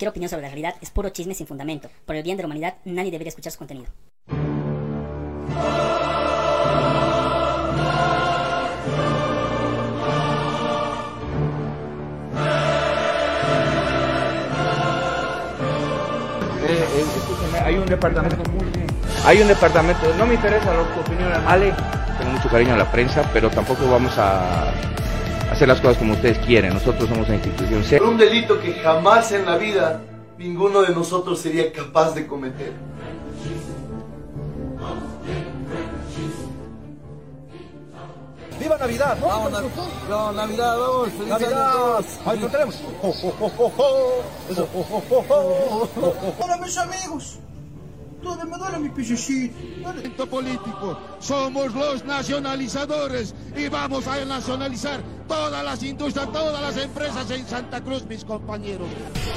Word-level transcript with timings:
Cualquier 0.00 0.12
opinión 0.12 0.30
sobre 0.30 0.42
la 0.44 0.48
realidad 0.48 0.74
es 0.80 0.88
puro 0.88 1.10
chisme 1.10 1.34
sin 1.34 1.46
fundamento. 1.46 1.90
Por 2.06 2.16
el 2.16 2.22
bien 2.22 2.38
de 2.38 2.42
la 2.42 2.46
humanidad, 2.46 2.76
nadie 2.86 3.10
debería 3.10 3.28
escuchar 3.28 3.52
su 3.52 3.58
contenido. 3.58 3.86
Hay 17.62 17.74
un 17.76 17.84
departamento 17.84 18.50
muy 18.52 18.70
bien. 18.70 18.86
Hay 19.26 19.42
un 19.42 19.48
departamento, 19.48 20.14
no 20.16 20.24
me 20.24 20.32
interesa 20.32 20.72
la 20.72 20.80
opinión, 20.80 21.30
Ale. 21.46 21.74
Tengo 22.16 22.32
mucho 22.32 22.48
cariño 22.48 22.72
a 22.72 22.78
la 22.78 22.90
prensa, 22.90 23.22
pero 23.34 23.50
tampoco 23.50 23.86
vamos 23.90 24.16
a 24.16 24.72
hacer 25.50 25.68
las 25.68 25.80
cosas 25.80 25.98
como 25.98 26.14
ustedes 26.14 26.38
quieren. 26.38 26.74
Nosotros 26.74 27.08
somos 27.08 27.26
una 27.26 27.36
institución 27.36 27.84
seria. 27.84 28.06
Un 28.06 28.16
delito 28.16 28.60
que 28.60 28.72
jamás 28.74 29.32
en 29.32 29.44
la 29.46 29.56
vida 29.56 30.00
ninguno 30.38 30.82
de 30.82 30.94
nosotros 30.94 31.38
sería 31.40 31.72
capaz 31.72 32.14
de 32.14 32.26
cometer. 32.26 32.72
¡Viva 38.58 38.76
Navidad! 38.76 39.18
¡Vamos, 39.22 39.52
no, 40.08 40.32
Navidad, 40.32 40.78
vamos! 40.78 41.08
¡Feliz 41.12 41.28
¡Navidad! 41.28 42.04
¡Ahí 42.26 42.38
lo 42.38 42.48
tenemos! 42.48 42.74
¡Jo, 43.00 43.12
jo, 43.12 43.30
jo, 43.38 43.48
jo, 43.48 43.70
jo! 43.70 44.22
Eso, 44.50 44.68
jo, 44.72 44.82
jo, 44.82 45.24
jo, 45.26 45.88
jo! 45.94 46.34
Hola 46.38 46.58
mis 46.58 46.76
amigos, 46.76 47.38
¿dónde 48.22 48.44
me 48.44 48.58
duele 48.58 48.78
mi 48.80 48.90
pichecito? 48.90 50.26
político. 50.26 50.98
Somos 51.20 51.74
los 51.74 52.04
nacionalizadores 52.04 53.34
y 53.56 53.68
vamos 53.68 54.06
a 54.06 54.22
nacionalizar 54.26 55.00
todas 55.30 55.64
las 55.64 55.80
industrias, 55.84 56.32
todas 56.32 56.60
las 56.60 56.76
empresas 56.82 57.30
en 57.30 57.46
Santa 57.46 57.80
Cruz, 57.80 58.04
mis 58.08 58.24
compañeros. 58.24 58.88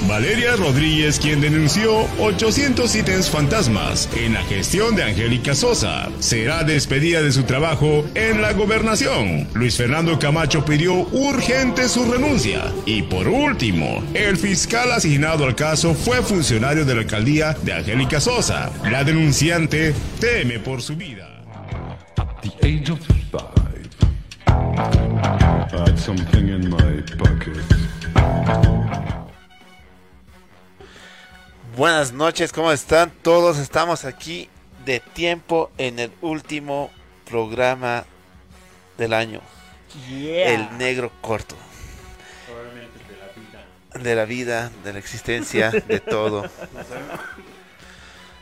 Valeria 0.08 0.56
Rodríguez, 0.56 1.20
quien 1.20 1.40
denunció 1.40 2.08
800 2.18 2.96
ítems 2.96 3.30
fantasmas 3.30 4.08
en 4.16 4.34
la 4.34 4.42
gestión 4.42 4.96
de 4.96 5.04
Angélica 5.04 5.54
Sosa, 5.54 6.10
será 6.18 6.64
despedida 6.64 7.22
de 7.22 7.30
su 7.30 7.44
trabajo 7.44 8.04
en 8.16 8.42
la 8.42 8.52
gobernación. 8.54 9.46
Luis 9.54 9.76
Fernando 9.76 10.18
Camacho 10.18 10.64
pidió 10.64 10.94
urgente 11.12 11.88
su 11.88 12.04
renuncia. 12.10 12.72
Y 12.86 13.02
por 13.02 13.28
último, 13.28 14.02
el 14.14 14.36
fiscal 14.36 14.90
asignado 14.90 15.44
al 15.44 15.54
caso 15.54 15.94
fue 15.94 16.22
funcionario 16.22 16.84
de 16.84 16.94
la 16.96 17.02
alcaldía 17.02 17.56
de 17.62 17.72
Angélica 17.72 18.20
Sosa. 18.20 18.72
La 18.90 19.04
denunciante 19.04 19.94
teme 20.18 20.58
por 20.58 20.82
su 20.82 20.96
vida. 20.96 21.30
the 22.42 22.66
age 22.66 22.90
of 22.90 22.98
five, 22.98 23.63
Buenas 31.76 32.12
noches, 32.12 32.52
¿cómo 32.52 32.70
están? 32.70 33.10
Todos 33.22 33.58
estamos 33.58 34.04
aquí 34.04 34.48
de 34.84 35.00
tiempo 35.00 35.70
en 35.78 35.98
el 35.98 36.12
último 36.20 36.90
programa 37.28 38.04
del 38.98 39.12
año. 39.12 39.40
El 40.10 40.78
negro 40.78 41.10
corto. 41.20 41.56
De 44.00 44.14
la 44.14 44.24
vida, 44.24 44.70
de 44.82 44.92
la 44.92 44.98
existencia, 44.98 45.70
de 45.70 46.00
todo. 46.00 46.50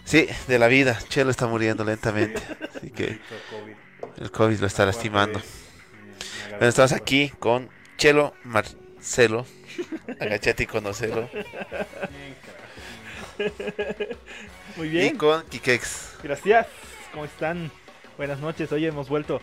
Sí, 0.04 0.28
de 0.48 0.58
la 0.58 0.66
vida. 0.66 0.98
Chelo 1.08 1.30
está 1.30 1.46
muriendo 1.46 1.84
lentamente. 1.84 2.42
Así 2.76 2.90
que 2.90 3.20
el 4.18 4.30
COVID 4.30 4.60
lo 4.60 4.66
está 4.66 4.84
lastimando. 4.84 5.40
Bueno, 6.58 6.68
estamos 6.68 6.92
aquí 6.92 7.30
con 7.38 7.68
Chelo 7.96 8.34
Marcelo. 8.44 9.46
Agachate 10.20 10.64
y 10.64 10.66
conocelo. 10.66 11.28
Muy 14.76 14.86
Y 14.88 14.90
bien. 14.90 15.16
con 15.16 15.42
Kikex. 15.48 16.18
Gracias. 16.22 16.66
¿Cómo 17.12 17.24
están? 17.24 17.70
Buenas 18.16 18.38
noches. 18.40 18.70
Hoy 18.72 18.86
hemos 18.86 19.08
vuelto 19.08 19.40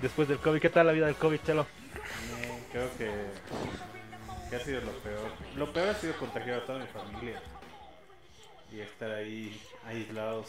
después 0.00 0.28
del 0.28 0.38
COVID. 0.38 0.60
¿Qué 0.60 0.70
tal 0.70 0.86
la 0.86 0.92
vida 0.92 1.06
del 1.06 1.16
COVID, 1.16 1.40
Chelo? 1.44 1.66
Bien, 2.40 2.64
creo 2.70 2.88
que, 2.96 3.10
que 4.50 4.56
ha 4.56 4.60
sido 4.60 4.80
lo 4.80 4.92
peor. 4.98 5.30
Lo 5.56 5.72
peor 5.72 5.88
ha 5.90 5.94
sido 5.94 6.16
contagiar 6.16 6.60
a 6.60 6.66
toda 6.66 6.78
mi 6.78 6.86
familia 6.86 7.40
y 8.72 8.80
estar 8.80 9.10
ahí 9.10 9.60
aislados 9.86 10.48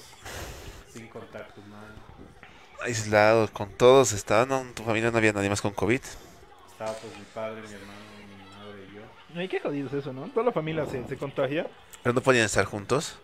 sin 0.93 1.07
contacto 1.07 1.59
humano. 1.61 1.95
Aislado 2.83 3.47
con 3.51 3.69
todos. 3.71 4.11
Estaban, 4.13 4.49
no, 4.49 4.61
en 4.61 4.73
tu 4.73 4.83
familia 4.83 5.11
no 5.11 5.17
había 5.17 5.33
nadie 5.33 5.49
más 5.49 5.61
con 5.61 5.71
COVID. 5.73 6.01
Estaba 6.71 6.93
pues 6.93 7.17
mi 7.17 7.25
padre, 7.33 7.61
mi 7.61 7.73
hermano, 7.73 7.99
mi 8.27 8.57
madre 8.57 8.87
y 8.91 8.95
yo. 8.95 9.39
Ay, 9.39 9.47
qué 9.47 9.59
jodido 9.59 9.87
es 9.87 9.93
eso, 9.93 10.11
¿no? 10.13 10.23
Toda 10.27 10.45
la 10.45 10.51
familia 10.51 10.85
se, 10.85 11.05
se 11.07 11.17
contagia. 11.17 11.67
Pero 12.01 12.13
no 12.13 12.21
podían 12.21 12.45
estar 12.45 12.65
juntos. 12.65 13.17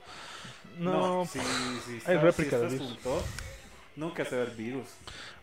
No, 0.78 1.26
si, 1.26 1.40
si 1.40 1.92
hay 1.92 1.98
estás- 1.98 2.22
réplica 2.22 2.50
si 2.52 2.56
estás 2.56 2.72
virus. 2.72 2.88
junto, 2.88 3.24
nunca 3.98 4.24
se 4.26 4.36
ve 4.38 4.44
el 4.44 4.52
virus. 4.56 4.88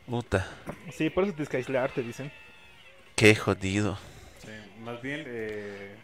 Puta. 0.06 0.47
Sí, 0.97 1.10
por 1.10 1.25
eso 1.25 1.32
tienes 1.34 1.49
que 1.49 1.56
aislarte, 1.59 2.03
dicen. 2.03 2.32
Qué 3.16 3.34
jodido. 3.34 3.99
Sí, 4.43 4.49
más 4.81 5.03
bien, 5.03 5.25
eh, 5.26 5.94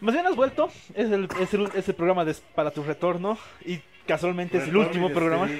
Más 0.00 0.12
bien 0.14 0.26
has 0.26 0.34
vuelto. 0.34 0.70
Es 0.94 1.10
el, 1.10 1.28
es 1.40 1.54
el, 1.54 1.70
es 1.74 1.88
el 1.88 1.94
programa 1.94 2.24
de- 2.24 2.34
para 2.54 2.70
tu 2.72 2.82
retorno. 2.82 3.38
Y 3.64 3.80
casualmente 4.06 4.58
es 4.58 4.64
el 4.68 4.76
último 4.76 5.10
programa. 5.10 5.48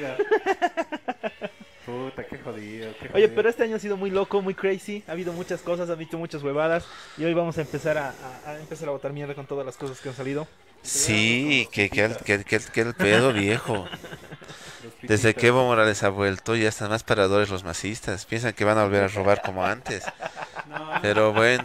Puta, 1.84 2.25
qué 2.25 2.39
jodido. 2.39 2.93
qué 3.01 3.11
Oye, 3.15 3.29
pero 3.29 3.49
este 3.49 3.62
año 3.62 3.77
ha 3.77 3.79
sido 3.79 3.97
muy 3.97 4.11
loco, 4.11 4.43
muy 4.43 4.55
crazy. 4.55 5.05
Ha 5.07 5.12
habido 5.12 5.33
muchas 5.33 5.61
cosas, 5.61 5.89
ha 5.89 5.93
habido 5.93 6.19
muchas 6.19 6.43
huevadas. 6.43 6.85
Y 7.17 7.25
hoy 7.25 7.33
vamos 7.33 7.59
a 7.59 7.61
empezar 7.61 7.97
a, 7.97 8.09
a- 8.45 8.51
a 8.51 8.59
empezar 8.59 8.89
a 8.89 8.93
botar 8.93 9.12
mierda 9.12 9.35
con 9.35 9.47
todas 9.47 9.65
las 9.65 9.77
cosas 9.77 10.01
que 10.01 10.09
han 10.09 10.15
salido. 10.17 10.49
Sí, 10.83 11.69
que, 11.71 11.89
que, 11.89 12.05
el- 12.06 12.17
que, 12.17 12.43
que, 12.45 12.59
que 12.59 12.81
el 12.81 12.95
pedo 12.95 13.33
viejo. 13.33 13.87
Desde 15.03 15.35
que 15.35 15.49
Evo 15.49 15.65
Morales 15.65 16.03
ha 16.03 16.09
vuelto, 16.09 16.56
ya 16.56 16.69
están 16.69 16.89
más 16.91 17.05
paradores 17.05 17.51
los 17.51 17.62
masistas. 17.62 18.25
Piensan 18.27 18.53
que 18.55 18.65
van 18.65 18.79
a 18.79 18.85
volver 18.85 19.05
a 19.05 19.09
robar 19.09 19.43
como 19.43 19.65
antes. 19.65 20.05
Pero 21.03 21.33
bueno, 21.33 21.65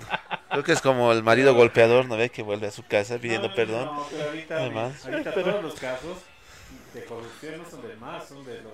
creo 0.52 0.64
que 0.64 0.74
es 0.74 0.82
como 0.82 1.12
el 1.12 1.24
marido 1.24 1.56
golpeador, 1.56 2.06
¿no 2.06 2.16
ve? 2.18 2.30
Que 2.30 2.44
vuelve 2.44 2.68
a 2.68 2.72
su 2.72 2.84
casa 2.86 3.18
pidiendo 3.18 3.48
No, 3.50 3.56
perdón. 3.56 3.86
No, 3.86 4.06
pero 4.12 4.26
ahorita, 4.26 4.56
Además. 4.58 5.06
ahorita 5.06 5.34
todos 5.34 5.64
los 5.64 5.74
casos 5.76 6.18
de 6.94 7.06
corrupción 7.06 7.58
no 7.58 7.70
son 7.70 7.82
del 7.88 7.98
MAS, 7.98 8.28
son 8.28 8.46
de 8.46 8.62
los... 8.62 8.74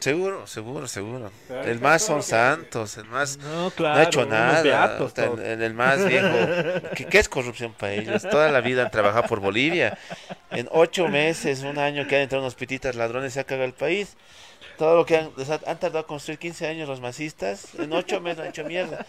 Seguro, 0.00 0.46
seguro, 0.46 0.86
seguro. 0.86 1.32
Pero 1.48 1.64
El 1.64 1.80
más 1.80 2.02
son 2.02 2.22
santos, 2.22 2.96
el 2.96 3.06
más 3.06 3.38
No, 3.38 3.64
no 3.64 3.70
claro. 3.72 3.98
ha 3.98 4.02
hecho 4.04 4.24
nada. 4.24 4.62
beatos, 4.62 5.12
el, 5.18 5.24
todos. 5.24 5.40
el- 5.40 5.62
el 5.62 5.74
más 5.74 6.04
viejo. 6.06 6.28
¿Qué, 6.94 7.06
qué 7.06 7.18
es 7.18 7.28
corrupción 7.28 7.72
para 7.72 7.94
ellos? 7.94 8.22
Toda 8.22 8.50
la 8.52 8.60
vida 8.60 8.84
han 8.84 8.90
trabajado 8.92 9.24
por 9.26 9.40
Bolivia. 9.40 9.98
En 10.52 10.68
ocho 10.70 11.08
meses, 11.08 11.62
un 11.62 11.76
año 11.78 12.06
que 12.06 12.14
han 12.14 12.22
entrado 12.22 12.42
unos 12.44 12.54
pititas 12.54 12.94
ladrones, 12.94 13.32
se 13.32 13.40
ha 13.40 13.44
cagado 13.44 13.64
el 13.66 13.72
país. 13.74 14.16
Todo 14.78 14.94
lo 14.96 15.04
que 15.04 15.16
han, 15.16 15.32
han 15.66 15.78
tardado 15.80 15.98
a 15.98 16.06
construir 16.06 16.38
15 16.38 16.68
años 16.68 16.88
los 16.88 17.00
masistas, 17.00 17.74
en 17.76 17.92
ocho 17.92 18.20
meses 18.20 18.40
han 18.42 18.46
hecho 18.46 18.64
mierda. 18.64 19.04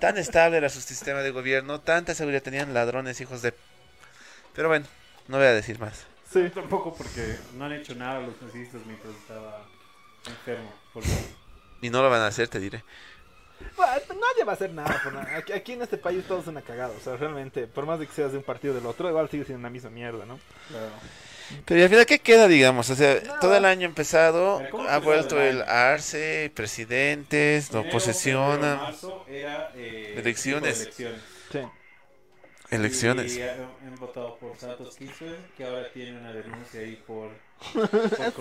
Tan 0.00 0.16
estable 0.16 0.56
era 0.56 0.70
su 0.70 0.80
sistema 0.80 1.20
de 1.20 1.30
gobierno, 1.30 1.80
tanta 1.80 2.14
seguridad 2.14 2.42
tenían 2.42 2.72
ladrones, 2.72 3.20
hijos 3.20 3.42
de... 3.42 3.52
Pero 4.54 4.68
bueno, 4.68 4.86
no 5.28 5.36
voy 5.36 5.46
a 5.46 5.52
decir 5.52 5.78
más. 5.78 6.06
Sí. 6.32 6.50
Tampoco 6.54 6.94
porque 6.94 7.36
no 7.56 7.64
han 7.66 7.72
hecho 7.72 7.94
nada 7.94 8.20
los 8.20 8.40
nazistas 8.40 8.80
mientras 8.86 9.14
estaba 9.14 9.64
enfermo. 10.26 10.72
Porque 10.92 11.08
Y 11.80 11.90
no 11.90 12.02
lo 12.02 12.10
van 12.10 12.20
a 12.22 12.28
hacer, 12.28 12.48
te 12.48 12.60
diré. 12.60 12.84
Bueno, 13.76 13.92
nadie 14.08 14.44
va 14.44 14.52
a 14.52 14.54
hacer 14.54 14.72
nada 14.72 15.00
por 15.02 15.12
nada. 15.12 15.36
Aquí, 15.36 15.52
aquí 15.52 15.72
en 15.72 15.82
este 15.82 15.96
país 15.96 16.24
todo 16.26 16.40
es 16.40 16.46
una 16.46 16.62
cagada. 16.62 16.92
O 16.96 17.00
sea, 17.00 17.16
realmente, 17.16 17.66
por 17.66 17.86
más 17.86 17.98
de 17.98 18.06
que 18.06 18.12
seas 18.12 18.32
de 18.32 18.38
un 18.38 18.44
partido 18.44 18.74
o 18.74 18.76
del 18.76 18.86
otro, 18.86 19.08
igual 19.08 19.28
sigue 19.28 19.44
siendo 19.44 19.62
la 19.62 19.70
misma 19.70 19.90
mierda, 19.90 20.24
¿no? 20.26 20.38
Pero 21.64 21.80
y 21.80 21.82
al 21.82 21.88
final, 21.88 22.06
¿qué 22.06 22.18
queda, 22.18 22.48
digamos? 22.48 22.88
O 22.90 22.94
sea, 22.96 23.22
todo 23.40 23.54
el 23.56 23.64
año 23.64 23.86
empezado, 23.86 24.58
Pero 24.58 24.70
¿cómo 24.70 24.88
ha 24.88 24.98
vuelto 24.98 25.40
el 25.40 25.58
el 25.58 25.62
Arce, 25.62 26.50
presidentes, 26.54 27.72
lo 27.72 27.82
era, 29.28 29.70
eh, 29.74 30.14
Elecciones. 30.18 30.80
elecciones. 30.80 31.20
Sí. 31.50 31.60
Elecciones. 32.72 33.36
Y 33.36 33.42
han, 33.42 33.70
votado 34.00 34.36
por 34.38 34.56
Santos 34.58 34.96
Kirchner, 34.96 35.36
que 35.56 35.64
ahora 35.64 35.88
tiene 35.92 36.18
una 36.18 36.32
denuncia 36.32 36.80
ahí 36.80 37.00
por. 37.06 37.30
por 37.72 37.88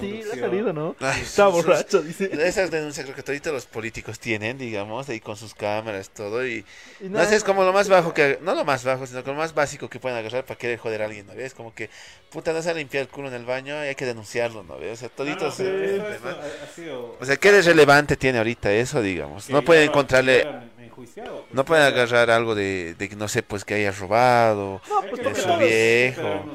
sí, 0.03 0.23
le 0.23 0.31
ha 0.33 0.35
salido, 0.35 0.73
¿no? 0.73 0.95
Ay, 0.99 1.21
Está 1.21 1.45
sus- 1.45 1.53
borracho, 1.53 2.01
dice. 2.01 2.31
Esas 2.47 2.71
denuncias 2.71 3.05
creo 3.05 3.15
que 3.15 3.21
todos 3.21 3.53
los 3.53 3.65
políticos 3.67 4.17
tienen, 4.19 4.57
digamos, 4.57 5.07
ahí 5.09 5.19
con 5.19 5.37
sus 5.37 5.53
cámaras, 5.53 6.09
todo. 6.09 6.43
Y, 6.47 6.65
Y 6.99 7.03
no 7.03 7.17
nada- 7.19 7.27
sé, 7.27 7.35
es 7.35 7.43
como 7.43 7.63
lo 7.63 7.71
más 7.73 7.87
bajo 7.89 8.13
que. 8.15 8.39
No 8.41 8.55
lo 8.55 8.65
más 8.65 8.83
bajo, 8.83 9.05
sino 9.05 9.21
como 9.23 9.35
lo 9.35 9.41
más 9.41 9.53
básico 9.53 9.87
que 9.89 9.99
pueden 9.99 10.17
agarrar 10.17 10.43
para 10.45 10.57
querer 10.57 10.79
joder 10.79 11.03
a 11.03 11.05
alguien, 11.05 11.27
¿no 11.27 11.35
ves? 11.35 11.53
Como 11.53 11.75
que, 11.75 11.91
puta, 12.31 12.51
no 12.51 12.61
se 12.63 12.71
ha 12.71 12.73
limpiado 12.73 13.03
el 13.03 13.09
culo 13.11 13.27
en 13.27 13.35
el 13.35 13.45
baño 13.45 13.75
y 13.75 13.89
hay 13.89 13.95
que 13.95 14.05
denunciarlo, 14.05 14.63
¿no 14.63 14.79
ves? 14.79 14.93
O 15.03 15.07
sea, 15.07 15.11
No, 15.19 15.35
no, 15.35 15.51
sido- 15.51 17.17
O 17.19 17.25
sea, 17.25 17.37
¿qué 17.37 17.51
de 17.51 17.61
relevante 17.61 18.15
tiene 18.17 18.39
ahorita 18.39 18.71
eso, 18.73 19.01
digamos? 19.03 19.45
que 19.45 19.53
No 19.53 19.61
pueden 19.63 19.89
encontrarle. 19.89 20.47
Enjuiciado, 20.83 21.41
pues, 21.43 21.53
No 21.53 21.65
pueden 21.65 21.85
agarrar 21.85 22.29
algo 22.31 22.55
de, 22.55 22.95
de 22.95 23.09
que 23.09 23.15
no 23.15 23.27
sé, 23.27 23.43
pues 23.43 23.63
que 23.65 23.73
haya 23.75 23.91
robado, 23.91 24.81
No, 24.89 25.01
pues 25.09 25.23
de 25.23 25.35
su 25.35 25.57
viejo. 25.57 26.45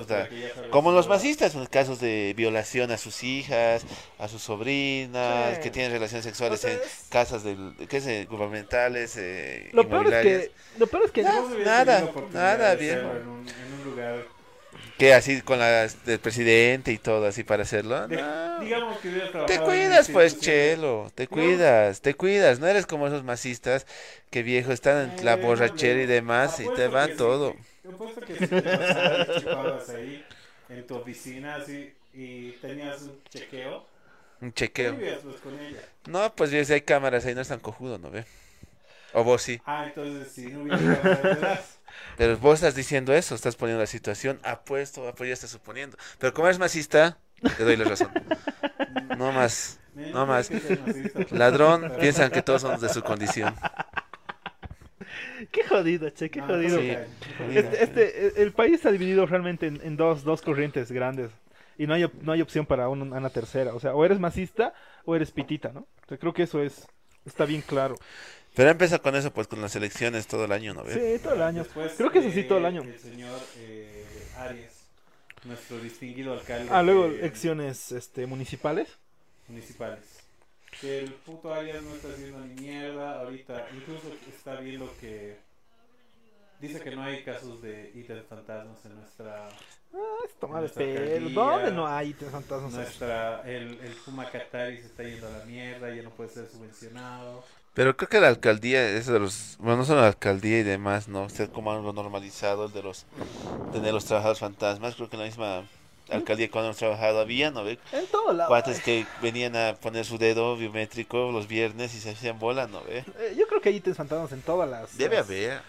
o 0.00 0.04
sea, 0.04 0.28
como 0.70 0.92
los 0.92 1.08
masistas, 1.08 1.54
en 1.54 1.66
casos 1.66 2.00
de 2.00 2.34
violación 2.36 2.90
a 2.90 2.98
sus 2.98 3.22
hijas, 3.24 3.84
a 4.18 4.28
sus 4.28 4.42
sobrinas, 4.42 5.56
Sí. 5.56 5.60
que 5.62 5.70
tienen 5.70 5.92
relaciones 5.92 6.24
sexuales 6.24 6.58
O 6.58 6.62
sea, 6.68 6.72
en 6.74 6.80
casas 7.08 7.42
del, 7.44 7.74
¿qué 7.88 8.00
sé, 8.00 8.24
gubernamentales, 8.26 9.16
eh, 9.16 9.70
Lo 9.72 9.88
peor 9.88 10.12
es 10.12 10.22
que. 10.22 10.50
Lo 10.78 10.86
peor 10.86 11.04
es 11.06 11.10
que. 11.10 11.22
No, 11.22 11.48
nada, 11.64 12.10
nada, 12.32 12.70
de 12.74 12.76
viejo. 12.76 13.08
hacerlo 13.08 13.20
En 13.22 13.28
un, 13.28 13.48
en 13.48 13.72
un 13.78 13.84
lugar 13.84 14.37
¿Qué? 14.98 15.14
Así 15.14 15.42
con 15.42 15.60
la 15.60 15.86
del 15.86 16.18
presidente 16.18 16.90
y 16.92 16.98
todo, 16.98 17.26
así 17.26 17.44
para 17.44 17.62
hacerlo. 17.62 18.08
De- 18.08 18.16
No. 18.16 18.58
digamos 18.60 18.98
que 18.98 19.10
Te 19.46 19.60
cuidas, 19.60 20.08
pues. 20.10 20.40
Chelo. 20.40 21.10
Te 21.14 21.28
cuidas, 21.28 22.00
te 22.00 22.14
cuidas. 22.14 22.58
No 22.58 22.66
eres 22.66 22.84
como 22.86 23.06
esos 23.06 23.22
masistas 23.22 23.86
que 24.30 24.42
viejo 24.42 24.72
están 24.72 25.12
en 25.16 25.24
la 25.24 25.34
Eh, 25.34 25.36
borrachera 25.36 26.02
y 26.02 26.06
demás 26.06 26.58
y 26.58 26.68
te 26.74 26.88
va 26.88 27.06
que 27.06 27.12
sí, 27.12 27.18
todo. 27.18 27.54
Apuesto 27.88 28.20
que 28.20 28.36
si 28.36 28.46
te 28.48 29.40
chupabas 29.40 29.88
ahí 29.90 30.24
en 30.68 30.86
tu 30.86 30.96
oficina 30.96 31.56
así 31.56 31.94
y 32.12 32.50
tenías 32.52 33.02
un 33.02 33.20
chequeo. 33.30 33.86
Un 34.40 34.52
chequeo. 34.52 34.92
¿qué 34.92 34.98
vivías, 34.98 35.20
pues, 35.22 35.36
con 35.36 35.58
ella? 35.58 35.80
No, 36.06 36.34
pues 36.34 36.50
si 36.50 36.72
hay 36.72 36.80
cámaras 36.82 37.24
ahí, 37.24 37.34
no 37.34 37.40
es 37.40 37.48
tan 37.48 37.60
cojudo, 37.60 37.98
¿no 37.98 38.10
ve? 38.10 38.24
O 39.12 39.24
vos 39.24 39.42
sí. 39.42 39.60
Ah, 39.64 39.84
entonces 39.86 40.30
si 40.32 40.46
no 40.48 40.62
hubiera 40.62 40.78
cámaras 41.00 41.22
detrás. 41.22 41.77
Pero 42.16 42.36
vos 42.38 42.54
estás 42.56 42.74
diciendo 42.74 43.12
eso, 43.14 43.34
estás 43.34 43.56
poniendo 43.56 43.80
la 43.80 43.86
situación, 43.86 44.40
apuesto, 44.42 45.06
apoyo, 45.08 45.32
estás 45.32 45.50
suponiendo. 45.50 45.96
Pero 46.18 46.32
como 46.34 46.48
eres 46.48 46.58
masista, 46.58 47.18
te 47.56 47.64
doy 47.64 47.76
la 47.76 47.84
razón. 47.84 48.10
No 49.16 49.32
más, 49.32 49.80
no 49.94 50.26
más. 50.26 50.50
Ladrón, 51.30 51.92
piensan 52.00 52.30
que 52.30 52.42
todos 52.42 52.62
somos 52.62 52.80
de 52.80 52.88
su 52.88 53.02
condición. 53.02 53.54
Qué 55.52 55.62
jodido, 55.64 56.10
che, 56.10 56.30
qué 56.30 56.40
jodido. 56.40 56.78
sí, 56.78 56.90
Este, 57.54 57.82
este, 57.84 58.42
el 58.42 58.52
país 58.52 58.74
está 58.74 58.90
dividido 58.90 59.24
realmente 59.26 59.66
en, 59.66 59.80
en 59.82 59.96
dos, 59.96 60.24
dos 60.24 60.42
corrientes 60.42 60.90
grandes. 60.90 61.30
Y 61.78 61.86
no 61.86 61.94
hay, 61.94 62.10
no 62.22 62.32
hay 62.32 62.42
opción 62.42 62.66
para 62.66 62.88
un- 62.88 63.12
una 63.12 63.30
tercera. 63.30 63.72
O 63.72 63.78
sea, 63.80 63.94
o 63.94 64.04
eres 64.04 64.18
masista 64.18 64.74
o 65.04 65.14
eres 65.14 65.30
pitita, 65.30 65.70
¿no? 65.72 65.80
O 65.80 66.08
sea, 66.08 66.18
creo 66.18 66.32
que 66.32 66.42
eso 66.42 66.60
es 66.62 66.86
está 67.24 67.44
bien 67.44 67.62
claro. 67.62 67.94
Pero 68.54 68.70
empieza 68.70 68.98
con 68.98 69.14
eso, 69.14 69.32
pues 69.32 69.46
con 69.46 69.60
las 69.60 69.74
elecciones 69.76 70.26
todo 70.26 70.44
el 70.44 70.52
año, 70.52 70.74
¿no 70.74 70.82
ve? 70.82 71.16
Sí, 71.16 71.22
todo 71.22 71.34
el 71.34 71.42
año. 71.42 71.62
Después 71.62 71.92
Creo 71.96 72.10
que 72.10 72.18
eso 72.18 72.30
sí, 72.32 72.42
todo 72.44 72.58
el 72.58 72.66
año. 72.66 72.82
El 72.82 72.98
señor 72.98 73.38
eh, 73.56 74.04
Arias, 74.36 74.72
nuestro 75.44 75.78
distinguido 75.78 76.32
alcalde. 76.32 76.68
Ah, 76.72 76.82
luego 76.82 77.08
de- 77.08 77.20
elecciones 77.20 77.92
este, 77.92 78.26
municipales. 78.26 78.88
municipales. 79.46 80.00
Que 80.80 80.98
el 81.00 81.12
puto 81.12 81.54
Arias 81.54 81.82
no 81.82 81.94
está 81.94 82.08
haciendo 82.08 82.40
ni 82.40 82.54
mierda 82.60 83.20
ahorita. 83.20 83.68
Incluso 83.74 84.12
está 84.28 84.56
viendo 84.60 84.92
que 85.00 85.36
dice 86.60 86.80
que 86.80 86.90
no 86.96 87.02
hay 87.04 87.22
casos 87.22 87.62
de 87.62 87.92
ítems 87.94 88.26
fantasmas 88.26 88.84
en 88.84 88.96
nuestra. 88.96 89.48
Ah, 89.94 90.16
es 90.26 90.34
tomar 90.38 90.64
el 90.64 90.70
pelo. 90.70 91.30
¿Dónde 91.30 91.70
no 91.70 91.86
hay 91.86 92.10
ítems 92.10 92.32
fantasmas? 92.32 92.72
Nuestra, 92.74 93.42
el, 93.48 93.78
el 93.80 93.92
Puma 94.04 94.28
Qatari 94.30 94.78
se 94.78 94.86
está 94.86 95.04
yendo 95.04 95.28
a 95.28 95.38
la 95.38 95.44
mierda, 95.46 95.94
ya 95.94 96.02
no 96.02 96.10
puede 96.10 96.28
ser 96.30 96.48
subvencionado. 96.50 97.44
Pero 97.78 97.96
creo 97.96 98.08
que 98.08 98.18
la 98.20 98.26
alcaldía, 98.26 98.88
eso 98.90 99.12
de 99.12 99.20
los, 99.20 99.56
bueno, 99.60 99.76
no 99.76 99.84
solo 99.84 100.00
la 100.00 100.08
alcaldía 100.08 100.58
y 100.58 100.62
demás, 100.64 101.06
¿no? 101.06 101.28
Ser 101.28 101.48
como 101.50 101.70
algo 101.70 101.92
normalizado, 101.92 102.64
el 102.66 102.72
de 102.72 102.82
los, 102.82 103.06
tener 103.72 103.94
los 103.94 104.04
trabajadores 104.04 104.40
fantasmas, 104.40 104.96
creo 104.96 105.08
que 105.08 105.14
en 105.14 105.20
la 105.20 105.26
misma 105.28 105.62
alcaldía 106.10 106.50
cuando 106.50 106.70
hemos 106.70 106.76
trabajado 106.78 107.20
había, 107.20 107.52
¿no 107.52 107.62
ve? 107.62 107.78
En 107.92 108.04
todo 108.08 108.32
lado. 108.32 108.48
Cuates 108.48 108.80
que 108.80 109.06
venían 109.22 109.54
a 109.54 109.76
poner 109.76 110.04
su 110.04 110.18
dedo 110.18 110.56
biométrico 110.56 111.30
los 111.30 111.46
viernes 111.46 111.94
y 111.94 112.00
se 112.00 112.10
hacían 112.10 112.40
bola, 112.40 112.66
¿no 112.66 112.82
ve? 112.82 113.04
Eh, 113.20 113.36
yo 113.38 113.46
creo 113.46 113.60
que 113.60 113.68
hay 113.68 113.76
ítems 113.76 113.96
fantasmas 113.96 114.32
en 114.32 114.42
todas 114.42 114.68
las. 114.68 114.98
Debe 114.98 115.14
las- 115.18 115.26
haber. 115.26 115.60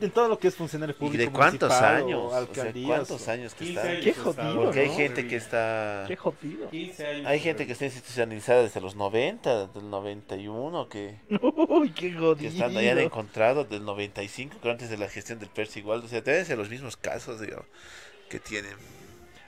En 0.00 0.10
todo 0.10 0.28
lo 0.28 0.38
que 0.38 0.48
es 0.48 0.54
funcionario 0.56 0.94
¿Y 0.94 0.98
público. 0.98 1.24
de 1.24 1.30
cuántos 1.30 1.68
municipal 1.70 1.96
años? 1.96 2.18
o 2.20 2.26
O 2.26 2.30
sea, 2.30 2.38
alcaldías. 2.38 2.86
¿Cuántos 2.88 3.28
o- 3.28 3.30
años 3.30 3.54
que 3.54 3.64
15 3.64 3.80
está? 3.92 4.00
Qué 4.04 4.12
jodido, 4.14 4.62
Porque 4.64 4.80
hay 4.80 4.88
¿no? 4.88 4.94
gente 4.96 5.28
que 5.28 5.36
está... 5.36 6.04
Qué 6.08 6.16
jodido. 6.16 6.70
15 6.70 7.06
años. 7.06 7.26
Hay 7.26 7.40
gente 7.40 7.66
que 7.66 7.72
está 7.72 7.84
institucionalizada 7.86 8.62
desde 8.62 8.80
los 8.80 8.94
90, 8.96 9.66
del 9.68 9.88
91, 9.90 10.88
que, 10.88 11.20
Uy, 11.68 11.90
qué 11.90 12.10
que 12.12 12.18
jodido. 12.18 12.50
están 12.52 12.76
allá 12.76 13.00
encontrados 13.00 13.68
del 13.70 13.84
95, 13.84 14.56
que 14.60 14.70
antes 14.70 14.90
de 14.90 14.96
la 14.98 15.08
gestión 15.08 15.38
del 15.38 15.48
PERS 15.48 15.76
igual. 15.78 16.00
O 16.04 16.08
sea, 16.08 16.20
deben 16.20 16.44
ser 16.44 16.58
los 16.58 16.68
mismos 16.68 16.96
casos, 16.96 17.40
digo, 17.40 17.64
que 18.28 18.38
tienen. 18.40 18.76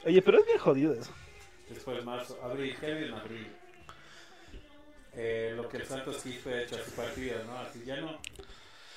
Oye, 0.07 0.23
pero 0.23 0.39
es 0.39 0.47
bien 0.47 0.59
jodido 0.59 0.95
eso. 0.95 1.11
Después 1.69 2.03
marzo, 2.05 2.39
abril, 2.43 2.75
¿qué 2.81 2.87
hay 2.87 3.05
en 3.05 3.13
abril? 3.15 3.47
Eh, 5.15 5.53
lo 5.57 5.69
que 5.69 5.79
el 5.79 5.87
Santos 5.87 6.23
quiso 6.23 6.49
ha 6.51 6.63
hecho 6.63 6.77
a 6.77 6.79
su 6.85 6.93
partido, 6.93 7.43
¿no? 7.45 7.59
Así 7.59 7.83
ya 7.85 7.97
no. 8.01 8.19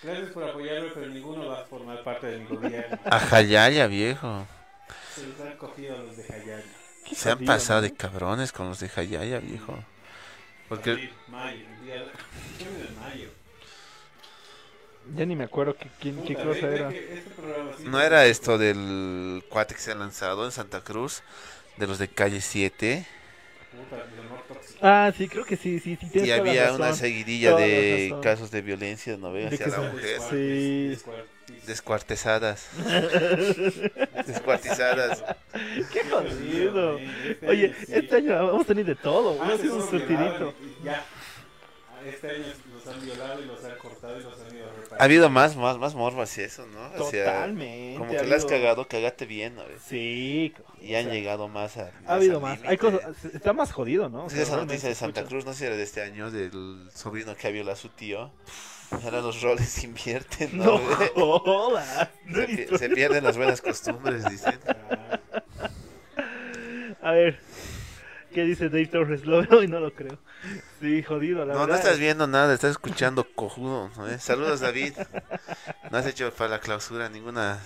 Gracias 0.04 0.30
por 0.32 0.44
apoyarme, 0.44 0.90
pero 0.94 1.08
ninguno 1.08 1.48
va 1.48 1.62
a 1.62 1.66
formar 1.66 2.04
parte 2.04 2.28
de 2.28 2.40
mi 2.40 2.46
gobierno. 2.48 3.00
Ajayaya, 3.06 3.88
viejo. 3.88 4.46
Se 5.16 5.28
los 5.28 5.40
han 5.42 5.58
cogido 5.58 5.96
a 5.96 6.00
los 6.00 6.18
de 6.18 6.24
Jayaya. 6.24 6.64
Se 7.14 7.30
han 7.32 7.40
pasado 7.46 7.82
¿no? 7.82 7.88
de 7.88 7.94
cabrones 7.94 8.52
con 8.52 8.68
los 8.70 8.80
de 8.80 8.90
Jayaya, 8.90 9.40
viejo. 9.40 9.78
Porque 10.70 10.92
Abril, 10.92 11.14
mayo, 11.28 11.58
el 11.80 11.86
día 11.86 12.04
¿qué 12.58 12.66
de 12.66 12.90
mayo. 13.00 13.30
Ya 15.16 15.26
ni 15.26 15.36
me 15.36 15.44
acuerdo 15.44 15.76
qué, 15.76 15.88
quién- 16.00 16.24
qué 16.24 16.34
Puta, 16.36 16.46
cosa 16.48 16.62
ve- 16.62 16.68
ve 16.70 16.76
era. 16.78 16.90
que 16.90 17.14
este 17.14 17.30
sí- 17.78 17.84
no 17.86 18.00
era 18.02 18.26
esto 18.26 18.58
del 18.58 19.44
cuate 19.50 19.76
que 19.76 19.82
se 19.82 19.92
ha 19.92 19.96
lanzado 19.96 20.46
en 20.46 20.52
Santa 20.52 20.82
Cruz, 20.82 21.22
de 21.78 21.88
los 21.88 21.98
de 22.00 22.08
calle 22.08 22.40
7. 22.42 23.06
Puta. 23.72 24.06
Ah, 24.82 25.12
sí, 25.16 25.28
creo 25.28 25.46
que 25.46 25.58
sí, 25.58 25.80
sí, 25.80 25.96
sí. 26.00 26.10
Y 26.20 26.32
había 26.32 26.64
razón. 26.66 26.82
una 26.82 26.94
seguidilla 26.94 27.56
de 27.56 28.16
casos 28.24 28.50
de 28.52 28.62
violencia, 28.62 29.16
¿no 29.18 29.32
ve? 29.32 29.42
De 29.50 29.56
Hacia 29.56 29.68
la 29.68 29.92
mujer. 29.92 30.20
Sí. 30.30 30.98
Descuartezadas. 31.68 32.68
Descuartizadas. 34.26 35.24
Qué 35.92 36.02
jodido. 36.10 37.00
Oye, 37.48 37.76
este 37.88 38.16
año 38.16 38.48
vamos 38.48 38.64
a 38.64 38.68
tener 38.68 38.86
de 38.86 38.96
todo. 38.96 39.34
Ah, 39.34 39.48
Vamos 39.48 39.52
a 39.52 39.56
hacer 39.56 39.72
un 39.72 39.90
surtidito. 39.90 40.54
Ya. 40.84 41.04
Ah, 41.92 42.00
Este 42.08 42.30
año 42.30 42.46
los 42.74 42.88
han 42.96 43.06
violado 43.06 43.42
y 43.42 43.46
los 43.46 43.64
han 43.64 43.78
cortado 43.78 44.20
y 44.20 44.24
los 44.24 44.34
han. 44.34 44.41
Ha 45.00 45.04
habido 45.04 45.30
más, 45.30 45.56
más, 45.56 45.78
más 45.78 45.96
morbo 45.96 46.22
hacia 46.22 46.46
eso, 46.46 46.66
¿no? 46.68 46.84
Hacia- 47.06 47.26
Totalmente, 47.26 47.98
Como 47.98 48.12
ha 48.12 48.18
que 48.18 48.28
la 48.28 48.36
has 48.36 48.46
cagado, 48.46 48.88
cagate 48.88 49.26
bien, 49.26 49.56
¿no? 49.56 49.64
ve? 49.66 49.76
Sí. 49.88 50.54
Y 50.82 50.96
han 50.96 51.10
llegado 51.10 51.48
más 51.48 51.78
a. 51.78 51.92
Ha 52.08 52.16
habido 52.16 52.40
más. 52.40 52.60
Hay 52.66 52.78
cosas. 52.78 53.02
Está 53.34 53.54
más 53.54 53.72
jodido, 53.72 54.10
¿no? 54.10 54.26
O 54.26 54.30
sea, 54.30 54.42
esa 54.42 54.58
noticia 54.58 54.90
de 54.90 54.96
Santa 54.96 55.24
Cruz, 55.24 55.46
no 55.46 55.54
sé 55.54 55.60
si 55.60 55.66
era 55.66 55.76
de 55.76 55.84
este 55.84 56.02
año, 56.02 56.30
del 56.32 56.90
sobrino 56.94 57.36
que 57.36 57.48
ha 57.48 57.52
violado 57.52 57.74
a 57.74 57.80
su 57.80 57.90
tío. 57.90 58.32
Ahora 58.92 59.22
los 59.22 59.42
roles 59.42 59.84
invierten, 59.84 60.58
¿no? 60.58 60.80
No 62.26 62.42
he 62.42 62.68
Se, 62.68 62.78
se 62.78 62.90
pierden 62.90 63.24
las 63.24 63.38
buenas 63.38 63.62
costumbres, 63.62 64.30
dicen. 64.30 64.60
A 67.02 67.12
ver, 67.12 67.40
¿qué 68.34 68.44
dice 68.44 68.70
Dave 68.70 68.88
Torres? 68.88 69.26
Lo 69.26 69.46
veo 69.46 69.64
y 69.64 69.68
no 69.68 69.80
lo 69.80 69.94
creo. 69.94 70.18
Sí, 70.80 71.04
jodido, 71.04 71.46
la 71.46 71.54
No, 71.54 71.60
no 71.62 71.66
verdad. 71.68 71.80
estás 71.84 72.00
viendo 72.00 72.28
nada, 72.28 72.54
estás 72.54 72.72
escuchando 72.72 73.26
cojudo. 73.36 73.90
¿no? 73.96 74.08
¿Eh? 74.10 74.20
Saludos, 74.20 74.60
David. 74.62 74.94
No 75.92 75.98
has 75.98 76.06
hecho 76.06 76.32
para 76.34 76.50
la 76.52 76.60
clausura 76.60 77.10
ninguna, 77.10 77.60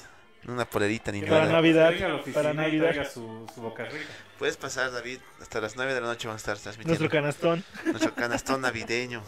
ninguna 0.44 0.66
polerita 0.66 1.12
ni 1.12 1.22
Para 1.22 1.42
nada. 1.42 1.54
Navidad, 1.54 1.94
para 2.34 2.54
Navidad. 2.54 2.90
traiga 2.92 3.06
su, 3.10 3.48
su 3.54 3.62
boca 3.62 3.86
rica. 3.86 4.06
Puedes 4.40 4.58
pasar, 4.58 4.92
David. 4.92 5.20
Hasta 5.42 5.62
las 5.62 5.76
9 5.76 5.94
de 5.94 6.02
la 6.02 6.08
noche 6.08 6.28
vamos 6.28 6.40
a 6.40 6.52
estar 6.52 6.58
transmitiendo. 6.58 7.00
Nuestro 7.00 7.10
canastón. 7.20 7.64
Nuestro 7.86 8.14
canastón 8.16 8.62
navideño. 8.62 9.22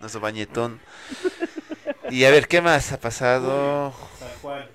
Nuestro 0.00 0.20
bañetón. 0.20 0.80
Y 2.10 2.24
a 2.24 2.30
ver, 2.30 2.48
¿qué 2.48 2.60
más 2.60 2.92
ha 2.92 3.00
pasado? 3.00 3.94
San 4.18 4.28
Juan. 4.42 4.66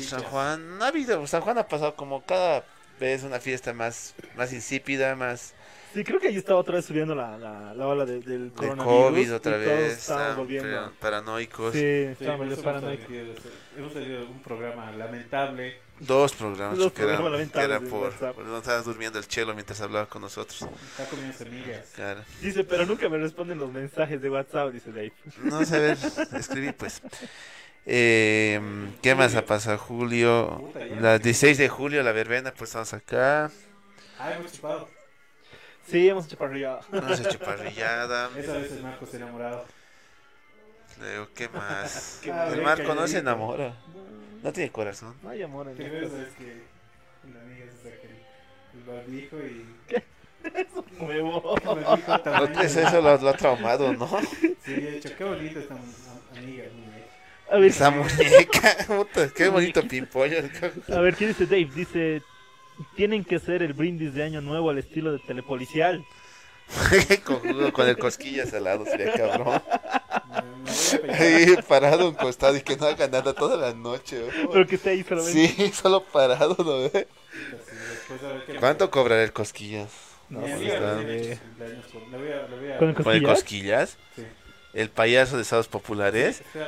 San 0.00 0.22
Juan, 0.24 0.78
no 0.78 0.84
ha 0.84 0.88
habido, 0.88 1.24
San 1.28 1.40
Juan 1.42 1.58
ha 1.58 1.68
pasado 1.68 1.94
como 1.94 2.24
cada 2.24 2.64
vez 3.00 3.22
una 3.22 3.40
fiesta 3.40 3.72
más, 3.72 4.14
más 4.36 4.52
insípida, 4.52 5.14
más 5.16 5.54
Sí, 5.94 6.02
creo 6.02 6.18
que 6.18 6.26
ahí 6.26 6.36
estaba 6.36 6.58
otra 6.58 6.74
vez 6.74 6.86
subiendo 6.86 7.14
la, 7.14 7.38
la, 7.38 7.72
la 7.72 7.86
ola 7.86 8.04
de- 8.04 8.18
del 8.18 8.48
de 8.50 8.54
coronavirus. 8.56 8.86
COVID 9.10 9.34
otra 9.36 9.52
y 9.52 9.64
todos 9.64 9.66
vez, 9.78 9.92
estaban 9.98 10.32
ah, 10.32 10.34
volviendo. 10.34 10.92
paranoicos. 10.98 11.72
Sí, 11.72 11.78
Sí, 11.78 11.84
estaban 12.24 12.42
hemos 12.48 12.58
paranoicos. 12.58 13.06
tenido, 13.06 13.34
hemos 13.78 13.92
tenido 13.92 14.26
un 14.28 14.42
programa 14.42 14.90
lamentable. 14.90 15.78
Dos 16.00 16.32
programas 16.32 16.76
Dos 16.76 16.92
que 16.92 17.02
programas 17.04 17.20
que 17.22 17.26
era 17.60 17.68
lamentables 17.78 17.82
de 17.82 17.88
por, 17.88 18.12
por 18.34 18.44
donde 18.44 18.58
estaba 18.58 18.82
durmiendo 18.82 19.20
el 19.20 19.28
chelo 19.28 19.54
mientras 19.54 19.80
hablaba 19.80 20.06
con 20.08 20.22
nosotros. 20.22 20.62
Está 20.62 21.04
comiendo 21.08 21.38
semillas. 21.38 21.86
Claro. 21.94 22.22
Dice, 22.42 22.64
pero 22.64 22.84
nunca 22.86 23.08
me 23.08 23.18
responden 23.18 23.58
los 23.60 23.70
mensajes 23.70 24.20
de 24.20 24.28
WhatsApp, 24.30 24.72
dice 24.72 24.90
Dave. 24.90 25.12
No 25.44 25.64
sé, 25.64 25.76
a 25.76 25.78
ver, 25.78 25.98
escribí 26.36 26.72
pues. 26.72 27.00
Eh, 27.86 28.60
¿Qué 29.02 29.14
más 29.14 29.34
ha 29.34 29.44
pasado, 29.44 29.78
Julio? 29.78 30.72
La 31.00 31.18
16 31.18 31.58
de 31.58 31.68
julio, 31.68 32.02
la 32.02 32.12
verbena, 32.12 32.52
pues 32.56 32.70
estamos 32.70 32.94
acá. 32.94 33.50
Ah, 34.18 34.32
hemos 34.32 34.52
chupado. 34.52 34.88
Sí, 35.86 36.08
hemos 36.08 36.24
hecho 36.26 36.38
parrilla. 36.38 36.80
Hemos 36.92 37.20
hecho 37.20 37.38
parrillada. 37.44 38.30
Esa 38.38 38.54
vez 38.54 38.72
el 38.72 38.82
Marco 38.82 39.06
se 39.06 39.16
ha 39.16 39.20
enamorado. 39.20 39.64
Luego, 40.98 41.28
¿qué 41.34 41.48
más? 41.50 42.20
Qué 42.22 42.30
El 42.30 42.62
Marco 42.62 42.94
no 42.94 43.06
se 43.06 43.18
enamora. 43.18 43.74
No 44.42 44.52
tiene 44.52 44.70
corazón. 44.70 45.14
No 45.22 45.30
hay 45.30 45.42
amor 45.42 45.68
en 45.68 45.76
¿Qué 45.76 45.84
estas 45.86 46.00
ves? 46.00 46.10
cosas. 46.10 46.26
Es 46.28 46.34
que 46.34 46.62
la 47.34 47.40
amiga 47.40 47.66
se 47.70 47.90
saca 47.90 48.08
el, 48.74 48.82
barbijo 48.86 49.36
y... 49.38 49.66
Huevo. 51.04 51.54
El 51.56 51.84
barbijo 51.84 52.20
tamaño 52.20 52.48
No, 52.54 52.60
es 52.62 52.74
de- 52.74 52.82
eso 52.82 53.00
lo, 53.02 53.16
lo 53.18 53.28
ha 53.28 53.36
traumado, 53.36 53.92
¿no? 53.92 54.06
Sí, 54.64 54.72
he 54.72 54.90
dicho, 54.92 55.10
qué 55.16 55.24
bonita 55.24 55.60
esta 55.60 55.74
am- 55.74 55.80
amiga. 56.38 56.64
muñeca". 56.72 56.83
A 57.54 57.58
ver, 57.58 57.70
Esa 57.70 57.90
muñeca, 57.90 58.76
puta, 58.88 59.28
qué 59.34 59.48
bonito 59.48 59.86
pimpollo. 59.86 60.38
a 60.92 61.00
ver, 61.00 61.14
¿qué 61.14 61.28
dice 61.28 61.44
Dave? 61.46 61.70
Dice, 61.72 62.22
tienen 62.96 63.24
que 63.24 63.38
ser 63.38 63.62
el 63.62 63.74
brindis 63.74 64.12
de 64.12 64.24
año 64.24 64.40
nuevo 64.40 64.70
al 64.70 64.78
estilo 64.78 65.12
de 65.12 65.20
telepolicial. 65.20 66.04
Con 67.72 67.88
el 67.88 67.96
cosquillas 67.98 68.52
al 68.54 68.64
lado, 68.64 68.84
sería 68.86 69.12
cabrón. 69.12 69.62
Ahí 71.12 71.54
parado 71.68 72.08
un 72.08 72.14
costado 72.16 72.56
y 72.56 72.62
que 72.62 72.76
no 72.76 72.86
haga 72.86 73.06
nada 73.06 73.32
toda 73.34 73.56
la 73.56 73.72
noche. 73.72 74.20
¿no? 74.42 74.50
Pero 74.50 74.66
que 74.66 74.74
esté 74.74 74.90
ahí 74.90 75.04
solamente. 75.04 75.48
Sí, 75.48 75.70
solo 75.72 76.02
parado, 76.02 76.56
¿no 76.58 76.90
ve? 76.90 77.06
¿Cuánto 78.58 78.90
cobrará 78.90 79.22
el 79.22 79.32
cosquillas? 79.32 79.90
No, 80.28 80.40
pues, 80.40 80.50
con- 80.50 81.06
le 81.06 82.18
voy 82.18 82.28
a- 82.32 82.48
le 82.48 82.56
voy 82.58 82.72
a- 82.72 82.78
¿Con 82.78 82.88
el 83.14 83.22
cosquillas? 83.22 83.96
Sí. 84.16 84.24
El 84.74 84.90
payaso 84.90 85.36
de 85.36 85.42
estados 85.42 85.68
populares. 85.68 86.42
Sí, 86.52 86.58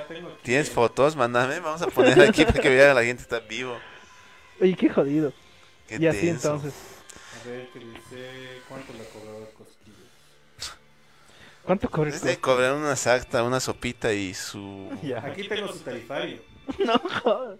¿Tienes 0.42 0.70
fotos? 0.70 1.16
Mándame, 1.16 1.58
vamos 1.60 1.82
a 1.82 1.88
poner 1.88 2.20
aquí 2.20 2.44
para 2.44 2.60
que 2.60 2.68
vean 2.68 2.90
a 2.90 2.94
la 2.94 3.02
gente 3.04 3.22
está 3.22 3.40
vivo. 3.40 3.76
Oye, 4.60 4.76
qué 4.76 4.88
jodido. 4.88 5.32
Qué 5.88 5.96
y 6.00 6.06
así 6.06 6.20
tenso. 6.20 6.54
entonces. 6.54 6.74
A 7.44 7.48
ver, 7.48 7.68
que 7.70 7.78
dice 7.80 8.62
cuánto 8.68 8.92
le 8.92 9.04
cobraba 9.08 9.38
el 9.38 9.48
cosquillo. 9.54 9.96
¿Cuánto 11.64 11.86
Este 11.86 11.96
cosquillas? 11.96 12.38
cobrar 12.38 12.74
una 12.74 12.94
sacta, 12.96 13.42
una 13.42 13.58
sopita 13.60 14.12
y 14.12 14.34
su... 14.34 14.88
Ya. 15.02 15.18
Aquí 15.18 15.48
tengo 15.48 15.68
su 15.68 15.80
tarifario. 15.80 16.40
No 16.78 16.98
jodas. 17.22 17.58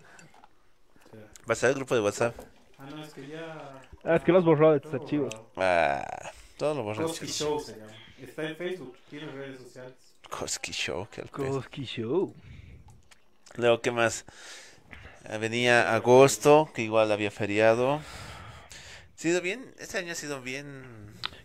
¿Vas 1.45 1.62
al 1.65 1.75
grupo 1.75 1.95
de 1.95 2.00
WhatsApp? 2.00 2.35
Ah, 2.79 2.87
no, 2.91 3.05
es 3.05 3.12
que 3.12 3.26
ya. 3.26 3.81
Ah, 4.05 4.17
es 4.17 4.23
que 4.23 4.33
lo 4.33 4.38
has 4.38 4.45
borrado 4.45 4.73
de 4.75 4.81
tus 4.81 4.95
archivos. 4.95 5.35
Ah, 5.57 6.05
todo 6.57 6.75
lo 6.75 6.83
borras. 6.85 7.07
Koski 7.07 7.26
Show 7.26 7.59
se 7.61 7.76
llama. 7.76 7.93
Está 8.21 8.45
en 8.49 8.57
Facebook, 8.57 8.97
tiene 9.11 9.31
redes 9.33 9.61
sociales. 9.61 9.95
Koski 10.30 10.73
Show, 10.73 11.06
pedo. 11.09 11.28
Koski 11.30 11.85
Show. 11.85 12.35
Luego, 13.56 13.80
¿qué 13.80 13.90
más? 13.90 14.25
Venía 15.40 15.95
agosto, 15.95 16.71
que 16.75 16.83
igual 16.83 17.11
había 17.11 17.30
feriado. 17.30 18.00
Ha 19.16 19.18
sido 19.18 19.40
bien, 19.40 19.73
este 19.78 19.96
año 19.96 20.12
ha 20.12 20.14
sido 20.14 20.42
bien... 20.42 20.85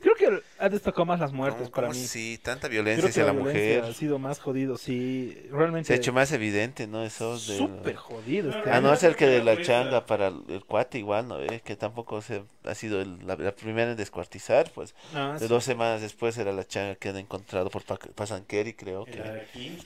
Creo 0.01 0.15
que 0.15 0.41
ha 0.59 0.67
destacado 0.67 1.05
más 1.05 1.19
las 1.21 1.31
muertes 1.31 1.61
¿cómo- 1.69 1.71
para 1.71 1.87
cómo 1.87 1.97
mí. 1.99 2.05
Sí, 2.05 2.37
tanta 2.43 2.67
Creo 2.67 2.83
violencia 2.83 3.03
que 3.03 3.09
hacia 3.11 3.23
la 3.23 3.31
violencia 3.31 3.77
mujer. 3.77 3.83
Ha 3.89 3.93
sido 3.93 4.19
más 4.19 4.39
jodido, 4.39 4.77
sí. 4.77 5.41
Realmente. 5.51 5.87
Se 5.87 5.93
ha 5.93 5.95
hecho 5.95 6.11
más 6.11 6.31
evidente, 6.33 6.85
¿no? 6.87 7.03
Eso 7.05 7.33
de... 7.35 7.57
Súper 7.57 7.95
jodido 7.95 8.49
este 8.49 8.69
A 8.71 8.81
no 8.81 8.89
año. 8.89 8.97
ser 8.97 9.15
que 9.15 9.27
de 9.27 9.41
la 9.43 9.61
changa 9.61 10.05
para 10.05 10.27
el, 10.27 10.43
el 10.49 10.65
cuate 10.65 10.97
igual, 10.97 11.27
¿no? 11.29 11.39
Eh, 11.41 11.61
Que 11.63 11.77
tampoco 11.77 12.21
se, 12.21 12.43
ha 12.65 12.75
sido 12.75 12.99
el- 12.99 13.25
la, 13.25 13.35
la 13.37 13.55
primera 13.55 13.91
en 13.91 13.95
descuartizar, 13.97 14.69
pues. 14.73 14.93
Ah, 15.13 15.33
de 15.39 15.39
sí. 15.39 15.47
dos 15.47 15.63
semanas 15.63 16.01
después 16.01 16.37
era 16.37 16.51
la 16.51 16.67
changa 16.67 16.95
que 16.95 17.07
han 17.09 17.17
encontrado 17.17 17.69
por 17.69 17.83
Pa- 17.83 17.99
Pasanqueri, 18.15 18.73
creo 18.73 19.05
¿El 19.05 19.13
que... 19.13 19.21
Araquín? 19.21 19.77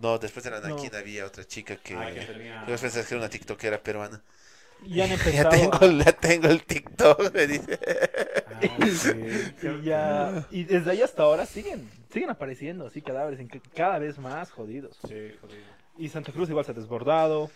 No, 0.00 0.18
después 0.18 0.44
de 0.44 0.50
la 0.50 0.60
No. 0.60 0.68
Naquín 0.76 0.94
había 0.94 1.26
otra 1.26 1.44
chica 1.44 1.76
que... 1.76 1.94
Ah, 1.94 2.10
que 2.14 2.20
tenía- 2.24 2.64
Yo 2.66 2.76
pensé 2.78 3.02
que 3.02 3.06
era 3.14 3.18
una 3.18 3.28
tiktokera 3.28 3.82
peruana. 3.82 4.22
Y 4.86 5.00
han 5.00 5.08
Ya 5.08 5.14
empezado. 5.14 5.50
tengo, 5.50 5.74
a- 6.00 6.04
ya 6.04 6.12
tengo 6.12 6.48
el 6.48 6.62
TikTok, 6.64 7.32
me 7.34 7.46
dice. 7.46 7.78
Ah, 8.62 8.86
sí. 8.86 9.10
y, 9.62 9.84
ya, 9.84 10.46
y 10.50 10.64
desde 10.64 10.90
ahí 10.90 11.02
hasta 11.02 11.22
ahora 11.22 11.46
siguen 11.46 11.88
siguen 12.12 12.30
apareciendo 12.30 12.86
así 12.86 13.02
cadáveres 13.02 13.40
en 13.40 13.48
que- 13.48 13.60
cada 13.74 13.98
vez 13.98 14.18
más 14.18 14.50
jodidos. 14.50 14.96
Sí, 15.08 15.32
jodido. 15.40 15.64
Y 15.98 16.08
Santa 16.08 16.32
Cruz 16.32 16.48
igual 16.48 16.64
se 16.64 16.70
ha 16.72 16.74
desbordado. 16.74 17.50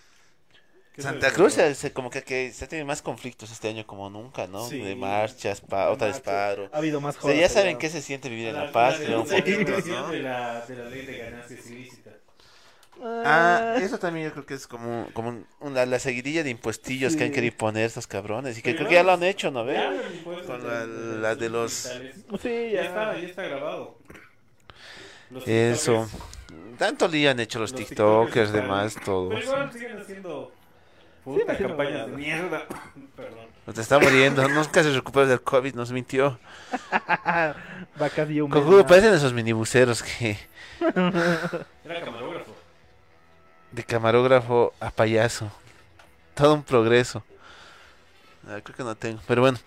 ¿Qué 0.95 1.03
Santa 1.03 1.31
Cruz 1.31 1.53
se, 1.53 1.75
se- 1.77 1.93
como 1.93 2.11
que, 2.11 2.23
que 2.23 2.51
se 2.53 2.65
ha 2.65 2.69
tenido 2.69 2.85
más 2.85 3.03
conflictos 3.03 3.53
este 3.53 3.69
año 3.69 3.87
como 3.87 4.11
nunca, 4.11 4.49
¿no? 4.49 4.67
Sí. 4.69 4.81
De 4.81 4.97
marchas, 4.97 5.61
pa- 5.61 5.91
otra 5.91 6.09
vez 6.09 6.17
Marchas. 6.17 6.33
paro. 6.57 6.71
Ha 6.73 6.79
habido 6.79 7.01
más 7.01 7.17
O 7.19 7.21
sea, 7.21 7.31
ya 7.31 7.37
jodas 7.43 7.53
saben 7.53 7.79
qué 7.79 7.89
se 7.89 8.03
siente 8.03 8.29
vivir 8.29 8.49
en 8.49 8.55
La- 8.55 8.65
La 8.65 8.73
Paz, 8.73 8.99
la 8.99 9.07
de 9.07 9.09
la, 10.23 10.67
de 10.67 10.75
la 10.77 10.85
ley 10.91 11.07
de 11.07 11.19
ganancias 11.19 11.67
ilícitas. 11.71 11.98
Ah, 13.03 13.77
eso 13.81 13.99
también 13.99 14.27
yo 14.27 14.33
creo 14.33 14.47
que 14.47 14.55
es 14.55 14.67
como, 14.67 15.09
como 15.13 15.29
un- 15.29 15.47
una, 15.61 15.87
la 15.87 15.99
seguidilla 15.99 16.43
de 16.43 16.51
impuestillos 16.51 17.15
que 17.17 17.23
han 17.25 17.29
Sí. 17.31 17.35
querido 17.35 17.57
poner 17.57 17.85
estos 17.85 18.07
cabrones 18.07 18.59
y 18.59 18.63
que 18.63 18.71
Pero 18.71 18.79
creo 18.79 18.89
que 18.89 18.95
ya 18.97 19.03
lo 19.03 19.13
han 19.13 19.23
hecho, 19.23 19.51
¿no 19.51 19.65
Ya 19.67 19.73
ve? 19.73 19.79
hablan 19.79 20.15
impuestos 20.15 20.47
Con 20.47 20.61
de- 20.63 20.69
la, 20.69 20.87
de- 20.87 21.19
la 21.21 21.35
de 21.37 21.49
los... 21.49 21.73
Sí, 21.73 21.91
Ya 22.73 22.83
ya. 22.83 22.83
está, 22.85 23.19
ya 23.19 23.27
está 23.29 23.43
grabado. 23.43 23.99
Los 25.31 25.47
Eso. 25.47 26.07
tiktokers- 26.07 26.77
Tanto 26.79 27.09
lío 27.09 27.31
han 27.31 27.41
hecho 27.41 27.59
los, 27.59 27.73
los 27.73 27.81
tiktokers, 27.81 28.53
demás, 28.53 28.97
todo. 29.05 29.29
Pero 29.31 29.43
igual 29.43 29.73
siguen 29.73 29.99
haciendo 30.01 30.53
puta 31.25 31.53
haciendo 31.53 31.77
campañas 31.77 32.07
de 32.07 32.13
mierda. 32.17 32.67
Perdón. 33.17 33.47
Nos 33.67 33.77
está 33.79 33.99
muriendo, 33.99 34.49
nunca 34.49 34.83
se 34.83 34.91
recuperó 34.93 35.27
del 35.27 35.43
COVID, 35.43 35.75
nos 35.75 35.93
mintió. 35.93 36.39
Va 38.01 38.09
casi 38.15 38.41
un 38.41 38.49
mes 38.51 38.59
Cojudo, 38.63 38.87
parecen 38.87 39.13
esos 39.13 39.33
minibuseros 39.35 40.03
que... 40.03 40.39
Era 40.81 42.01
camarógrafo. 42.05 42.55
De 43.73 43.85
camarógrafo 43.85 44.73
a 44.81 44.91
payaso. 44.91 45.51
Todo 46.35 46.55
un 46.55 46.63
progreso. 46.63 47.23
Ah, 48.47 48.61
creo 48.63 48.77
que 48.77 48.83
no 48.85 48.97
tengo. 48.97 49.21
Pero 49.27 49.43
bueno. 49.43 49.59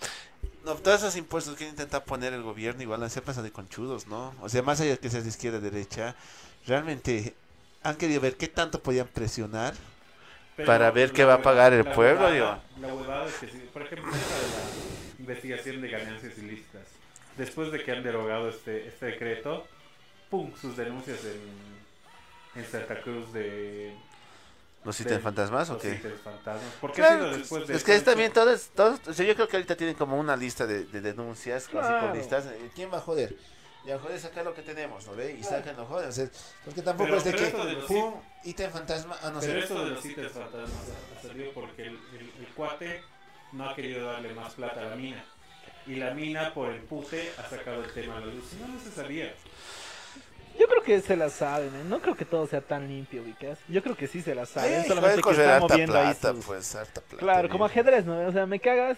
No, 0.65 0.75
todos 0.75 0.99
esos 0.99 1.15
impuestos 1.15 1.55
que 1.55 1.67
intenta 1.67 2.03
poner 2.03 2.33
el 2.33 2.43
gobierno 2.43 2.81
igual 2.83 3.09
se 3.09 3.21
pasan 3.21 3.43
de 3.43 3.51
conchudos, 3.51 4.07
¿no? 4.07 4.33
O 4.41 4.49
sea, 4.49 4.61
más 4.61 4.79
allá 4.79 4.91
de 4.91 4.99
que 4.99 5.09
seas 5.09 5.23
de 5.23 5.29
izquierda 5.29 5.57
o 5.57 5.61
derecha, 5.61 6.15
realmente 6.67 7.35
han 7.83 7.95
querido 7.95 8.21
ver 8.21 8.37
qué 8.37 8.47
tanto 8.47 8.81
podían 8.81 9.07
presionar 9.07 9.73
Pero 10.55 10.67
para 10.67 10.91
ver 10.91 11.11
qué 11.11 11.25
va 11.25 11.35
a 11.35 11.41
pagar 11.41 11.73
el 11.73 11.83
pueblo, 11.85 12.25
huevada- 12.27 12.61
digo. 12.75 12.87
La 12.87 12.93
huevada 12.93 13.25
es 13.27 13.33
que, 13.35 13.47
si- 13.47 13.57
por 13.73 13.81
ejemplo, 13.81 14.11
la 14.11 15.19
investigación 15.19 15.81
de 15.81 15.87
ganancias 15.89 16.37
ilícitas. 16.37 16.83
Después 17.37 17.71
de 17.71 17.83
que 17.83 17.91
han 17.91 18.03
derogado 18.03 18.49
este, 18.49 18.87
este 18.87 19.07
decreto, 19.07 19.65
¡pum! 20.29 20.51
Sus 20.61 20.77
denuncias 20.77 21.23
en, 21.25 21.80
en 22.55 22.65
Santa 22.65 23.01
Cruz 23.01 23.31
de... 23.33 23.95
¿Los 24.83 24.99
ítems 24.99 25.21
fantasmas 25.21 25.69
o 25.69 25.73
los 25.73 25.81
qué? 25.81 25.89
ítems 25.93 26.21
fantasmas. 26.21 26.73
¿Por 26.81 26.91
qué 26.91 27.01
ha 27.03 27.07
Claro, 27.07 27.25
sido 27.25 27.37
después 27.37 27.67
de 27.67 27.75
es 27.75 27.83
que 27.83 27.95
es 27.95 28.03
también 28.03 28.33
todas, 28.33 28.71
todos, 28.75 28.99
o 29.07 29.13
sea, 29.13 29.25
yo 29.25 29.35
creo 29.35 29.47
que 29.47 29.57
ahorita 29.57 29.75
tienen 29.75 29.95
como 29.95 30.17
una 30.19 30.35
lista 30.35 30.65
de, 30.65 30.85
de 30.85 31.01
denuncias, 31.01 31.63
así 31.63 31.71
Claro. 31.71 32.07
con 32.07 32.17
listas. 32.17 32.45
eh, 32.47 32.71
¿Quién 32.73 32.91
va 32.91 32.97
a 32.97 33.01
joder? 33.01 33.35
Ya 33.85 33.97
joder, 33.99 34.19
sacar 34.19 34.43
lo 34.43 34.53
que 34.55 34.61
tenemos, 34.63 35.05
¿no 35.07 35.15
ve? 35.15 35.37
Y 35.39 35.43
sacan 35.43 35.75
lo 35.75 35.85
joder, 35.85 36.09
o 36.09 36.11
sea, 36.11 36.27
porque 36.65 36.81
tampoco 36.81 37.05
Pero- 37.09 37.17
es 37.17 37.23
de 37.25 37.31
pero 37.31 37.63
que, 37.65 37.73
los 37.73 37.85
pum, 37.85 38.13
ítem 38.43 38.71
fantasma, 38.71 39.15
ah, 39.21 39.29
no 39.31 39.39
Pero 39.39 39.53
sé. 39.53 39.59
esto 39.59 39.85
de 39.85 39.91
los 39.91 40.05
ítems 40.05 40.31
fantasmas 40.31 40.71
ha- 41.17 41.27
salido 41.27 41.51
porque 41.53 41.83
el, 41.83 41.89
el- 42.13 42.31
el 42.39 42.47
cuate 42.55 43.01
no 43.51 43.69
ha 43.69 43.75
querido 43.75 44.07
darle 44.11 44.33
más 44.33 44.53
plata 44.53 44.81
a 44.81 44.85
la 44.85 44.95
mina. 44.95 45.23
Y 45.87 45.95
la 45.95 46.11
mina, 46.13 46.53
por 46.53 46.69
el 46.71 46.81
pute, 46.81 47.31
ha 47.37 47.47
sacado 47.49 47.83
el 47.83 47.91
tema 47.91 48.17
a 48.17 48.19
la 48.19 48.27
luz. 48.27 48.45
Si 48.49 48.55
no, 48.57 48.67
no 48.67 48.79
se 48.79 48.91
sabía. 48.91 49.33
Yo 50.61 50.67
creo 50.67 50.83
que 50.83 51.01
se 51.01 51.15
la 51.17 51.29
saben, 51.31 51.69
¿eh? 51.75 51.83
no 51.89 51.99
creo 52.01 52.15
que 52.15 52.23
todo 52.23 52.45
sea 52.45 52.61
tan 52.61 52.87
limpio, 52.87 53.23
ubicas. 53.23 53.57
Yo 53.67 53.81
creo 53.81 53.97
que 53.97 54.07
sí 54.07 54.21
se 54.21 54.35
la 54.35 54.45
saben, 54.45 54.81
Ay, 54.81 54.87
solamente 54.87 55.21
que 55.23 55.31
están 55.31 55.49
harta 55.49 55.67
moviendo 55.67 55.97
ahí 55.97 56.13
plata, 56.13 56.33
sus- 56.35 56.45
pues, 56.45 56.75
harta 56.75 57.01
plata. 57.01 57.17
Claro, 57.17 57.49
como 57.49 57.65
ajedrez, 57.65 58.05
¿no? 58.05 58.27
O 58.27 58.31
sea, 58.31 58.45
me 58.45 58.59
cagas 58.59 58.97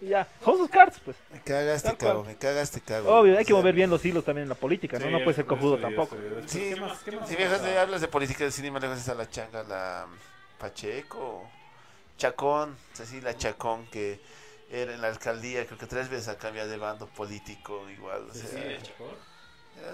y 0.00 0.06
ya. 0.08 0.26
Son 0.44 0.58
sus 0.58 0.68
cartas, 0.68 1.00
pues. 1.04 1.16
Me 1.30 1.40
cagas, 1.40 1.82
te 1.84 1.88
cual. 1.90 1.98
cago, 1.98 2.24
me 2.24 2.36
cagas, 2.36 2.70
te 2.72 2.80
cago. 2.80 3.16
Obvio, 3.16 3.38
hay 3.38 3.44
que 3.44 3.52
sea, 3.52 3.56
mover 3.56 3.74
bien 3.76 3.90
los 3.90 4.04
hilos 4.04 4.24
también 4.24 4.42
en 4.42 4.48
la 4.48 4.56
política, 4.56 4.98
¿no? 4.98 5.06
Sí, 5.06 5.12
No 5.12 5.18
puede 5.22 5.36
ser 5.36 5.46
cojudo 5.46 5.78
tampoco. 5.78 6.16
eso. 6.16 6.48
Sí, 6.48 6.70
¿Qué 6.74 6.80
más? 6.80 6.98
¿Qué 7.04 7.12
más 7.12 7.28
si 7.28 7.36
viejas 7.36 7.62
me 7.62 7.78
hablas 7.78 8.00
de 8.00 8.08
política, 8.08 8.50
sin 8.50 8.64
ir 8.64 8.72
más 8.72 8.82
lejos 8.82 8.98
está 8.98 9.14
la 9.14 9.30
changa, 9.30 9.62
la 9.62 10.06
Pacheco, 10.58 11.48
Chacón, 12.18 12.76
así 13.00 13.20
la 13.20 13.36
Chacón 13.36 13.86
que 13.86 14.20
era 14.70 14.94
en 14.94 15.00
la 15.00 15.08
alcaldía, 15.08 15.64
creo 15.66 15.78
que 15.78 15.86
tres 15.86 16.08
veces 16.08 16.26
ha 16.28 16.38
cambiado 16.38 16.68
de 16.68 16.76
bando 16.76 17.06
político 17.06 17.88
igual, 17.90 18.26
o 18.30 18.34
sea, 18.34 18.42
Cecilia 18.46 18.82
Chacón. 18.82 19.33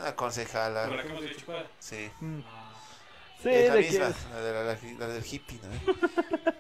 Una 0.01 0.15
concejala, 0.17 0.87
¿Por 0.87 0.97
la 0.97 1.03
que 1.03 1.09
hemos 1.09 1.23
dicho 1.23 1.47
cuál? 1.47 1.67
sí. 1.79 2.11
Mm. 2.21 2.41
Ah, 2.47 2.67
Sí, 3.43 3.49
es 3.49 3.69
la 3.69 3.75
de 3.75 3.81
misma, 3.81 3.93
que- 4.09 4.35
la, 4.35 4.41
de 4.43 4.53
la, 4.53 4.63
la- 4.65 4.99
la 4.99 5.07
del 5.15 5.25
hippie, 5.25 5.59
¿no? 5.63 5.95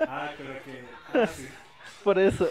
Ah, 0.08 0.30
creo 0.36 0.62
que. 0.64 0.84
Ah, 1.12 1.26
sí. 1.26 1.48
por 2.02 2.18
eso. 2.18 2.48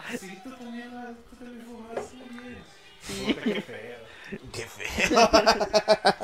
Ah, 0.00 0.16
sí, 0.18 0.38
tú 0.44 0.50
también, 0.50 0.90
ah, 0.94 1.12
tú 1.30 1.36
también 1.36 1.64
fumas 1.64 2.12
muy 2.14 2.48
bien. 2.48 2.64
Puta, 3.34 3.42
qué 3.42 3.60
feo. 3.62 3.98
Qué 4.52 4.66
feo. 4.66 5.30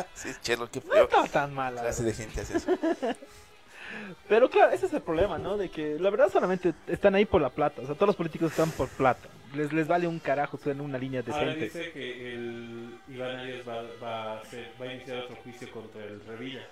sí, 0.15 0.29
chelo, 0.43 0.71
qué 0.71 0.81
No 0.81 0.93
feo. 0.93 1.05
estaba 1.05 1.29
tan 1.29 1.55
mal. 1.55 1.75
la 1.75 1.81
clase 1.83 2.03
de 2.03 2.13
gente 2.13 2.41
hace 2.43 2.59
eso. 2.59 2.71
Pero 4.29 4.49
claro, 4.51 4.71
ese 4.73 4.87
es 4.87 4.93
el 4.93 5.01
problema, 5.03 5.39
¿no? 5.39 5.57
De 5.57 5.71
que 5.71 5.99
la 5.99 6.11
verdad 6.11 6.31
solamente 6.31 6.75
están 6.87 7.15
ahí 7.15 7.25
por 7.25 7.41
la 7.41 7.49
plata. 7.51 7.81
O 7.83 7.87
sea, 7.87 7.95
todos 7.95 8.09
los 8.09 8.17
políticos 8.17 8.51
están 8.51 8.71
por 8.73 8.89
plata. 8.89 9.29
Les, 9.55 9.73
les 9.73 9.87
vale 9.89 10.07
un 10.07 10.19
carajo 10.21 10.59
en 10.67 10.81
una 10.81 10.97
línea 10.99 11.23
Ahora 11.27 11.55
decente. 11.55 11.65
dice 11.65 11.93
que 11.93 12.35
el 12.35 12.95
Iván 13.09 13.37
Arias 13.37 13.67
va, 13.69 13.83
va, 14.03 14.33
a 14.35 14.41
hacer- 14.43 14.73
va 14.81 14.85
a 14.87 14.95
iniciar 14.95 15.19
otro 15.19 15.37
juicio 15.37 15.71
contra 15.73 16.05
el 16.05 16.25
Revilla 16.25 16.67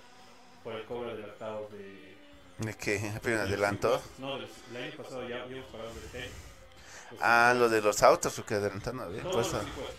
por 0.63 0.75
el 0.75 0.85
cobro 0.85 1.09
adelantado 1.11 1.69
de. 1.71 2.15
¿De 2.65 2.73
qué? 2.75 3.11
¿Apenas 3.15 3.41
adelantó? 3.47 4.01
No, 4.17 4.37
el 4.37 4.43
año 4.43 4.91
pasado 4.97 5.27
ya 5.27 5.43
habíamos 5.43 5.67
pagado 5.71 5.93
de 5.93 5.99
este. 6.05 6.19
Los 7.11 7.19
Ah, 7.21 7.53
lo 7.57 7.69
de 7.69 7.81
los 7.81 8.01
autos, 8.03 8.37
lo 8.37 8.45
que 8.45 8.53
adelantaron, 8.55 8.99
¿no? 8.99 9.21
Todos 9.29 9.47
Pues, 9.49 9.53
los 9.53 9.63
impuestos. 9.63 9.95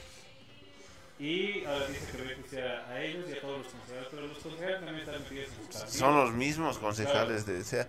Y 1.18 1.64
ahora 1.64 1.87
dice 1.87 2.06
que 2.50 2.62
va 2.62 2.88
a 2.88 3.02
ellos 3.02 3.26
y 3.28 3.32
a 3.32 3.40
todos 3.42 3.58
los 3.58 3.66
concejales, 3.72 4.08
pero 4.10 4.26
los 4.26 4.38
concejales 4.38 4.76
también 4.80 4.99
están 5.00 5.22
metidos 5.22 5.49
en 5.49 5.56
sus 5.56 5.66
partidos. 5.66 5.92
son 5.92 6.16
los 6.16 6.32
mismos 6.32 6.78
concejales 6.78 7.44
de, 7.46 7.60
o 7.60 7.64
sea, 7.64 7.88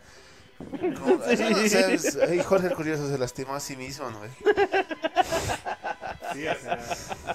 como- 0.70 1.15
o 1.15 1.68
sea, 1.68 1.89
es- 1.89 2.46
Jorge 2.46 2.68
el 2.68 2.74
Curioso 2.75 3.08
se 3.10 3.18
lastimó 3.18 3.56
a 3.56 3.60
sí 3.60 3.75
mismo, 3.75 4.10
¿no? 4.10 4.20
Sí, 6.34 6.48
o 6.48 6.56
sea, 6.56 6.80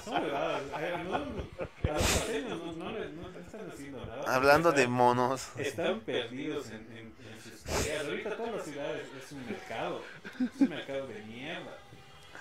son 0.03 0.23
no, 0.23 1.19
no, 1.19 2.73
no, 2.73 2.91
no 2.91 3.39
están 3.39 3.69
haciendo 3.71 4.05
nada. 4.05 4.35
Hablando 4.35 4.71
de 4.71 4.87
monos. 4.87 5.47
Están 5.57 5.99
perdidos 6.01 6.67
en, 6.67 6.87
en, 6.91 7.13
en 7.31 7.41
sus 7.43 7.61
tareas. 7.63 8.05
Ahorita 8.05 8.35
todas 8.35 8.55
las 8.55 8.63
ciudades 8.65 9.07
es 9.23 9.31
un 9.31 9.45
mercado. 9.45 10.01
Es 10.39 10.61
un 10.61 10.69
mercado 10.69 11.07
de 11.07 11.21
mierda. 11.23 11.77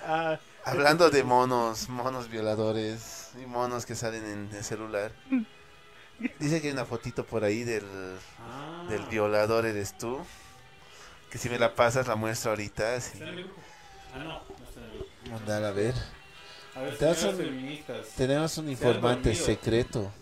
Ah, 0.04 0.38
Hablando 0.64 1.10
de 1.10 1.22
monos, 1.24 1.88
monos 1.88 2.28
violadores 2.30 3.30
y 3.42 3.46
monos 3.46 3.86
que 3.86 3.94
salen 3.94 4.24
en 4.24 4.50
el 4.54 4.64
celular. 4.64 5.12
Dice 6.38 6.60
que 6.62 6.68
hay 6.68 6.72
una 6.72 6.84
fotito 6.86 7.24
por 7.24 7.44
ahí 7.44 7.62
del, 7.64 7.84
Ah. 8.40 8.86
del 8.88 9.02
violador 9.06 9.66
eres 9.66 9.96
tú. 9.98 10.18
Que 11.30 11.38
si 11.38 11.48
me 11.48 11.58
la 11.58 11.74
pasas 11.74 12.06
la 12.06 12.16
muestro 12.16 12.50
ahorita. 12.50 13.00
sí. 13.00 13.12
¿Está 13.14 13.24
en 13.28 13.38
el 13.38 13.44
grupo? 13.44 13.60
Ah, 14.14 14.18
no, 14.18 14.24
no 14.24 14.38
está 14.68 14.80
en 14.80 14.84
el 14.86 14.92
grupo. 14.92 15.10
Mandar 15.30 15.64
a 15.64 15.70
ver. 15.72 15.94
A 16.74 16.80
ver, 16.80 16.98
Tenemos 16.98 17.18
señoras 17.18 17.38
un, 17.40 17.44
feministas, 17.46 18.06
tenemos 18.16 18.58
un 18.58 18.64
se 18.64 18.68
han 18.68 18.72
informante 18.72 19.34
secreto. 19.34 20.12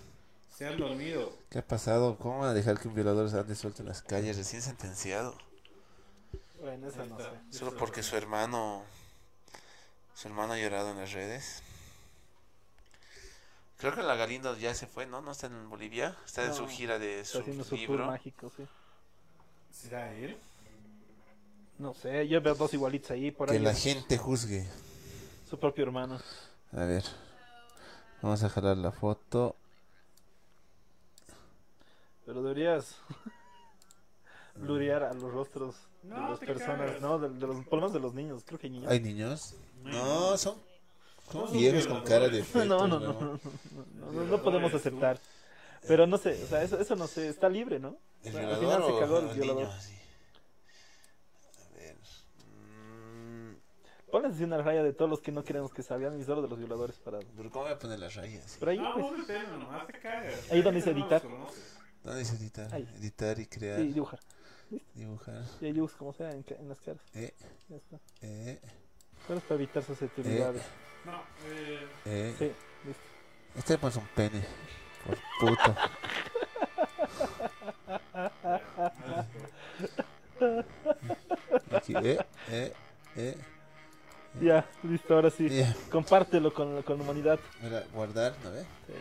Se 0.56 0.66
han 0.66 0.76
dormido. 0.78 1.36
¿Qué 1.50 1.58
ha 1.58 1.66
pasado? 1.66 2.16
¿Cómo 2.16 2.38
van 2.40 2.50
a 2.50 2.54
dejar 2.54 2.78
que 2.78 2.86
un 2.88 2.94
violador 2.94 3.28
se 3.28 3.38
ande 3.38 3.54
suelto 3.56 3.82
en 3.82 3.88
las 3.88 4.02
calles? 4.02 4.36
Recién 4.36 4.62
sentenciado. 4.62 5.36
Bueno, 6.60 6.88
esa 6.88 7.04
no 7.04 7.18
sé. 7.18 7.24
Solo 7.50 7.76
porque 7.76 8.02
su 8.02 8.16
hermano. 8.16 8.84
Su 10.14 10.28
hermano 10.28 10.52
ha 10.52 10.58
llorado 10.58 10.92
en 10.92 10.98
las 10.98 11.12
redes. 11.12 11.62
Creo 13.78 13.94
que 13.94 14.02
la 14.02 14.14
Galindo 14.14 14.56
ya 14.56 14.72
se 14.74 14.86
fue, 14.86 15.06
¿no? 15.06 15.20
No 15.20 15.32
está 15.32 15.48
en 15.48 15.68
Bolivia. 15.68 16.16
Está 16.24 16.44
en 16.44 16.54
su 16.54 16.68
gira 16.68 16.98
de 17.00 17.20
Está 17.20 17.32
su 17.32 17.38
haciendo 17.40 17.64
su 17.64 17.70
tour 17.70 17.78
libro. 17.80 18.06
mágico, 18.06 18.50
sí. 18.56 18.64
¿Será 19.72 20.12
él? 20.14 20.38
No 21.78 21.92
sé, 21.94 22.28
yo 22.28 22.40
veo 22.40 22.54
dos 22.54 22.72
igualitos 22.74 23.10
ahí 23.10 23.30
por 23.30 23.48
Que 23.48 23.54
ahí. 23.56 23.62
la 23.62 23.74
gente 23.74 24.16
juzgue. 24.16 24.66
Su 25.48 25.58
propio 25.58 25.84
hermano. 25.84 26.20
A 26.72 26.84
ver. 26.84 27.04
Vamos 28.22 28.42
a 28.42 28.48
jalar 28.48 28.76
la 28.76 28.92
foto. 28.92 29.56
Pero 32.24 32.42
deberías 32.42 32.96
blurear 34.56 35.02
a 35.04 35.12
los 35.14 35.32
rostros 35.32 35.74
de 36.02 36.08
No, 36.10 36.30
las 36.30 36.40
te 36.40 36.46
personas. 36.46 37.00
¿no? 37.00 37.18
De, 37.18 37.28
de 37.28 37.46
los, 37.46 37.56
por 37.66 37.74
lo 37.74 37.76
menos 37.76 37.92
de 37.92 38.00
los 38.00 38.14
niños, 38.14 38.42
creo 38.46 38.58
que 38.58 38.66
hay 38.68 38.72
niños. 38.72 38.90
¿Hay 38.90 39.00
niños? 39.00 39.54
No, 39.82 40.36
son, 40.38 40.54
son 41.30 41.44
No, 41.44 41.50
viejos 41.52 41.86
con 41.86 42.02
cara 42.02 42.28
de 42.28 42.42
fetos, 42.44 42.66
No, 42.68 42.86
no, 42.88 42.98
no, 42.98 43.12
no, 43.12 43.20
no, 43.20 43.40
no, 43.94 44.12
no, 44.12 44.24
no 44.24 44.42
podemos 44.42 44.72
aceptar. 44.72 45.18
Pero 45.86 46.06
no 46.06 46.16
sé, 46.16 46.42
o 46.42 46.46
sea, 46.46 46.62
eso, 46.62 46.80
eso 46.80 46.96
no 46.96 47.06
sé, 47.06 47.28
está 47.28 47.48
libre, 47.50 47.78
¿no? 47.78 47.88
O 47.88 47.98
¿El 48.22 48.32
sea, 48.32 48.48
al 48.48 48.56
final 48.56 48.84
se 48.86 48.98
cagó 48.98 49.18
el 49.18 49.28
el 49.28 49.34
violador. 49.34 49.64
niño? 49.68 49.80
Sí. 49.82 49.92
A 51.60 51.76
ver. 51.76 51.96
mm, 52.46 53.54
Ponles 54.14 54.34
así 54.34 54.44
una 54.44 54.58
raya 54.62 54.84
de 54.84 54.92
todos 54.92 55.10
los 55.10 55.20
que 55.20 55.32
no 55.32 55.42
queremos 55.42 55.72
que 55.72 55.82
salgan 55.82 56.16
y 56.20 56.22
solo 56.22 56.40
de 56.40 56.46
los 56.48 56.56
violadores 56.56 57.00
para... 57.00 57.18
¿Pero 57.18 57.50
cómo 57.50 57.64
voy 57.64 57.72
a 57.74 57.78
poner 57.80 57.98
las 57.98 58.14
rayas? 58.14 58.56
Por 58.60 58.68
ahí, 58.68 58.78
No, 58.78 58.92
pues. 58.94 59.06
vos 59.06 59.18
metelo 59.18 59.56
nomás, 59.58 59.88
te 59.88 59.98
cagas. 59.98 60.52
Ahí 60.52 60.62
donde 60.62 60.78
dice 60.78 60.90
editar. 60.92 61.20
¿Dónde 62.04 62.20
dice 62.20 62.36
editar? 62.36 62.72
Ahí. 62.72 62.88
Editar 63.00 63.36
y 63.40 63.46
crear. 63.46 63.80
Sí, 63.80 63.88
dibujar. 63.88 64.20
Dibujar. 64.94 65.42
Y 65.60 65.64
ahí 65.66 65.72
dibujos 65.72 65.96
como 65.96 66.12
sea 66.12 66.30
en, 66.30 66.44
en 66.48 66.68
las 66.68 66.80
caras. 66.80 67.02
Eh, 67.12 67.34
Ya 67.68 67.74
está. 67.76 67.98
eh, 68.20 68.60
Pero 69.26 69.38
es 69.40 69.44
para 69.46 69.54
evitar 69.56 69.82
susceptibilidades. 69.82 70.62
No, 71.04 71.20
eh, 71.48 71.88
eh. 72.04 72.34
Sí, 72.38 72.52
listo. 72.86 73.02
Este 73.56 73.78
pues 73.78 73.96
un 73.96 74.06
pene. 74.14 74.44
Por 75.04 75.18
puto. 75.40 75.74
Aquí, 81.76 81.94
eh, 81.96 82.18
eh, 82.50 82.72
eh. 83.16 83.36
Ya, 84.40 84.68
listo, 84.82 85.14
ahora 85.14 85.30
sí. 85.30 85.48
Ya. 85.48 85.74
Compártelo 85.90 86.52
con, 86.52 86.82
con 86.82 86.98
la 86.98 87.04
humanidad. 87.04 87.38
Mira, 87.62 87.84
guardar, 87.92 88.34
¿no 88.42 88.50
ve? 88.50 88.62
Sí. 88.86 88.94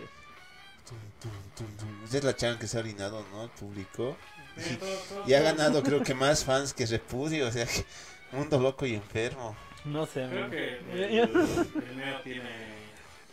Tum, 0.87 0.97
tum, 1.21 1.31
tum, 1.55 1.77
tum. 1.77 2.03
Esa 2.05 2.17
es 2.17 2.23
la 2.23 2.35
chan 2.35 2.59
que 2.59 2.67
se 2.67 2.77
ha 2.77 2.81
orinado, 2.81 3.25
¿no? 3.31 3.43
El 3.43 3.49
público. 3.49 4.15
Sí, 4.57 4.75
todo- 4.77 4.89
todo- 5.09 5.23
Y 5.29 5.33
ha 5.33 5.41
ganado, 5.41 5.81
creo 5.81 6.03
que 6.03 6.13
más 6.13 6.43
fans 6.45 6.73
que 6.73 6.85
Repudio. 6.85 7.47
O 7.47 7.51
sea, 7.51 7.65
que 7.65 7.83
mundo 8.31 8.59
loco 8.59 8.85
y 8.85 8.93
enfermo. 8.95 9.55
No 9.85 10.05
sé. 10.05 10.27
Creo 10.29 10.41
man. 10.41 10.51
que 10.51 10.77
el, 10.77 11.01
el 11.19 11.29
mío 11.95 12.21
tiene, 12.23 12.49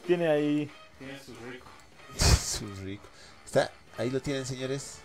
Tiene 0.07 0.29
ahí. 0.29 0.71
tiene 0.99 1.19
su 1.19 1.35
rico. 1.51 1.67
Su 2.19 2.75
rico. 2.85 3.05
Está, 3.45 3.71
ahí 3.99 4.11
lo 4.11 4.21
tienen, 4.21 4.47
señores. 4.47 4.99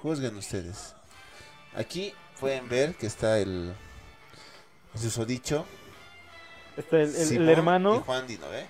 Juzguen 0.00 0.36
ustedes. 0.36 0.94
Aquí 1.74 2.14
pueden 2.40 2.68
ver 2.68 2.94
que 2.94 3.06
está 3.06 3.38
el. 3.38 3.74
Susodicho. 4.98 5.64
Está 6.76 7.00
el, 7.00 7.14
el- 7.14 7.36
el 7.42 7.48
hermano. 7.48 7.96
Y 7.96 8.00
Juan 8.00 8.26
Di, 8.26 8.36
¿no 8.38 8.48
ve? 8.50 8.66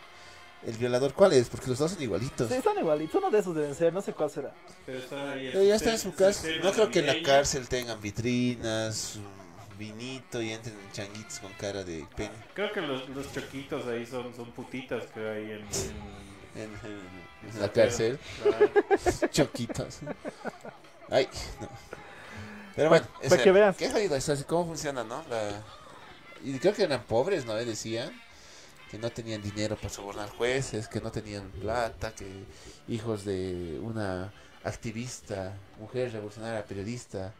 El 0.66 0.76
violador, 0.78 1.12
¿cuál 1.12 1.32
es? 1.32 1.48
Porque 1.48 1.68
los 1.68 1.78
dos 1.78 1.92
son 1.92 2.02
igualitos. 2.02 2.48
Sí, 2.48 2.54
están 2.54 2.78
igualitos. 2.78 3.14
Uno 3.16 3.30
de 3.30 3.38
esos 3.38 3.54
deben 3.54 3.74
ser, 3.74 3.92
no 3.92 4.00
sé 4.00 4.12
cuál 4.12 4.30
será. 4.30 4.52
Pero 4.84 4.98
está 4.98 5.32
ahí 5.32 5.46
el 5.46 5.52
Pero 5.52 5.64
ya 5.64 5.74
está 5.76 5.90
en 5.92 5.98
su 5.98 6.14
casa. 6.14 6.46
No 6.62 6.72
creo 6.72 6.90
que 6.90 7.00
en 7.00 7.06
la 7.06 7.22
cárcel 7.22 7.68
tengan 7.68 8.00
vitrinas, 8.00 9.16
un 9.16 9.78
vinito 9.78 10.40
y 10.42 10.52
entren 10.52 10.74
en 10.78 10.92
changuitos 10.92 11.38
con 11.40 11.52
cara 11.52 11.84
de 11.84 12.04
pene. 12.16 12.32
Creo 12.54 12.72
que 12.72 12.80
los, 12.80 13.08
los 13.10 13.32
choquitos 13.32 13.86
ahí 13.86 14.06
son, 14.06 14.34
son 14.34 14.50
putitas 14.52 15.04
que 15.14 15.20
hay 15.20 15.44
en, 15.52 15.60
en, 15.60 16.62
En, 16.62 16.70
en 16.72 17.54
en 17.54 17.60
la 17.60 17.70
cárcel. 17.70 18.18
Choquitos. 19.30 19.98
Ay, 21.10 21.28
no. 21.60 21.68
Pero 22.74 22.88
bueno, 22.88 23.06
Para 23.14 23.26
ese- 23.26 23.42
que 23.42 23.52
veas. 23.52 23.76
Qué 23.76 23.90
jodido 23.90 24.16
eso, 24.16 24.32
así 24.32 24.44
cómo 24.44 24.66
funciona, 24.66 25.04
¿no? 25.04 25.22
La... 25.30 25.62
Y 26.44 26.59
creo 26.59 26.75
que 26.75 26.85
eran 26.85 27.05
pobres, 27.05 27.44
¿no? 27.44 27.55
Decían 27.55 28.11
que 28.90 28.99
no 28.99 29.11
tenían 29.11 29.42
dinero 29.42 29.77
para 29.77 29.88
sobornar 29.90 30.29
jueces, 30.31 30.88
que 30.88 31.01
no 31.01 31.11
tenían 31.11 31.51
plata, 31.51 32.14
que 32.14 32.27
hijos 32.88 33.25
de 33.25 33.79
una 33.83 34.33
activista, 34.64 35.55
mujer 35.79 36.12
revolucionaria, 36.12 36.64
periodista, 36.64 37.33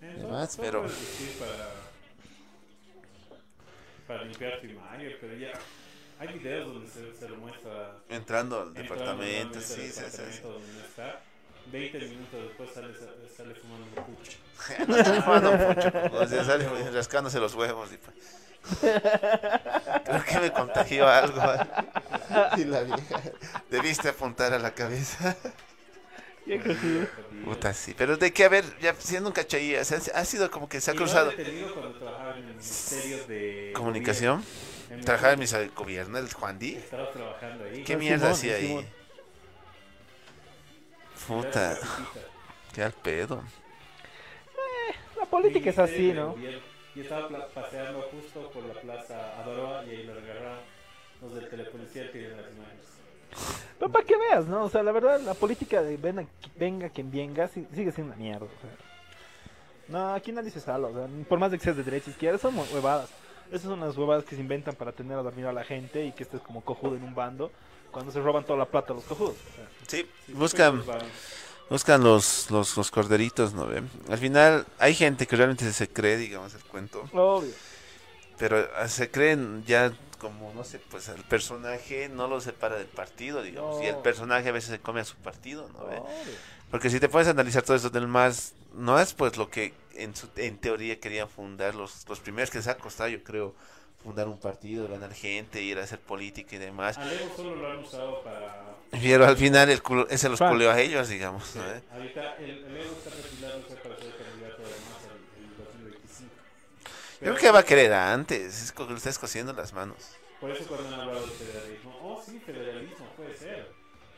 Eh, 0.00 0.14
demás, 0.18 0.56
pero 0.60 0.82
para, 0.82 1.70
para 4.06 4.24
limpiar 4.24 4.60
tu 4.60 4.66
imagen, 4.66 5.16
pero 5.20 5.34
ya 5.36 5.52
hay 6.20 6.38
videos 6.38 6.72
donde 6.72 6.88
se, 6.88 7.14
se 7.14 7.28
lo 7.28 7.36
muestra 7.36 7.96
Entrando 8.08 8.60
al 8.60 8.68
entrando 8.68 8.82
departamento, 8.82 9.60
sí, 9.60 9.74
sí, 9.74 9.90
sí, 9.90 10.00
departamento 10.00 10.52
donde 10.52 10.80
está. 10.80 11.20
20 11.72 11.98
minutos 11.98 12.42
después 12.42 12.70
sale, 12.74 12.88
sale 13.36 13.54
fumando 13.54 13.86
un 13.86 14.14
pucho. 14.14 14.38
No 14.88 14.96
sale 15.04 15.22
fumando 15.22 15.52
mucho, 15.52 16.16
o 16.16 16.26
sea, 16.26 16.44
sale 16.44 16.90
rascándose 16.90 17.38
los 17.38 17.54
huevos. 17.54 17.90
Y 17.92 17.96
pues. 17.98 18.16
Creo 20.04 20.24
que 20.24 20.38
me 20.40 20.52
contagió 20.52 21.08
algo. 21.08 21.40
Y 22.56 22.64
la 22.64 22.82
vieja. 22.82 23.20
Debiste 23.70 24.08
apuntar 24.08 24.52
a 24.52 24.58
la 24.58 24.72
cabeza. 24.74 25.36
Puta, 27.44 27.72
sí. 27.74 27.94
Pero 27.96 28.16
de 28.16 28.32
que, 28.32 28.44
a 28.44 28.48
ver, 28.48 28.64
ya 28.80 28.94
siendo 28.98 29.28
un 29.28 29.34
cachaí, 29.34 29.76
o 29.76 29.84
sea, 29.84 29.98
ha 30.14 30.24
sido 30.24 30.50
como 30.50 30.68
que 30.68 30.80
se 30.80 30.90
ha 30.90 30.94
cruzado. 30.94 31.30
trabajaba 31.32 32.32
en 32.32 32.38
el 32.38 32.44
Ministerio 32.54 33.26
de 33.26 33.72
Comunicación. 33.74 34.38
Gobierno. 34.40 34.68
En 34.90 34.98
el- 35.00 35.04
Trabajaba 35.04 35.32
en 35.34 35.38
mi 35.40 35.46
gobierno, 35.74 36.18
el 36.18 36.32
Juan 36.32 36.58
Di. 36.58 36.74
Estaba 36.76 37.10
trabajando 37.12 37.64
ahí. 37.64 37.84
¿Qué 37.84 37.94
Ah, 37.94 37.98
mierda 37.98 38.30
hacía 38.30 38.56
ahí? 38.56 38.86
Puta, 41.28 41.76
qué 42.74 42.82
al 42.82 42.92
pedo. 42.92 43.42
La 45.18 45.26
política 45.26 45.70
es 45.70 45.78
así, 45.78 46.12
¿no? 46.12 46.34
Y 46.94 47.00
estaba 47.00 47.28
paseando 47.54 48.02
justo 48.10 48.50
por 48.50 48.64
la 48.64 48.74
plaza 48.80 49.40
Adoroa 49.40 49.84
y 49.84 49.90
ahí 49.90 50.02
lo 50.04 50.12
agarraron 50.14 50.58
los 51.20 51.34
del 51.34 51.48
telepolicía 51.48 52.10
tienen 52.10 52.36
las 52.36 52.46
imágenes. 52.50 52.84
Pero 53.78 53.92
para 53.92 54.04
que 54.04 54.16
veas, 54.16 54.46
¿no? 54.46 54.64
O 54.64 54.68
sea, 54.70 54.82
la 54.82 54.90
verdad, 54.92 55.20
la 55.20 55.34
política 55.34 55.82
de 55.82 55.96
ven 55.96 56.20
a- 56.20 56.26
venga 56.56 56.88
quien 56.88 57.10
venga 57.10 57.46
sigue 57.48 57.92
siendo 57.92 58.14
una 58.14 58.16
mierda. 58.16 58.46
o 58.46 58.60
sea. 58.60 58.70
No, 59.88 60.14
aquí 60.14 60.32
nadie 60.32 60.50
se 60.50 60.60
salva. 60.60 60.88
O 60.88 60.92
sea, 60.94 61.06
por 61.28 61.38
más 61.38 61.50
de 61.50 61.58
que 61.58 61.64
seas 61.64 61.76
de 61.76 61.82
derecha 61.84 62.10
izquierda, 62.10 62.38
son 62.38 62.56
hue- 62.56 62.72
huevadas. 62.72 63.10
Esas 63.48 63.62
son 63.68 63.80
las 63.80 63.96
huevadas 63.96 64.24
que 64.24 64.34
se 64.34 64.40
inventan 64.40 64.74
para 64.74 64.92
tener 64.92 65.16
a 65.18 65.22
dormir 65.22 65.46
a 65.46 65.52
la 65.52 65.64
gente 65.64 66.04
y 66.04 66.12
que 66.12 66.22
estés 66.22 66.40
como 66.40 66.62
cojudo 66.62 66.96
en 66.96 67.02
un 67.04 67.14
bando 67.14 67.50
cuando 67.90 68.12
se 68.12 68.20
roban 68.20 68.44
toda 68.44 68.58
la 68.58 68.66
plata 68.66 68.92
a 68.92 68.96
los 68.96 69.04
cojudos. 69.04 69.34
o 69.34 69.54
sea. 69.54 69.68
Sí, 69.86 70.08
buscan, 70.28 70.82
buscan 71.70 72.02
los, 72.02 72.50
los, 72.50 72.76
los 72.76 72.90
corderitos, 72.90 73.54
¿no 73.54 73.66
ven? 73.66 73.90
Al 74.08 74.18
final 74.18 74.66
hay 74.78 74.94
gente 74.94 75.26
que 75.26 75.36
realmente 75.36 75.70
se 75.72 75.88
cree, 75.88 76.16
digamos, 76.16 76.54
el 76.54 76.62
cuento. 76.64 77.04
Obvio. 77.12 77.52
Pero 78.38 78.68
ah, 78.76 78.88
se 78.88 79.10
creen 79.10 79.64
ya 79.66 79.92
como, 80.18 80.52
no 80.54 80.64
sé, 80.64 80.78
pues 80.78 81.08
el 81.08 81.22
personaje 81.24 82.08
no 82.08 82.28
lo 82.28 82.40
separa 82.40 82.76
del 82.76 82.86
partido, 82.86 83.42
digamos. 83.42 83.82
Y 83.82 83.86
el 83.86 83.96
personaje 83.96 84.48
a 84.48 84.52
veces 84.52 84.70
se 84.70 84.80
come 84.80 85.00
a 85.00 85.04
su 85.04 85.16
partido, 85.16 85.68
¿no 85.72 85.86
ve? 85.86 85.98
Obvio. 85.98 86.58
Porque 86.70 86.90
si 86.90 87.00
te 87.00 87.08
puedes 87.08 87.28
analizar 87.28 87.62
todo 87.62 87.76
esto 87.76 87.90
del 87.90 88.08
más, 88.08 88.52
no 88.74 89.00
es 89.00 89.14
pues 89.14 89.36
lo 89.36 89.48
que 89.48 89.72
en, 89.94 90.14
su, 90.14 90.28
en 90.36 90.58
teoría 90.58 91.00
querían 91.00 91.28
fundar 91.28 91.74
los, 91.74 92.06
los 92.08 92.20
primeros 92.20 92.50
que 92.50 92.58
les 92.58 92.68
ha 92.68 92.76
costado, 92.76 93.08
yo 93.08 93.22
creo, 93.24 93.54
fundar 94.02 94.28
un 94.28 94.38
partido, 94.38 94.88
ganar 94.88 95.12
gente, 95.12 95.62
ir 95.62 95.78
a 95.78 95.84
hacer 95.84 95.98
política 96.00 96.56
y 96.56 96.58
demás. 96.58 96.98
Al 96.98 97.12
Evo 97.12 97.36
solo 97.36 97.56
lo 97.56 97.70
han 97.70 97.78
usado 97.78 98.22
para. 98.22 98.76
Pero 98.90 99.26
al 99.26 99.36
final 99.36 99.68
el 99.68 99.82
culo, 99.82 100.08
ese 100.08 100.28
los 100.28 100.38
culeó 100.38 100.70
a 100.70 100.80
ellos, 100.80 101.08
digamos. 101.08 101.54
¿no 101.56 101.62
ve? 101.62 101.82
Ahorita 101.92 102.36
el, 102.36 102.50
el 102.64 102.76
Evo 102.76 102.92
está 102.96 103.10
perfilándose 103.10 103.74
para 103.76 103.96
ser 103.96 104.16
candidato 104.16 104.62
además 104.62 104.98
en 105.04 105.44
el 105.44 105.56
2025. 105.56 106.34
Yo 107.20 107.26
creo 107.26 107.36
que 107.36 107.50
va 107.50 107.58
a 107.58 107.64
querer 107.64 107.92
antes, 107.92 108.62
es 108.62 108.72
como 108.72 108.88
que 108.88 108.94
le 108.94 108.98
está 108.98 109.10
escociendo 109.10 109.52
las 109.52 109.72
manos. 109.72 109.96
Por 110.40 110.50
eso 110.52 110.64
cuando 110.68 110.94
han 110.94 111.00
hablado 111.00 111.26
de 111.26 111.32
federalismo, 111.32 111.98
oh 112.02 112.22
sí, 112.24 112.38
federalismo 112.38 113.06
puede 113.16 113.36
ser, 113.36 113.72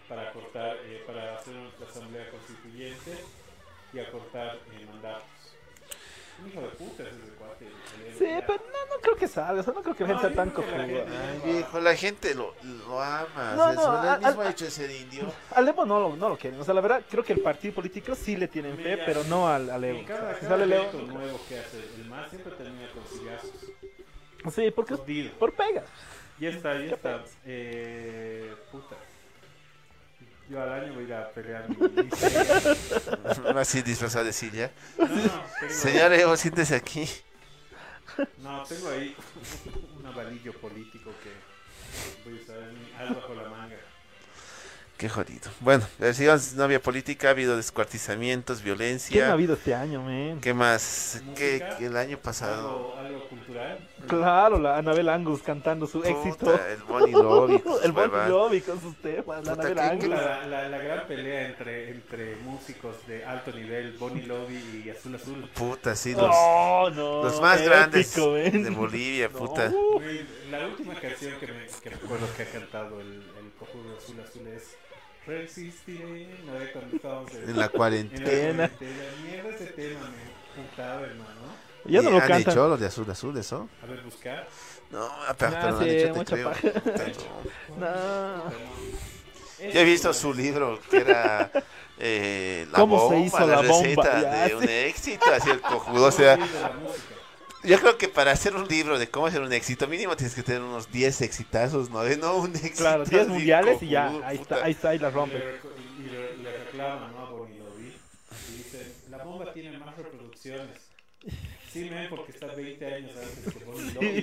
para 0.07 0.31
cortar, 0.33 0.77
eh, 0.85 1.03
para 1.07 1.39
hacer 1.39 1.55
una 1.55 1.71
asamblea 1.89 2.31
constituyente 2.31 3.25
y 3.95 3.99
acortar 3.99 4.59
eh, 4.73 4.87
mandatos. 4.87 5.25
Un 6.43 6.49
hijo 6.49 6.61
de 6.61 6.69
puta 6.69 7.03
es 7.03 7.09
ese 7.09 7.33
cuate. 7.39 7.67
Sí, 8.19 8.27
pero 8.47 8.59
no, 8.59 8.95
no 8.97 9.01
creo 9.03 9.17
que 9.17 9.29
salga, 9.29 9.61
o 9.61 9.65
sea, 9.65 9.73
no 9.73 9.83
creo 9.83 9.95
que 9.97 10.05
la 10.05 10.13
No, 10.15 10.19
gente 10.21 10.35
sea 10.35 10.45
tan 10.45 10.55
gente- 10.55 11.05
Ay, 11.11 11.53
viejo, 11.53 11.81
la 11.81 11.97
gente 11.97 12.35
lo, 12.35 12.55
lo 12.87 13.01
ama. 13.03 13.55
No, 13.57 13.65
o 13.65 13.73
sea, 13.73 13.75
no, 13.75 13.91
a- 13.93 14.15
el 14.17 14.21
mismo 14.27 14.43
a- 14.43 14.51
hecho 14.51 14.65
de 14.65 14.71
ser 14.71 14.91
indio. 14.91 15.33
Al 15.55 15.69
Evo 15.69 15.85
no 15.87 16.01
lo, 16.01 16.17
no 16.17 16.29
lo 16.29 16.37
quieren, 16.37 16.61
o 16.61 16.65
sea, 16.65 16.75
la 16.75 16.81
verdad, 16.81 17.03
creo 17.11 17.25
que 17.25 17.33
el 17.33 17.41
partido 17.41 17.75
político 17.75 18.15
sí 18.15 18.37
le 18.37 18.49
tienen 18.49 18.77
fe, 18.77 18.91
Mira, 18.93 19.05
pero 19.07 19.25
no 19.25 19.49
al, 19.49 19.71
al 19.71 19.85
Evo. 19.85 19.99
Y 20.01 20.05
O 20.05 20.07
sea, 20.07 20.17
cada, 20.17 20.35
si 20.35 20.41
cada 20.41 20.51
sale 20.51 20.65
el 20.65 20.73
Evo- 20.73 20.91
proyecto 20.91 21.13
nuevo 21.13 21.41
que 21.49 21.59
hace 21.59 21.79
el 21.97 22.05
MAS 22.07 22.31
siempre 22.31 22.53
termina 22.53 22.89
con 22.93 23.19
sigazos. 23.19 23.51
Sí, 24.55 24.71
porque 24.71 24.95
es 24.95 25.01
Jodido. 25.01 25.33
por 25.39 25.53
pegas. 25.53 25.85
Ya 26.39 26.49
está, 26.49 26.79
ya 26.79 26.95
está. 26.95 27.23
Eh, 27.45 28.55
puta. 28.73 28.97
Yo 30.51 30.61
al 30.61 30.73
año 30.73 30.95
voy 30.95 31.05
a 31.05 31.07
ir 31.07 31.15
a 31.15 31.31
pelear 31.31 31.69
mi 31.69 31.77
mi- 33.53 33.59
Así 33.59 33.83
disfrazado 33.83 34.25
de 34.25 34.33
silla. 34.33 34.71
No, 34.99 35.07
no, 35.07 35.13
tengo- 35.61 35.73
Señor 35.73 36.13
Evo, 36.13 36.37
siéntese 36.37 36.75
aquí. 36.75 37.09
No, 38.39 38.65
tengo 38.65 38.89
ahí 38.91 39.15
un 39.99 40.07
avalillo 40.07 40.53
político 40.55 41.13
que 41.23 42.29
voy 42.29 42.39
a 42.39 42.43
usar 42.43 42.57
en 42.59 42.75
mi 42.75 42.93
as 42.99 43.15
bajo 43.15 43.35
la 43.35 43.49
manga. 43.49 43.77
Qué 45.01 45.09
jodido. 45.09 45.51
Bueno, 45.61 45.83
eh, 45.99 46.13
sigamos, 46.13 46.53
no 46.53 46.65
había 46.65 46.79
política, 46.83 47.29
ha 47.29 47.31
habido 47.31 47.57
descuartizamientos, 47.57 48.59
¿Qué 48.59 48.65
violencia. 48.65 49.25
no 49.25 49.31
ha 49.31 49.33
habido 49.33 49.55
este 49.55 49.75
año, 49.75 50.03
man? 50.03 50.39
¿Qué 50.43 50.53
más? 50.53 51.23
¿Qué, 51.35 51.67
qué 51.79 51.87
el 51.87 51.97
año 51.97 52.19
pasado? 52.19 52.69
Algo, 52.69 52.97
algo 52.99 53.29
cultural. 53.31 53.79
Claro, 54.07 54.59
la 54.59 54.77
Anabel 54.77 55.09
Angus 55.09 55.41
cantando 55.43 55.87
su 55.87 56.03
Puta, 56.03 56.11
éxito. 56.11 56.53
el 56.69 56.83
Bonnie 56.83 57.13
Lobby 57.13 57.61
con 57.61 57.73
sus 57.77 57.85
el 57.87 57.93
Bonnie. 57.93 58.29
Lobby 58.29 58.61
con 58.61 58.79
sus 58.79 58.95
temas. 58.97 59.43
La 59.47 59.55
Puta, 59.55 59.69
Anabel 59.69 59.75
¿qué- 59.75 59.81
Angus. 59.81 60.03
qué 60.05 60.09
La, 60.11 60.47
la, 60.47 60.69
la 60.69 60.79
gran 60.79 61.07
pelea 61.07 61.47
entre, 61.49 61.91
entre 61.93 62.37
músicos 62.45 62.97
de 63.07 63.25
alto 63.25 63.53
nivel, 63.53 63.97
Bonnie 63.97 64.27
Lobby 64.27 64.83
y 64.85 64.91
Azul 64.91 65.15
Azul. 65.15 65.49
Puta, 65.55 65.97
sí, 65.97 66.13
los, 66.13 66.29
Oh, 66.31 66.91
no, 66.95 67.23
los 67.25 67.41
más 67.41 67.57
épico, 67.59 67.71
grandes 67.75 68.15
ven. 68.17 68.65
de 68.65 68.71
Bolivia, 68.77 69.31
puta. 69.31 69.73
La 70.51 70.67
última 70.67 70.93
canción 71.01 71.41
que 71.41 71.47
me 71.47 71.67
que 71.83 71.89
recuerdo 71.89 72.27
que 72.37 72.43
ha 72.43 72.47
cantado 72.51 73.01
el, 73.01 73.07
el 73.15 73.51
cojudo 73.59 73.97
Azul 73.97 74.17
Azul 74.21 74.47
es 74.49 74.77
Resistiré, 75.27 76.29
no 76.47 76.55
de 76.55 76.73
cuando 76.73 76.97
estábamos 76.97 77.33
En 77.35 77.59
la 77.59 77.69
cuarentena. 77.69 78.31
En 78.31 78.57
la 78.59 78.69
cuarentena. 78.69 79.03
Mierda 79.25 79.49
ese 79.51 79.67
tema, 79.67 80.01
me 80.11 80.63
putaba, 80.63 81.01
hermano. 81.03 81.41
Ya 81.85 82.03
no 82.03 82.09
Y 82.11 82.13
lo 82.13 82.21
han 82.21 82.29
cantan. 82.29 82.53
hecho 82.53 82.69
los 82.69 82.81
de 82.81 82.87
azul 82.87 83.11
azul, 83.11 83.37
eso. 83.39 83.69
A 83.83 83.87
ver, 83.87 84.03
buscar. 84.03 84.49
No, 84.91 85.09
pero, 85.09 85.29
Ah, 85.29 85.35
pero 85.39 85.71
no 85.71 85.79
han 85.79 85.85
sí, 85.85 85.91
hecho, 85.91 86.13
te 86.13 86.19
mucha 86.19 86.35
creo. 86.37 86.53
no. 87.79 87.87
No. 87.87 88.51
Yo 89.73 89.81
he 89.81 89.85
visto 89.85 90.13
su 90.15 90.33
libro 90.33 90.81
que 90.91 90.97
era 91.03 91.51
eh, 91.99 92.67
la 92.73 92.79
¿Cómo 92.79 92.97
bomba, 92.99 93.15
se 93.15 93.21
hizo 93.27 93.41
la, 93.41 93.47
la 93.47 93.57
bomba? 93.69 93.83
receta 93.83 94.23
Ya, 94.23 94.43
de 94.45 94.49
sí. 94.49 94.55
un 94.55 94.69
éxito, 94.69 95.27
así 95.35 95.51
el 95.51 95.61
cojudo, 95.61 96.07
o 96.07 96.11
sea, 96.11 96.39
yo 97.65 97.79
creo 97.81 97.99
que 97.99 98.09
para 98.09 98.33
hacer 98.33 98.55
un 98.57 98.67
libro 98.69 98.99
de 98.99 99.09
cómo 99.09 99.27
hacer 99.27 99.41
un 99.43 99.53
éxito 99.53 99.87
mínimo 99.87 100.17
tienes 100.17 100.35
que 100.35 100.43
tener 100.43 100.63
unos 100.63 100.91
10 100.91 101.21
exitazos, 101.23 101.91
no, 101.91 102.03
de 102.03 102.17
no 102.17 102.37
un 102.37 102.55
éxito. 102.57 102.77
Claro, 102.79 103.05
10 103.05 103.23
así, 103.23 103.31
mundiales 103.31 103.83
y 103.83 103.89
ya, 103.89 104.09
ahí 104.27 104.39
puta. 104.39 104.55
está, 104.57 104.65
ahí 104.67 104.73
está, 104.73 104.89
ahí 104.91 104.99
la 104.99 105.09
Y 105.09 105.13
rompe. 105.13 105.39
le, 105.39 105.45
y 105.99 106.11
le- 106.11 106.37
le 106.39 106.59
reclaman 106.65 107.13
¿no? 107.13 107.27
a 107.27 107.31
Bonnie 107.31 107.59
Lobby. 107.59 107.93
Y 108.49 108.57
dice, 108.57 108.95
la 109.11 109.23
bomba 109.25 109.53
tiene 109.53 109.77
más 109.79 109.97
reproducciones. 109.97 110.79
Sí, 111.71 111.89
men, 111.91 112.09
porque 112.09 112.33
está 112.33 112.47
20 112.47 112.85
años 112.95 113.13
antes 113.17 113.55
que 113.55 113.65
Bonnie 113.65 113.93
Lobby. 113.93 114.21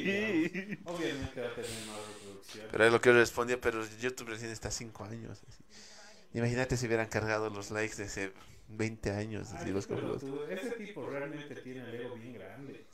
digamos. 0.49 0.99
Obviamente 0.99 1.41
va 1.41 1.47
a 1.47 1.53
tener 1.55 1.69
más 1.87 1.97
reproducciones. 2.07 2.69
Pero 2.71 2.85
es 2.85 2.91
lo 2.91 3.01
que 3.01 3.09
yo 3.09 3.15
respondía, 3.15 3.61
pero 3.61 3.85
YouTube 3.99 4.29
recién 4.29 4.51
está 4.51 4.71
5 4.71 5.03
años. 5.05 5.39
así. 5.47 5.63
Imagínate 6.33 6.75
si 6.75 6.87
hubieran 6.87 7.07
cargado 7.07 7.49
los 7.49 7.71
likes 7.71 7.95
de 7.97 8.03
hace 8.05 8.33
20 8.69 9.11
años. 9.11 9.49
así, 9.53 9.65
Ay, 9.67 9.71
los 9.71 9.85
pero 9.87 10.17
tú- 10.17 10.41
ese 10.49 10.71
tipo 10.71 11.05
realmente 11.07 11.55
tiene 11.61 11.81
el 11.87 11.95
ego 12.01 12.15
bien 12.15 12.33
grande. 12.33 12.85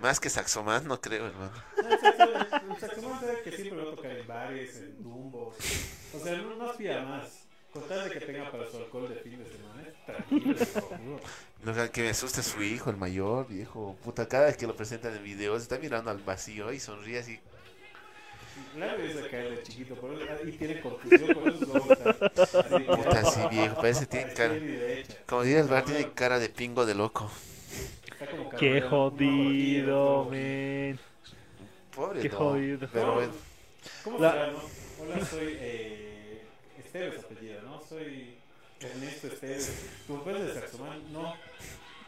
Más 0.00 0.20
que 0.20 0.30
Saxoman, 0.30 0.86
no 0.86 1.00
creo, 1.00 1.26
hermano. 1.26 1.52
No, 1.82 1.88
el 1.90 1.98
saxo- 2.00 2.72
el 2.74 2.80
saxofón 2.80 3.20
sabe 3.20 3.42
que 3.42 3.52
siempre 3.52 3.84
va 3.84 3.92
a 3.92 3.94
tocar 3.96 4.10
en 4.12 4.26
bares, 4.26 4.76
en 4.76 5.02
dumbos. 5.02 5.56
O 6.14 6.18
sea, 6.22 6.36
no, 6.36 6.54
no 6.56 6.70
aspira 6.70 7.02
más. 7.04 7.44
Con 7.72 7.82
tal 7.86 8.08
de 8.08 8.18
que 8.18 8.20
tenga 8.24 8.50
para 8.50 8.70
su 8.70 8.76
alcohol 8.78 9.08
de 9.08 9.16
fin 9.16 9.38
de 9.42 9.50
semana, 9.50 9.84
tranquilo. 10.06 11.20
Lo 11.64 11.74
que- 11.74 11.90
que 11.90 12.02
me 12.02 12.08
asusta 12.10 12.40
es 12.40 12.46
su 12.46 12.62
hijo, 12.62 12.90
el 12.90 12.96
mayor, 12.96 13.46
viejo. 13.48 13.96
Puta, 14.04 14.26
cada 14.28 14.46
vez 14.46 14.56
que 14.56 14.66
lo 14.66 14.74
presentan 14.76 15.16
en 15.16 15.22
videos 15.24 15.62
está 15.62 15.78
mirando 15.78 16.10
al 16.10 16.18
vacío 16.18 16.72
y 16.72 16.80
sonríe 16.80 17.18
así. 17.18 17.40
Claro, 18.74 19.02
es 19.02 19.16
a 19.16 19.28
caer 19.28 19.50
de 19.56 19.62
chiquito, 19.62 19.94
por 19.96 20.12
eso, 20.14 20.24
y 20.46 20.52
tiene 20.52 20.80
confusión, 20.80 21.34
por 21.34 21.48
eso. 21.48 21.66
Puta, 22.96 23.24
sí, 23.30 23.40
viejo. 23.50 23.76
Parece 23.76 24.00
que 24.00 24.06
tiene 24.06 24.32
cara. 24.34 24.54
Como 25.26 25.42
diría 25.42 25.60
el 25.60 25.68
bar, 25.68 25.84
tiene 25.84 26.10
cara 26.12 26.38
de 26.38 26.48
pingo 26.48 26.84
de 26.86 26.94
loco. 26.94 27.30
Está 28.20 28.56
Qué 28.56 28.80
jodido, 28.82 30.24
men. 30.30 30.98
Pobre, 31.94 32.20
Qué 32.22 32.28
no, 32.28 32.36
jodido. 32.36 32.88
Pero 32.92 33.14
bueno. 33.14 33.32
¿Cómo 34.04 34.18
La- 34.18 34.32
será, 34.32 34.46
no? 34.52 34.58
Hola, 35.00 35.24
soy 35.24 35.56
eh, 35.60 36.42
Esteves 36.78 37.24
apellido, 37.24 37.62
¿no? 37.62 37.80
Soy 37.88 38.34
Ernesto 38.80 39.28
Esteves. 39.28 39.86
¿Tu 40.06 40.18
papá 40.18 40.30
es 40.32 40.46
de 40.54 40.60
Saxomán? 40.60 41.12
No. 41.12 41.34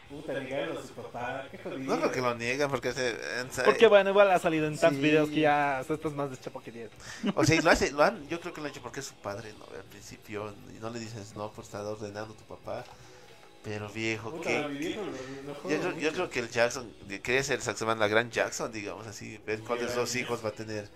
Puta, 0.09 0.33
negarlo 0.33 0.77
a 0.79 0.83
su 0.83 0.89
papá. 0.93 1.47
Qué 1.49 1.57
jodido. 1.57 1.79
No 1.95 1.97
creo 2.01 2.11
que 2.11 2.21
lo 2.21 2.35
niegan 2.35 2.69
porque 2.69 2.91
se. 2.91 3.15
Porque 3.63 3.87
bueno, 3.87 4.09
igual 4.09 4.29
ha 4.31 4.39
salido 4.39 4.67
en 4.67 4.77
tantos 4.77 4.97
Sí. 4.97 5.03
videos 5.03 5.29
que 5.29 5.39
ya 5.41 5.79
o 5.81 5.85
sea, 5.85 5.95
estás 5.95 6.11
más 6.11 6.29
deschapo 6.29 6.61
que 6.61 6.71
10. 6.73 6.91
O 7.35 7.45
sea, 7.45 7.55
y 7.55 7.61
lo 7.61 7.69
hace, 7.71 7.91
lo 7.91 8.03
han, 8.03 8.27
yo 8.27 8.41
creo 8.41 8.53
que 8.53 8.59
lo 8.59 8.65
han 8.67 8.71
hecho 8.71 8.81
porque 8.81 8.99
es 8.99 9.05
su 9.05 9.13
padre, 9.15 9.53
¿no? 9.57 9.63
Al 9.73 9.85
principio, 9.85 10.53
y 10.75 10.79
no 10.81 10.89
le 10.89 10.99
dices 10.99 11.33
no 11.37 11.49
por 11.51 11.63
estar 11.63 11.85
ordenando 11.85 12.33
tu 12.33 12.43
papá. 12.43 12.83
Pero 13.63 13.89
viejo, 13.89 14.31
Puta, 14.31 14.67
viejo 14.67 15.01
lo 15.03 15.53
Yo, 15.69 15.79
creo- 15.79 15.81
yo 15.81 15.89
mucho. 15.95 16.11
creo 16.13 16.29
que 16.31 16.39
el 16.39 16.49
Jackson, 16.49 16.91
quería 17.21 17.43
ser 17.43 17.57
el 17.57 17.61
saxoman, 17.61 17.99
la 17.99 18.07
gran 18.07 18.31
Jackson, 18.31 18.71
digamos 18.71 19.05
así, 19.05 19.39
ver 19.45 19.59
cuáles 19.59 19.93
dos 19.95 20.15
hijos 20.15 20.43
va 20.43 20.49
a 20.49 20.53
tener 20.53 20.89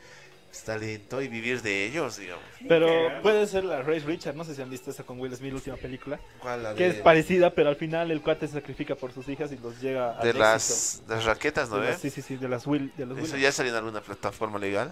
pues, 0.47 0.63
talento 0.63 1.21
y 1.21 1.27
vivir 1.27 1.61
de 1.61 1.85
ellos, 1.85 2.17
digamos. 2.17 2.43
Pero 2.67 2.87
puede 3.21 3.45
ser 3.45 3.65
la 3.65 3.83
Race 3.83 3.99
Richard, 4.05 4.35
no 4.35 4.43
sé 4.43 4.55
si 4.55 4.63
han 4.63 4.69
visto 4.71 4.89
esa 4.89 5.03
con 5.03 5.19
Will 5.19 5.35
Smith, 5.35 5.51
la 5.51 5.57
última 5.57 5.75
película. 5.77 6.19
¿Cuál? 6.39 6.63
La 6.63 6.73
Que 6.73 6.85
de- 6.85 6.89
es 6.89 6.95
parecida, 7.01 7.51
pero 7.53 7.69
al 7.69 7.75
final 7.75 8.09
el 8.09 8.21
cuate 8.21 8.47
se 8.47 8.53
sacrifica 8.53 8.95
por 8.95 9.11
sus 9.13 9.27
hijas 9.29 9.51
y 9.51 9.57
los 9.57 9.79
llega 9.79 10.19
a 10.19 10.23
De 10.23 10.33
las, 10.33 11.03
las 11.07 11.23
raquetas, 11.25 11.69
¿no 11.69 11.75
De 11.75 11.81
ves? 11.81 11.89
las- 11.91 12.01
sí, 12.01 12.09
sí, 12.09 12.21
sí, 12.23 12.35
de 12.37 12.49
las 12.49 12.65
Will. 12.65 12.91
De 12.97 13.05
los 13.05 13.17
Eso 13.19 13.33
Will. 13.33 13.43
ya 13.43 13.51
salió 13.51 13.71
en 13.73 13.77
alguna 13.77 14.01
plataforma 14.01 14.57
legal. 14.57 14.91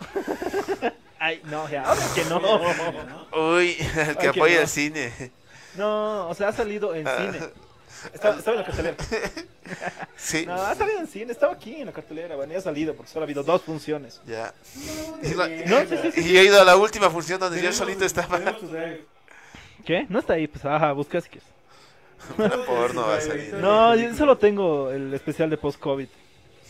Ay, 1.18 1.40
no, 1.44 1.66
ya, 1.70 1.82
ahora 1.84 2.02
que 2.14 2.24
no. 2.26 2.40
Uy, 3.56 3.74
el 3.96 4.16
que 4.18 4.28
apoya 4.28 4.56
no. 4.56 4.60
el 4.60 4.68
cine. 4.68 5.12
No, 5.76 6.28
o 6.28 6.34
sea, 6.34 6.48
ha 6.48 6.52
salido 6.52 6.94
en 6.94 7.06
Ah. 7.06 7.16
cine. 7.18 7.40
Estaba, 8.12 8.36
estaba 8.36 8.56
en 8.56 8.60
la 8.62 8.66
cartelera. 8.66 8.96
Sí. 10.16 10.46
No, 10.46 10.54
ha 10.54 10.74
salido 10.76 11.00
en 11.00 11.08
cine, 11.08 11.32
estaba 11.32 11.52
aquí 11.54 11.74
en 11.74 11.86
la 11.86 11.92
cartelera, 11.92 12.36
bueno, 12.36 12.52
ya 12.52 12.60
ha 12.60 12.62
salido 12.62 12.94
porque 12.94 13.10
solo 13.10 13.24
ha 13.24 13.26
habido 13.26 13.42
dos 13.42 13.62
funciones. 13.62 14.20
Ya. 14.24 14.54
Y, 15.22 15.34
la- 15.34 15.48
No, 15.48 15.80
sí, 15.80 15.96
sí, 16.02 16.12
sí. 16.12 16.20
y 16.32 16.38
he 16.38 16.44
ido 16.44 16.60
a 16.60 16.64
la 16.64 16.76
última 16.76 17.10
función 17.10 17.40
donde 17.40 17.60
yo 17.60 17.72
solito 17.72 18.04
estaba. 18.04 18.38
¿Qué? 19.84 20.06
No 20.08 20.20
está 20.20 20.34
ahí, 20.34 20.46
pues, 20.46 20.64
ajá, 20.64 20.92
busca 20.92 21.20
si 21.20 21.28
quieres. 21.30 21.48
Porno 22.66 23.02
va 23.08 23.16
a 23.16 23.20
salir. 23.20 23.54
No, 23.54 23.94
yo 23.96 24.14
solo 24.14 24.38
tengo 24.38 24.90
el 24.92 25.12
especial 25.14 25.50
de 25.50 25.56
post-COVID. 25.58 26.08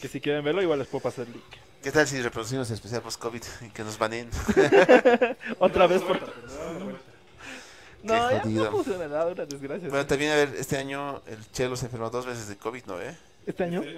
Que 0.01 0.09
si 0.09 0.21
quieren 0.21 0.43
verlo, 0.45 0.63
igual 0.63 0.79
les 0.79 0.89
puedo 0.89 1.03
pasar 1.03 1.27
el 1.27 1.33
link. 1.35 1.45
¿Qué 1.83 1.93
tal 1.93 2.07
si 2.07 2.21
reproducimos 2.23 2.69
el 2.71 2.75
especial 2.75 3.03
post-COVID 3.03 3.43
y 3.63 3.69
que 3.71 3.85
nos 3.85 3.99
banen? 3.99 4.29
Otra 5.59 5.87
vez 5.87 6.01
por... 6.03 6.19
Vuelta, 6.19 6.33
pues, 6.41 6.53
dale 6.57 6.79
la 6.79 6.85
vuelta. 6.85 7.03
No, 8.47 8.51
jodido. 8.51 8.65
no 8.65 8.71
funciona 8.73 9.09
nada, 9.09 9.27
una 9.33 9.47
desgracia. 9.47 9.89
Bueno, 9.89 10.07
también, 10.07 10.33
a 10.33 10.37
ver, 10.37 10.55
este 10.59 10.77
año 10.77 11.23
el 11.27 11.51
Chelo 11.53 11.77
se 11.77 11.87
enfermó 11.87 12.11
dos 12.11 12.27
veces 12.27 12.49
de 12.49 12.57
COVID, 12.57 12.85
¿no 12.87 12.97
ve? 12.97 13.17
¿Este 13.47 13.65
año? 13.65 13.83
Sí, 13.83 13.89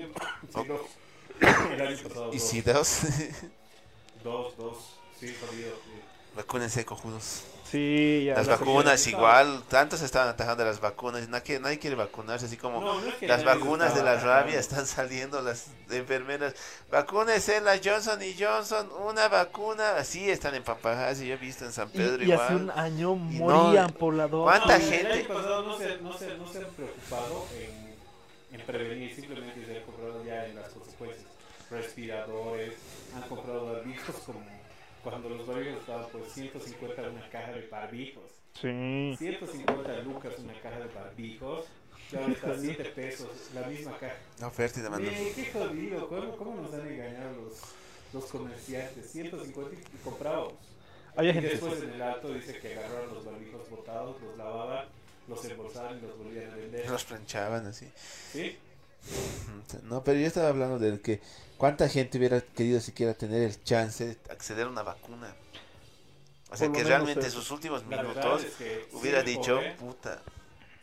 dos. 0.53 0.67
El 1.41 1.81
año 1.87 1.99
pasado, 2.09 2.35
Y 2.35 2.39
sí, 2.39 2.61
dos. 2.63 2.99
Dos, 4.25 4.57
dos. 4.57 4.77
Sí, 5.21 5.33
jodido. 5.41 5.71
sí. 5.85 6.01
Vacúnense, 6.35 6.85
cojudos. 6.85 7.43
Sí, 7.71 8.25
ya. 8.27 8.35
Las 8.35 8.47
la- 8.47 8.57
vacunas 8.57 9.07
igual, 9.07 9.63
tantos 9.69 10.01
estaban 10.01 10.29
atajando 10.29 10.65
las 10.65 10.81
vacunas, 10.81 11.29
nadie, 11.29 11.61
nadie 11.61 11.79
quiere 11.79 11.97
vacunarse, 11.97 12.47
así 12.47 12.57
como 12.57 12.81
No, 12.81 13.01
no 13.01 13.07
es 13.09 13.15
que 13.17 13.29
las 13.29 13.45
vacunas 13.45 13.95
de 13.95 14.03
la 14.03 14.17
rabia 14.17 14.59
están 14.59 14.87
saliendo 14.87 15.43
las 15.43 15.67
enfermeras, 15.91 16.55
vacúnese 16.91 17.61
la 17.61 17.79
Johnson 17.83 18.23
y 18.23 18.35
Johnson, 18.43 18.89
una 19.07 19.29
vacuna, 19.29 19.97
así 19.97 20.31
están 20.31 20.55
empapajadas 20.55 21.21
y 21.21 21.27
yo 21.29 21.35
he 21.35 21.37
visto 21.37 21.65
en 21.67 21.73
San 21.73 21.91
Pedro 21.91 22.23
Y, 22.25 22.29
y 22.29 22.33
hace 22.33 22.55
igual. 22.55 22.63
un 22.63 22.71
año 22.71 23.13
Y 23.31 23.39
no, 23.39 23.45
morían 23.47 23.91
por 23.93 24.15
la 24.15 24.29
dosis. 24.29 24.45
¿Cuánta 24.45 24.79
No, 24.79 24.85
gente? 24.85 25.11
El 25.13 25.19
año 25.19 25.29
pasado 25.29 25.63
no 25.65 25.77
se, 25.79 25.97
no 25.99 26.13
se, 26.19 26.39
no 26.39 26.53
se 26.53 26.59
han 26.59 26.71
preocupado 26.71 27.47
en, 27.59 28.59
en 28.61 28.67
prevenir, 28.67 29.15
simplemente 29.15 29.67
se 29.67 29.77
han 29.77 29.83
comprado 29.85 30.25
ya 30.25 30.47
en 30.47 30.55
las 30.57 30.69
consecuencias. 30.71 31.27
Respiradores, 31.71 32.73
han 33.15 33.29
comprado 33.29 33.73
barbijos 33.75 34.17
como 34.25 34.41
cuando 35.03 35.29
los 35.31 35.47
barbijos 35.47 35.81
estaban 35.81 36.07
por 36.11 36.25
150 36.27 37.03
una 37.03 37.29
caja 37.31 37.53
de 37.53 37.67
barbijos. 37.69 38.25
Sí. 38.55 39.15
150 39.19 39.99
lucas 40.03 40.35
una 40.39 40.55
caja 40.61 40.79
de 40.81 40.87
barbijos. 40.95 41.65
Y 42.11 42.17
ahora 42.17 42.33
está 42.33 42.51
a 42.53 42.59
7 42.59 42.85
pesos, 42.95 43.29
la 43.55 43.67
misma 43.67 43.97
caja. 43.99 44.17
No, 44.41 44.47
oferta 44.49 44.81
y 44.81 44.83
demanda. 44.83 45.11
Eh, 45.11 45.33
qué 45.35 45.53
jodido, 45.53 46.09
¿cómo, 46.09 46.37
cómo 46.37 46.63
nos 46.63 46.73
han 46.73 46.89
engañado 46.89 47.33
los, 47.43 47.53
los 48.15 48.25
comerciantes? 48.31 49.11
150 49.13 49.75
y 49.75 49.97
comprábamos. 50.03 50.55
Había 51.15 51.31
y 51.31 51.35
gente- 51.35 51.49
después 51.51 51.83
en 51.83 51.91
el 51.91 52.01
alto 52.03 52.33
dice 52.33 52.59
que 52.59 52.75
agarraron 52.79 53.13
los 53.15 53.25
barbijos 53.25 53.69
botados, 53.69 54.17
los 54.23 54.37
lavaban 54.39 54.87
los 55.29 55.45
embolsaban 55.45 55.99
y 55.99 56.01
los 56.01 56.17
volvían 56.17 56.51
a 56.51 56.57
vender. 56.57 56.89
Los 56.89 57.05
planchaban 57.05 57.67
así. 57.67 57.87
Sí. 58.33 58.57
No, 59.83 60.03
pero 60.03 60.19
yo 60.19 60.27
estaba 60.27 60.49
hablando 60.49 60.79
del 60.79 61.01
que 61.03 61.21
cuánta 61.59 61.89
gente 61.89 62.17
hubiera 62.17 62.41
querido 62.41 62.81
siquiera 62.81 63.13
tener 63.13 63.43
el 63.43 63.63
chance 63.63 64.07
de 64.07 64.17
acceder 64.31 64.67
a 64.67 64.71
una 64.71 64.83
vacuna. 64.83 65.35
O 66.51 66.57
sea, 66.57 66.73
que 66.73 66.83
realmente 66.83 67.27
eso. 67.27 67.43
sus 67.43 67.51
últimos 67.51 67.85
minutos 67.85 68.45
es 68.45 68.55
que 68.55 68.87
si 68.89 68.97
hubiera 68.97 69.23
dicho, 69.23 69.57
pobre, 69.57 69.75
puta. 69.75 70.23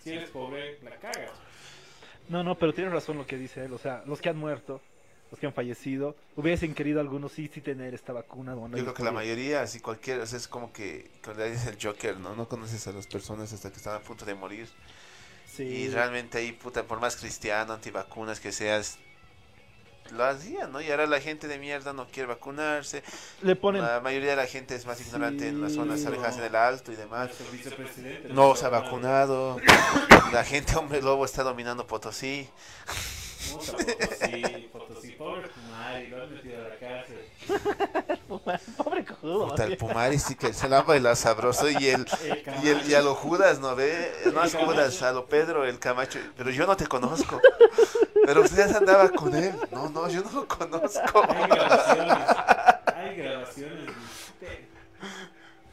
Si 0.04 0.12
eres 0.12 0.30
pobre, 0.30 0.80
la 0.84 0.96
cagas. 0.98 1.32
No, 2.30 2.44
no, 2.44 2.56
pero 2.58 2.74
tienes 2.74 2.94
razón 2.94 3.18
lo 3.18 3.26
que 3.26 3.38
dice 3.38 3.66
él. 3.66 3.74
O 3.74 3.80
sea, 3.80 4.04
los 4.06 4.22
que 4.22 4.30
han 4.30 4.38
muerto, 4.38 4.82
los 5.32 5.40
que 5.40 5.48
han 5.48 5.54
fallecido, 5.54 6.16
hubiesen 6.36 6.76
querido 6.76 7.00
algunos 7.00 7.32
sí, 7.32 7.50
sí 7.52 7.62
tener 7.62 7.96
esta 7.96 8.14
vacuna. 8.14 8.54
Bueno, 8.54 8.78
Yo 8.78 8.84
creo 8.84 8.94
que 8.94 9.04
la 9.04 9.12
mayoría, 9.12 9.62
así 9.62 9.80
cualquiera, 9.80 10.24
o 10.24 10.26
sea, 10.28 10.38
es 10.38 10.48
como 10.48 10.72
que, 10.72 11.10
le 11.36 11.52
dice 11.52 11.70
el 11.70 11.78
Joker, 11.82 12.20
¿no? 12.20 12.36
No 12.36 12.48
conoces 12.48 12.86
a 12.88 12.92
las 12.92 13.08
personas 13.08 13.52
hasta 13.52 13.72
que 13.72 13.78
están 13.78 13.96
a 13.96 14.00
punto 14.02 14.26
de 14.26 14.36
morir. 14.36 14.68
Sí. 15.48 15.64
Y 15.64 15.90
realmente 15.90 16.38
ahí, 16.38 16.52
puta, 16.52 16.84
por 16.84 17.00
más 17.00 17.16
cristiano, 17.16 17.74
antivacunas 17.74 18.40
que 18.40 18.52
seas, 18.52 19.00
lo 20.12 20.24
hacían, 20.26 20.72
¿no? 20.72 20.82
Y 20.82 20.92
ahora 20.92 21.06
la 21.08 21.20
gente 21.20 21.48
de 21.48 21.58
mierda 21.58 21.94
no 21.94 22.08
quiere 22.08 22.28
vacunarse. 22.28 23.04
Le 23.42 23.56
ponen- 23.60 23.82
La 23.82 24.00
mayoría 24.02 24.32
de 24.32 24.36
la 24.36 24.46
gente 24.48 24.76
es 24.76 24.86
más 24.86 25.00
ignorante 25.02 25.48
en 25.48 25.62
las 25.62 25.74
zonas 25.74 26.00
Sí, 26.02 26.08
alejadas 26.08 26.36
no. 26.38 26.42
en 26.44 26.48
el 26.50 26.56
alto 26.56 26.92
y 26.92 26.96
demás. 26.96 27.32
No 28.30 28.56
se 28.56 28.66
ha 28.66 28.70
vacunado. 28.70 29.58
La 30.32 30.44
gente 30.44 30.76
hombre 30.76 31.02
lobo 31.02 31.26
está 31.26 31.44
dominando 31.44 31.86
Potosí. 31.88 32.48
Potosí, 33.52 34.70
Potosí, 34.72 35.12
pobre 35.12 35.50
Kumari, 35.50 36.08
lo 36.08 36.24
han 36.24 36.34
metido 36.34 36.66
a 36.66 36.70
la 36.70 36.80
cárcel. 36.80 37.26
Pobre 38.78 39.06
cojudo. 39.06 39.50
Puta, 39.50 39.66
el. 39.66 39.78
Pumari 39.78 40.18
sí 40.18 40.36
que 40.36 40.52
se 40.52 40.68
la 40.68 41.16
sabroso 41.16 41.70
y 41.70 41.88
el, 41.88 42.06
y 42.64 42.70
el 42.70 42.90
y 42.90 42.96
a 42.96 43.02
lo 43.02 43.14
Judas, 43.14 43.60
¿no 43.60 43.76
ve? 43.76 44.12
No 44.34 44.44
es 44.44 44.56
Judas, 44.56 45.02
a 45.04 45.12
lo 45.12 45.28
Pedro, 45.28 45.64
el 45.66 45.78
Camacho. 45.80 46.20
Pero 46.36 46.50
yo 46.50 46.66
no 46.66 46.76
te 46.76 46.88
conozco. 46.88 47.40
Pero 48.26 48.42
usted 48.42 48.76
andaba 48.76 49.10
con 49.10 49.36
él. 49.36 49.54
No, 49.72 49.90
no, 49.90 50.10
yo 50.10 50.22
no 50.24 50.32
lo 50.32 50.48
conozco. 50.48 51.24
Hay 51.30 51.48
grabaciones. 51.48 52.18
Hay 52.96 53.16
grabaciones. 53.18 53.90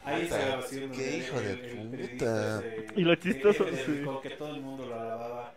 Hay 0.05 0.27
grabaciones. 0.27 0.97
qué 0.97 1.03
del- 1.03 1.21
hijo 1.23 1.39
de 1.41 2.07
puta. 2.07 2.63
Y 2.95 3.01
lo 3.03 3.15
chistoso. 3.15 3.63
Rincón, 3.65 4.21
que 4.21 4.29
todo 4.31 4.53
el 4.55 4.61
mundo 4.61 4.85
lo 4.85 4.99
alababa. 4.99 5.53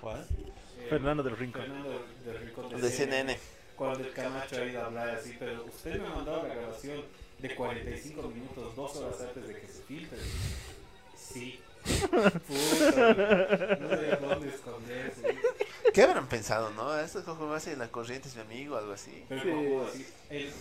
¿Cuál? 0.00 0.20
Eh, 0.20 0.86
Fernando 0.88 1.22
del 1.22 1.36
Rincón. 1.36 1.62
Fernando 1.62 1.90
del- 1.90 2.24
del 2.34 2.38
Rincón 2.46 2.80
De 2.80 2.90
CNN. 2.90 3.38
Cuando 3.76 4.00
el 4.00 4.12
Camacho 4.12 4.56
ha 4.56 4.64
ido 4.64 4.82
a 4.82 4.86
hablar 4.86 5.10
así, 5.10 5.36
pero 5.38 5.64
usted 5.64 6.00
me 6.00 6.06
ha 6.06 6.10
mandado 6.10 6.46
la 6.46 6.54
grabación 6.54 7.02
de 7.38 7.54
45 7.54 8.22
minutos, 8.28 8.76
dos 8.76 8.96
horas 8.96 9.20
antes 9.20 9.48
de 9.48 9.60
que 9.60 9.66
se 9.68 9.82
filtre. 9.82 10.18
Sí. 11.16 11.60
Puta, 12.12 13.14
no 13.80 13.88
sé 13.96 14.16
dónde 14.20 14.48
esconderse. 14.48 15.36
¿Qué 15.92 16.02
habrán 16.02 16.26
pensado, 16.28 16.70
no? 16.70 16.98
Esto 16.98 17.24
cojo 17.24 17.46
más 17.46 17.66
en 17.66 17.78
la 17.78 17.88
corriente 17.88 18.28
es 18.28 18.34
mi 18.36 18.42
amigo, 18.42 18.76
algo 18.76 18.92
así. 18.92 19.24
Pero 19.28 19.42
como 19.42 19.82
así, 19.84 20.06
el, 20.30 20.46
el 20.46 20.52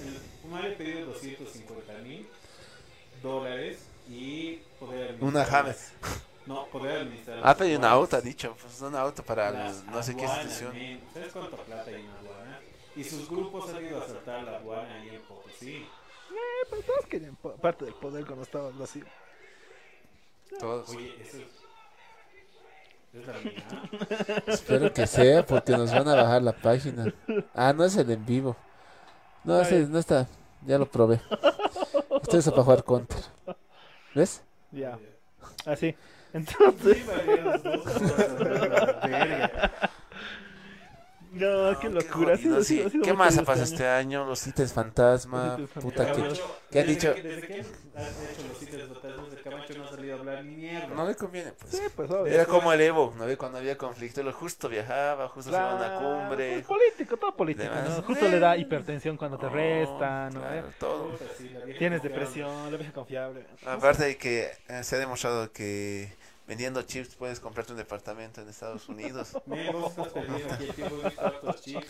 Pumar 0.41 0.63
le 0.63 0.71
pedido 0.71 1.05
250 1.07 1.93
mil 1.99 2.27
dólares 3.21 3.79
y 4.09 4.55
poder 4.79 5.15
Una 5.21 5.43
administrar- 5.43 5.63
James. 5.63 5.91
No, 6.45 6.65
poder 6.67 7.01
administrar. 7.01 7.39
Ha 7.43 7.55
pedido 7.55 7.79
una 7.79 7.91
auto, 7.91 8.17
ha 8.17 8.21
dicho. 8.21 8.55
Pues 8.61 8.81
una 8.81 9.01
auto 9.01 9.23
para 9.23 9.49
el- 9.49 9.85
no 9.85 10.01
sé 10.03 10.15
qué 10.15 10.23
institución. 10.23 10.73
men. 10.73 11.01
¿Sabes 11.13 11.31
cuánta 11.31 11.57
plata 11.57 11.89
hay 11.89 11.95
en 12.01 12.09
aduana? 12.09 12.59
Y 12.95 13.03
sus 13.03 13.29
grupos 13.29 13.69
han 13.69 13.85
ido 13.85 14.01
a 14.01 14.05
asaltar 14.05 14.43
la 14.43 14.57
aduana 14.57 14.93
ahí 15.01 15.09
en 15.09 15.21
Potosí. 15.21 15.75
Eh, 15.77 16.65
pero 16.69 16.81
todos 16.81 17.05
querían 17.07 17.35
parte 17.35 17.85
del 17.85 17.93
poder 17.93 18.25
cuando 18.25 18.43
estaban 18.43 18.81
así. 18.81 19.01
Todos. 20.59 20.89
Oye, 20.89 21.15
eso 21.21 21.37
es. 21.37 21.60
Es 23.13 23.27
la 23.27 23.33
mía. 23.33 24.43
Espero 24.47 24.93
que 24.93 25.05
sea, 25.05 25.45
porque 25.45 25.73
nos 25.73 25.91
van 25.91 26.07
a 26.07 26.15
bajar 26.15 26.41
la 26.41 26.53
página. 26.53 27.13
Ah, 27.53 27.73
no 27.73 27.83
es 27.83 27.95
el 27.97 28.09
en 28.11 28.25
vivo. 28.25 28.55
No, 29.43 29.59
ese 29.59 29.87
no 29.87 29.99
está. 29.99 30.27
Ya 30.65 30.77
lo 30.77 30.85
probé. 30.85 31.19
Esto 32.21 32.37
es 32.37 32.49
para 32.49 32.63
jugar 32.63 32.83
contra. 32.83 33.19
¿Ves? 34.13 34.43
Ya. 34.71 34.97
Así. 35.65 35.95
Entonces. 36.33 36.97
Sí, 36.97 37.03
varias 37.07 37.61
verga. 41.31 41.71
No, 41.73 41.79
qué 41.79 41.89
locura. 41.89 42.33
Ha 42.33 42.37
jodido, 42.37 42.57
ha 42.57 42.63
sido- 42.63 42.63
sí. 42.63 42.81
ha 42.81 42.89
sido 42.89 43.03
¿Qué 43.03 43.13
más 43.13 43.33
este 43.33 43.45
pasa 43.45 43.61
año. 43.61 43.71
este 43.71 43.87
año? 43.87 44.25
Los 44.25 44.47
ítems 44.47 44.73
fantasma. 44.73 45.57
Los 45.57 45.69
ítems 45.69 45.85
Puta, 45.85 46.05
que, 46.05 46.21
Camacho, 46.21 46.57
que 46.69 46.79
han 46.79 46.87
desde 46.87 46.99
dicho. 46.99 47.13
que- 47.15 47.21
Desde 47.23 47.47
que 47.47 47.53
has 47.61 47.67
hecho 47.67 48.47
los 48.47 48.59
de 48.59 48.67
fantasmas, 49.01 49.33
el 49.33 49.41
Camacho 49.41 49.73
no 49.77 49.83
ha 49.85 49.89
salido 49.89 50.15
a 50.15 50.19
hablar 50.19 50.43
ni 50.45 50.55
mierda. 50.55 50.87
No 50.87 51.07
le 51.07 51.15
conviene, 51.15 51.51
pues. 51.53 51.71
Sí, 51.73 51.81
pues 51.95 52.11
obvio. 52.11 52.33
Era 52.33 52.45
como 52.45 52.73
el 52.73 52.81
Evo, 52.81 53.13
¿no? 53.17 53.37
Cuando 53.37 53.57
había 53.59 53.77
conflicto, 53.77 54.23
lo 54.23 54.33
justo 54.33 54.67
viajaba, 54.69 55.27
justo 55.29 55.51
se 55.51 55.57
iba 55.57 55.71
a 55.71 55.75
una 55.75 55.85
Claro, 55.87 55.99
cumbre. 56.27 56.51
pues 56.53 56.65
político, 56.65 57.17
todo 57.17 57.35
político. 57.35 57.69
¿no? 57.73 58.01
Justo 58.03 58.27
le 58.27 58.39
da 58.39 58.57
hipertensión 58.57 59.17
cuando 59.17 59.37
te 59.37 59.49
restan. 59.49 60.33
¿no? 60.33 60.41
claro, 60.41 60.67
Eh, 60.67 60.71
todo. 60.79 61.11
Sí, 61.37 61.49
Tienes 61.77 62.03
depresión, 62.03 62.71
la 62.71 62.77
vieja 62.77 62.91
confiable. 62.93 63.45
Aparte 63.65 64.03
de 64.03 64.17
que 64.17 64.51
eh, 64.67 64.83
se 64.83 64.95
ha 64.95 64.99
demostrado 64.99 65.51
que 65.51 66.13
vendiendo 66.51 66.81
chips 66.81 67.15
puedes 67.15 67.39
comprarte 67.39 67.71
un 67.71 67.77
departamento 67.77 68.41
en 68.41 68.49
Estados 68.49 68.89
Unidos. 68.89 69.35
Aquí, 69.37 70.65
tiempo 70.75 70.99
he 71.01 71.05
visto 71.05 71.25
hartos 71.25 71.61
chips. 71.61 71.87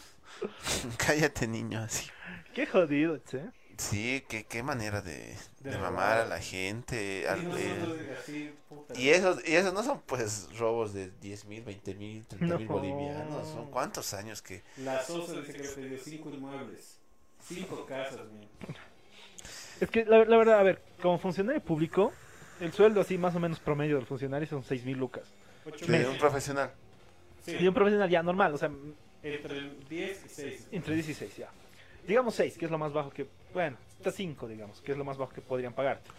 Cállate, 0.97 1.47
niño, 1.47 1.79
así. 1.79 2.07
Qué 2.53 2.67
jodido, 2.67 3.17
che. 3.17 3.41
Sí, 3.77 4.23
qué, 4.29 4.43
qué 4.43 4.61
manera 4.61 5.01
de, 5.01 5.35
de 5.61 5.71
De 5.71 5.77
mamar 5.79 6.19
a 6.19 6.25
la 6.27 6.39
gente. 6.39 7.23
Y 7.23 7.25
al- 7.25 7.43
nosotros 7.43 7.97
eh, 8.01 8.17
así, 8.21 8.53
puta. 8.69 8.99
y 8.99 9.09
esos, 9.09 9.47
y 9.49 9.55
esos 9.55 9.73
no 9.73 9.81
son 9.81 9.99
pues 10.05 10.47
robos 10.59 10.93
de 10.93 11.09
10 11.09 11.45
mil, 11.45 11.63
20 11.63 11.95
mil, 11.95 12.27
30 12.27 12.57
mil 12.59 12.67
No. 12.67 12.73
bolivianos. 12.75 13.47
Son 13.47 13.71
cuántos 13.71 14.13
años 14.13 14.43
que... 14.43 14.61
La 14.77 15.01
Sosa 15.03 15.33
dice 15.41 15.53
que 15.53 15.63
pidió 15.69 15.97
cinco 15.97 16.29
inmuebles. 16.29 16.99
Cinco 17.43 17.83
casas, 17.87 18.19
men. 18.31 18.47
Es 19.79 19.89
que 19.89 20.05
la, 20.05 20.23
la 20.23 20.37
verdad, 20.37 20.59
a 20.59 20.63
ver, 20.63 20.83
como 21.01 21.17
funcionario 21.17 21.63
público, 21.63 22.13
el 22.61 22.71
sueldo 22.71 23.01
así 23.01 23.17
más 23.17 23.35
o 23.35 23.39
menos 23.39 23.59
promedio 23.59 23.97
del 23.97 24.05
funcionario 24.05 24.47
son 24.47 24.63
6 24.63 24.85
mil 24.85 24.97
lucas. 24.97 25.23
Ocho 25.65 25.85
De 25.85 26.07
un 26.07 26.17
profesional. 26.17 26.71
Sí. 27.45 27.57
Y 27.59 27.67
un 27.67 27.73
profesional 27.73 28.09
ya 28.09 28.23
normal, 28.23 28.53
o 28.53 28.57
sea, 28.57 28.71
Entre 29.23 29.69
10 29.89 30.25
y 30.25 30.29
6. 30.29 30.67
entre 30.71 30.95
16 30.95 31.37
ya. 31.37 31.49
Digamos 32.07 32.33
6, 32.35 32.57
que 32.57 32.65
es 32.65 32.71
lo 32.71 32.77
más 32.77 32.93
bajo 32.93 33.09
que, 33.11 33.27
bueno, 33.53 33.77
hasta 33.97 34.11
5, 34.11 34.47
digamos, 34.47 34.81
que 34.81 34.91
es 34.91 34.97
lo 34.97 35.03
más 35.03 35.17
bajo 35.17 35.31
que 35.33 35.41
podrían 35.41 35.73
pagarte. 35.73 36.09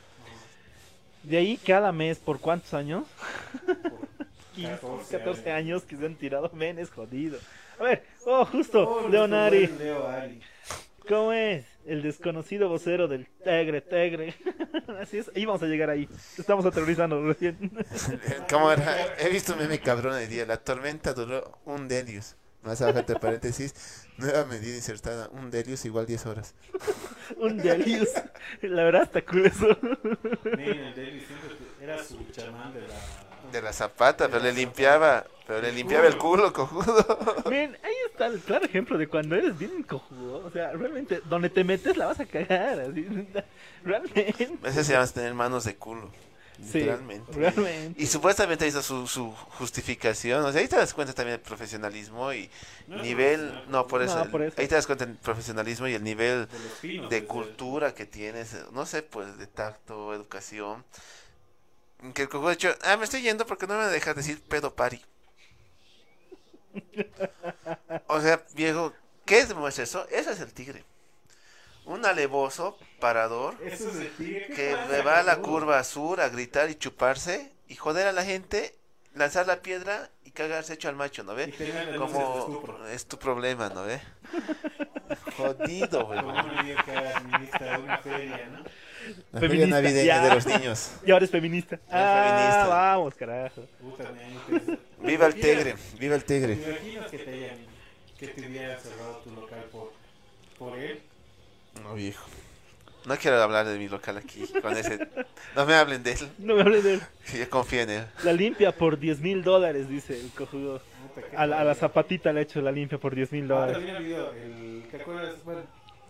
De 1.22 1.37
ahí 1.37 1.57
cada 1.57 1.92
mes, 1.92 2.18
¿por 2.18 2.40
cuántos 2.40 2.74
años? 2.74 3.05
15, 4.55 4.70
14 4.81 5.18
14 5.18 5.52
años 5.52 5.83
que 5.85 5.96
se 5.96 6.05
han 6.07 6.14
tirado, 6.16 6.50
men, 6.52 6.78
es 6.78 6.90
jodido. 6.90 7.38
A 7.78 7.85
ver, 7.85 8.05
oh, 8.26 8.44
justo, 8.44 8.88
Oh, 8.88 9.09
Leonari. 9.09 9.66
Leo. 9.66 10.09
¿Cómo 11.09 11.33
es? 11.33 11.64
El 11.85 12.03
desconocido 12.03 12.68
vocero 12.68 13.09
del 13.09 13.27
Tegre, 13.45 13.81
Tegre. 13.81 14.35
Así 15.01 15.18
es, 15.18 15.31
íbamos 15.35 15.62
a 15.62 15.66
llegar 15.66 15.90
ahí. 15.90 16.09
Estamos 16.38 16.64
aterrorizando 16.64 17.23
recién. 17.25 17.73
¿Cómo 18.51 18.71
era? 18.71 19.16
He 19.18 19.29
visto 19.31 19.53
un 19.55 19.61
meme 19.61 19.81
cabrón 19.81 20.14
hoy 20.14 20.27
día. 20.27 20.47
La 20.47 20.59
tormenta 20.59 21.12
duró 21.12 21.59
un 21.64 21.88
Delius. 21.88 22.37
Más 22.62 22.81
abajo 22.81 23.01
entre 23.01 23.18
paréntesis. 23.18 24.07
Nueva 24.18 24.45
medida 24.45 24.77
insertada. 24.77 25.29
Un 25.31 25.51
Delius 25.51 25.85
igual 25.85 26.07
10 26.07 26.27
horas. 26.27 26.55
Un 27.38 27.57
Delius. 27.57 28.11
La 28.62 28.85
verdad 28.85 29.03
está 29.03 29.23
cool 29.23 29.47
eso. 29.47 29.66
Men, 30.45 30.61
el 30.61 30.95
David 30.95 31.23
siempre 31.27 31.51
era 31.81 32.03
su 32.03 32.25
chamán 32.31 32.73
de 32.73 32.83
la. 32.83 33.21
De 33.53 33.62
la 33.62 33.73
zapata, 33.73 34.29
pero 34.29 34.43
le 34.43 34.53
limpiaba. 34.53 35.27
Pero 35.47 35.61
le 35.61 35.73
limpiaba 35.73 36.07
el 36.07 36.17
culo, 36.17 36.53
cojudo. 36.53 37.45
Men, 37.51 37.77
ahí 37.83 37.93
está 38.11 38.27
el 38.27 38.41
claro 38.41 38.65
ejemplo 38.65 38.97
de 38.97 39.07
cuando 39.09 39.37
eres 39.37 39.59
bien 39.59 39.83
cojudo. 39.83 40.45
O 40.47 40.51
sea, 40.51 40.73
realmente, 40.73 41.21
donde 41.29 41.51
te 41.51 41.62
metes 41.65 41.97
la 41.97 42.07
vas 42.07 42.21
a 42.21 42.27
cagar. 42.27 42.81
Así, 42.81 43.07
realmente. 43.85 44.51
Veces 44.62 44.87
se 44.87 44.93
llaman 44.95 45.09
tener 45.11 45.35
manos 45.35 45.65
de 45.65 45.77
culo. 45.77 46.11
Sí, 46.71 46.79
Literalmente. 46.79 47.33
realmente. 47.33 48.01
Y 48.01 48.07
supuestamente 48.07 48.65
ahí 48.65 48.69
está 48.69 48.83
su, 48.83 49.07
su 49.09 49.33
justificación. 49.33 50.45
O 50.45 50.53
sea, 50.53 50.61
ahí 50.61 50.69
te 50.69 50.77
das 50.77 50.95
cuenta 50.95 51.12
también 51.12 51.38
del 51.38 51.45
profesionalismo 51.47 52.33
y 52.33 52.49
No 52.87 53.03
nivel. 53.03 53.65
No, 53.69 53.87
por 53.88 54.01
eso, 54.03 54.25
No, 54.25 54.31
por 54.31 54.43
eso. 54.43 54.61
Ahí 54.61 54.69
te 54.69 54.77
das 54.77 54.87
cuenta 54.87 55.05
del 55.05 55.17
profesionalismo 55.17 55.88
y 55.88 55.95
el 55.95 56.05
nivel 56.05 56.47
De 56.47 56.59
los 56.59 56.73
pinos, 56.81 57.11
de 57.11 57.25
cultura 57.25 57.95
que 57.95 58.07
tienes. 58.07 58.55
No 58.73 58.87
sé, 58.87 59.03
pues 59.03 59.38
de 59.38 59.47
tacto, 59.49 60.15
educación. 60.15 60.85
Que 62.15 62.23
el 62.23 62.29
cojudo 62.29 62.49
ha 62.49 62.53
dicho, 62.53 62.75
ah, 62.83 62.97
me 62.97 63.05
estoy 63.05 63.23
yendo 63.23 63.47
porque 63.47 63.67
no 63.67 63.79
me 63.79 63.87
dejas 63.87 64.17
decir 64.17 64.43
pedo 64.43 64.75
pari. 64.75 65.01
O 68.09 68.21
sea, 68.21 68.43
viejo, 68.55 68.93
¿qué 69.25 69.45
demuestra 69.47 69.85
eso? 69.85 70.07
Ese 70.11 70.33
es 70.33 70.41
el 70.41 70.53
tigre. 70.53 70.85
Un 71.85 72.07
alevoso 72.07 72.79
parador 73.01 73.57
Eso 73.65 73.91
es 73.91 73.97
el 73.97 74.11
tigre. 74.17 74.47
¿Qué 74.49 74.55
que 74.55 74.77
le 74.91 75.03
va 75.03 75.19
a 75.19 75.23
la 75.23 75.38
curva 75.38 75.83
sur 75.85 76.21
a 76.21 76.29
gritar 76.29 76.71
y 76.71 76.77
chuparse 76.77 77.53
y 77.69 77.75
joder 77.77 78.07
a 78.07 78.12
la 78.12 78.25
gente, 78.25 78.77
lanzar 79.15 79.47
la 79.47 79.62
piedra 79.62 80.11
y 80.25 80.31
cagarse 80.31 80.75
hecho 80.75 80.88
al 80.88 80.97
macho, 80.97 81.25
¿no 81.25 81.33
Y 81.33 81.37
ve? 81.37 81.97
Como 81.99 82.38
estupro. 82.38 82.88
es 82.88 83.07
tu 83.07 83.19
problema, 83.19 83.69
¿no 83.69 83.85
ve? 83.85 84.01
Jodido, 85.37 86.07
Como 86.07 86.11
huevón. 86.11 86.51
un 86.51 86.85
que 86.85 86.97
administra 86.97 87.79
una 87.79 87.99
feria, 87.99 88.47
¿no? 88.49 88.65
La 89.40 89.40
feria 89.40 89.66
navideña 89.66 90.05
ya. 90.05 90.25
de 90.29 90.35
los 90.35 90.47
niños. 90.47 90.92
Y 91.07 91.11
ahora 91.11 91.25
es 91.25 91.31
feminista. 91.31 91.79
Ahora 91.88 92.03
es 92.03 92.07
ah, 92.07 92.37
feminista. 92.37 92.66
vamos, 92.68 93.14
carajo. 93.14 93.62
Viva 95.03 95.27
el 95.27 95.35
tigre, 95.35 95.75
viva 95.99 96.14
el 96.16 96.25
¿Te 96.25 96.35
tigre. 96.38 96.53
imaginas 96.55 97.11
que 97.11 97.18
te 97.18 97.31
hayan, 97.31 97.57
que 98.18 98.29
te 98.29 98.47
hubieran 98.47 98.79
cerrado 98.81 99.16
tu 99.25 99.31
local 99.31 99.64
por, 99.73 99.92
por 100.59 100.79
él? 100.79 101.01
No, 101.83 101.95
viejo. 101.95 102.25
No 103.07 103.16
quiero 103.16 103.42
hablar 103.42 103.66
de 103.66 103.79
mi 103.79 103.88
local 103.88 104.16
aquí. 104.18 104.45
Con 104.61 104.77
ese... 104.77 105.09
No 105.57 105.66
me 105.66 105.75
hablen 105.75 106.03
de 106.03 106.12
él. 106.12 106.18
No 106.38 106.55
me 106.55 106.61
hables 106.62 106.85
de 106.85 106.95
él. 106.95 107.01
Yo 107.38 107.51
confío 107.51 107.81
en 107.81 107.90
él. 107.90 108.07
La 108.25 108.33
limpia 108.33 108.71
por 108.73 108.99
10 108.99 109.21
mil 109.21 109.42
dólares, 109.42 109.88
dice 109.88 110.18
el 110.18 110.31
cojudo. 110.31 110.81
A 111.37 111.47
la, 111.47 111.61
a 111.61 111.64
la 111.64 111.75
zapatita 111.75 112.33
le 112.33 112.40
ha 112.40 112.42
hecho 112.45 112.61
la 112.62 112.71
limpia 112.73 112.97
por 112.99 113.14
10 113.14 113.33
mil 113.33 113.45
Ah, 113.45 113.55
dólares. 113.55 113.75
también 113.75 113.97
ha 113.97 113.99
habido 113.99 114.33
el. 114.35 114.85
¿Te 114.90 114.97
acuerdas? 114.99 115.35
Bueno, 115.45 115.61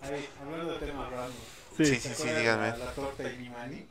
ahí, 0.03 0.29
hablando 0.41 0.73
de 0.75 0.87
temas 0.87 1.11
random. 1.11 1.33
Sí. 1.77 1.85
Sí, 1.87 1.97
¿Te 2.09 2.15
sí, 2.15 2.23
sí, 2.23 2.29
díganme. 2.31 2.69
La, 2.71 2.77
la 2.79 2.93
torta 2.93 3.23
de 3.23 3.37
mi 3.37 3.49
mani. 3.49 3.87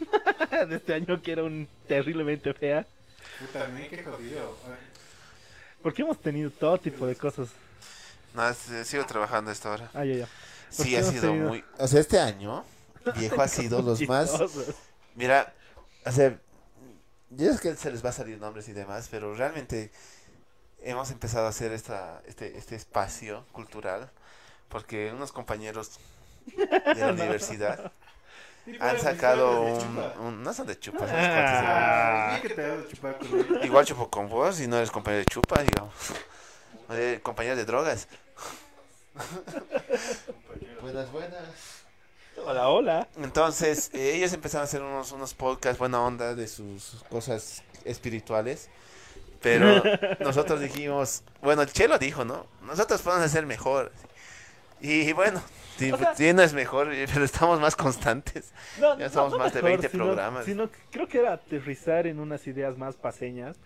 de 0.68 0.76
este 0.76 0.94
año 0.94 1.20
que 1.22 1.32
era 1.32 1.42
un 1.44 1.68
terriblemente 1.86 2.52
fea. 2.54 2.86
Puta, 3.40 3.66
me 3.68 3.88
qué 3.88 4.02
jodido. 4.02 4.56
Porque 5.82 6.02
hemos 6.02 6.20
tenido 6.20 6.50
todo 6.50 6.78
tipo 6.78 7.06
de 7.06 7.14
cosas. 7.16 7.48
No, 8.34 8.48
es- 8.48 8.68
eh, 8.70 8.84
sigo 8.84 9.04
trabajando 9.06 9.50
esta 9.50 9.70
hora. 9.70 9.90
Ah, 9.94 10.04
ya, 10.04 10.14
ya. 10.14 10.28
Sí, 10.70 10.96
ha 10.96 11.02
sido 11.02 11.22
tenido- 11.30 11.48
muy... 11.48 11.64
O 11.78 11.86
sea, 11.86 12.00
este 12.00 12.18
año, 12.18 12.64
viejo, 13.16 13.40
ha 13.40 13.48
sido 13.48 13.80
los 13.82 14.00
más... 14.08 14.32
Mira, 15.14 15.52
o 16.04 16.10
sea, 16.10 16.36
yo 17.30 17.50
es 17.50 17.60
que 17.60 17.76
se 17.76 17.90
les 17.92 18.04
va 18.04 18.08
a 18.10 18.12
salir 18.12 18.38
nombres 18.38 18.68
y 18.68 18.72
demás, 18.72 19.08
pero 19.10 19.34
realmente 19.34 19.92
hemos 20.82 21.10
empezado 21.10 21.46
a 21.46 21.50
hacer 21.50 21.72
esta, 21.72 22.22
este, 22.26 22.58
este 22.58 22.74
espacio 22.74 23.44
cultural 23.52 24.10
porque 24.68 25.12
unos 25.12 25.30
compañeros 25.30 25.98
de 26.46 26.94
la 26.94 27.12
universidad 27.12 27.92
han 28.80 28.98
sacado 29.00 29.62
un, 29.62 29.98
un- 30.20 30.42
No 30.42 30.52
son 30.54 30.66
de 30.66 30.78
chupas, 30.78 31.10
Ah, 31.12 32.38
de. 32.42 33.66
Igual 33.66 33.84
chupo 33.84 34.08
con 34.10 34.28
vos 34.28 34.60
y 34.60 34.66
no 34.66 34.76
eres 34.76 34.90
compañero 34.90 35.20
de 35.20 35.26
chupa, 35.26 35.62
digamos. 35.62 35.94
Eh, 36.90 37.18
compañero 37.22 37.56
de 37.56 37.64
drogas. 37.64 38.08
buenas, 40.82 41.10
buenas. 41.12 41.42
Hola, 42.44 42.68
hola. 42.68 43.08
Entonces, 43.16 43.90
eh, 43.94 44.16
ellos 44.16 44.32
empezaron 44.32 44.62
a 44.62 44.64
hacer 44.64 44.82
unos, 44.82 45.12
unos 45.12 45.32
podcasts 45.34 45.78
buena 45.78 46.00
onda 46.02 46.34
de 46.34 46.46
sus 46.46 47.04
cosas 47.08 47.62
espirituales. 47.86 48.68
Pero 49.40 49.82
nosotros 50.20 50.60
dijimos, 50.60 51.22
bueno, 51.42 51.62
el 51.62 51.72
Chelo 51.72 51.98
dijo, 51.98 52.24
¿no? 52.24 52.46
Nosotros 52.62 53.00
podemos 53.02 53.24
hacer 53.26 53.46
mejor. 53.46 53.92
Y, 54.80 55.12
bueno, 55.14 55.42
sí, 55.76 55.92
O 55.92 55.96
sea- 55.98 56.14
sí, 56.14 56.32
no 56.32 56.42
es 56.42 56.52
mejor, 56.52 56.88
pero 57.12 57.24
estamos 57.24 57.60
más 57.60 57.76
constantes. 57.76 58.52
No, 58.80 58.98
ya 58.98 59.06
no, 59.08 59.12
somos 59.12 59.32
no 59.32 59.38
más 59.38 59.52
de 59.52 59.62
mejor, 59.62 59.78
20 59.80 59.88
sino- 59.90 60.04
programas. 60.04 60.44
Sino, 60.44 60.70
que 60.70 60.78
creo 60.90 61.08
que 61.08 61.18
era 61.20 61.32
aterrizar 61.34 62.06
en 62.06 62.18
unas 62.20 62.46
ideas 62.46 62.76
más 62.78 62.96
paseñas. 62.96 63.56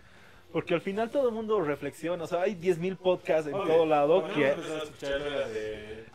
Porque 0.51 0.73
al 0.73 0.81
final 0.81 1.11
todo 1.11 1.29
el 1.29 1.35
mundo 1.35 1.61
reflexiona. 1.61 2.23
O 2.23 2.27
sea, 2.27 2.41
hay 2.41 2.55
10.000 2.55 2.97
podcasts 2.97 3.45
en 3.45 3.51
todo 3.53 3.85
lado 3.85 4.27
que 4.33 4.47
a 4.47 4.55
de. 4.55 6.05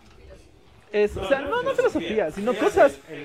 es, 0.92 1.16
o 1.16 1.28
sea, 1.28 1.40
no, 1.40 1.62
no 1.62 1.72
filosofía, 1.74 2.30
sino 2.32 2.50
Era 2.52 2.60
cosas. 2.60 2.98
el- 3.08 3.14
el- 3.14 3.20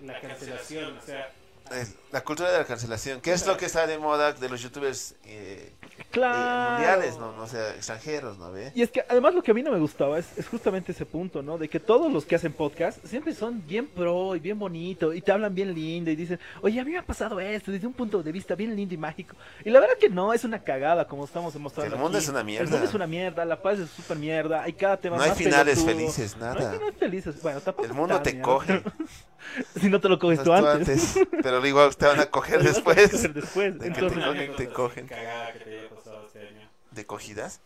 el- 0.00 0.06
la 0.06 0.20
cancelación, 0.20 0.96
o 0.96 1.02
sea. 1.02 1.30
Eh, 1.70 1.84
La 2.12 2.22
cultura 2.24 2.50
de 2.50 2.58
la 2.58 2.64
cancelación, 2.64 3.20
que 3.20 3.32
es 3.32 3.46
lo 3.46 3.56
que 3.56 3.66
está 3.66 3.86
de 3.86 3.98
moda 3.98 4.32
de 4.32 4.48
los 4.48 4.60
youtubers 4.62 5.14
eh, 5.24 5.72
Claro. 6.10 6.38
eh, 6.38 6.70
mundiales, 6.72 7.18
¿no? 7.18 7.32
no, 7.32 7.42
o 7.42 7.46
sea, 7.46 7.68
extranjeros, 7.74 8.38
¿no 8.38 8.50
ve? 8.50 8.72
Y 8.74 8.82
es 8.82 8.90
que 8.90 9.04
además 9.08 9.34
lo 9.34 9.42
que 9.42 9.50
a 9.50 9.54
mí 9.54 9.62
no 9.62 9.70
me 9.70 9.78
gustaba 9.78 10.18
es, 10.18 10.38
es 10.38 10.48
justamente 10.48 10.92
ese 10.92 11.04
punto, 11.04 11.42
¿no? 11.42 11.58
De 11.58 11.68
que 11.68 11.80
todos 11.80 12.10
los 12.10 12.24
que 12.24 12.34
hacen 12.34 12.52
podcast 12.52 13.04
siempre 13.04 13.34
son 13.34 13.62
bien 13.66 13.86
pro 13.86 14.34
y 14.34 14.40
bien 14.40 14.58
bonito 14.58 15.12
y 15.12 15.20
te 15.20 15.32
hablan 15.32 15.54
bien 15.54 15.74
lindo 15.74 16.10
y 16.10 16.16
dicen, 16.16 16.40
oye, 16.62 16.80
a 16.80 16.84
mí 16.84 16.92
me 16.92 16.98
ha 16.98 17.02
pasado 17.04 17.38
esto 17.40 17.70
desde 17.70 17.86
un 17.86 17.92
punto 17.92 18.22
de 18.22 18.32
vista 18.32 18.54
bien 18.54 18.74
lindo 18.74 18.94
y 18.94 18.96
mágico. 18.96 19.36
Y 19.64 19.70
la 19.70 19.80
verdad 19.80 19.96
que 20.00 20.08
no, 20.08 20.32
es 20.32 20.44
una 20.44 20.62
cagada 20.64 21.06
como 21.06 21.24
estamos 21.26 21.52
demostrando. 21.52 21.94
El 21.94 22.00
mundo 22.00 22.16
aquí. 22.18 22.24
es 22.24 22.30
una 22.30 22.42
mierda. 22.42 22.64
El 22.64 22.70
mundo 22.70 22.86
es 22.86 22.94
una 22.94 23.06
mierda, 23.06 23.44
la 23.44 23.60
paz 23.60 23.78
es 23.78 23.90
súper 23.90 24.16
mierda, 24.18 24.62
hay 24.62 24.72
cada 24.72 24.96
tema 24.96 25.16
No 25.18 25.22
hay 25.24 25.28
más 25.30 25.38
finales 25.38 25.78
pelotudo. 25.78 25.94
felices, 25.98 26.36
No 26.38 26.46
hay 26.46 26.54
nada. 26.54 26.72
finales 26.72 26.94
felices, 26.98 27.42
bueno, 27.42 27.60
tampoco 27.60 27.86
El 27.86 27.94
mundo 27.94 28.20
te 28.22 28.32
mierda. 28.32 28.44
coge. 28.50 28.82
si 29.80 29.88
no 29.88 30.00
te 30.00 30.08
lo 30.08 30.18
coges 30.18 30.42
tú 30.42 30.52
antes. 30.52 31.18
Pero 31.42 31.64
igual 31.66 31.94
te 31.96 32.06
van 32.06 32.20
a 32.20 32.26
coger 32.26 32.58
Te 32.62 32.64
van 32.64 32.66
a 32.66 32.72
después. 32.72 33.10
coger 33.12 33.34
después, 33.34 33.78
De 33.78 33.80
que 33.80 33.86
entonces- 34.00 34.18
te 34.18 34.24
cogen, 34.26 34.56
te 34.56 34.68
cogen. 34.68 35.06
Cagada 35.06 35.52
que 35.52 35.58
te 35.60 35.78
haya 35.80 35.88
pasado 35.88 36.26
este 36.26 36.40
año. 36.40 36.68
¿De 36.98 37.06
cogidas? 37.06 37.60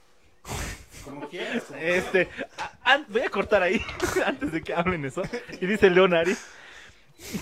Como 1.07 1.27
quieras. 1.31 1.63
como- 1.65 1.81
Este, 1.81 2.29
a- 2.85 2.99
voy 3.09 3.23
a 3.23 3.31
cortar 3.31 3.63
ahí 3.63 3.81
antes 4.27 4.53
de 4.53 4.61
que 4.61 4.75
hablen 4.75 5.07
eso. 5.07 5.23
Y 5.59 5.65
dice 5.65 5.89
Leonari, 5.89 6.37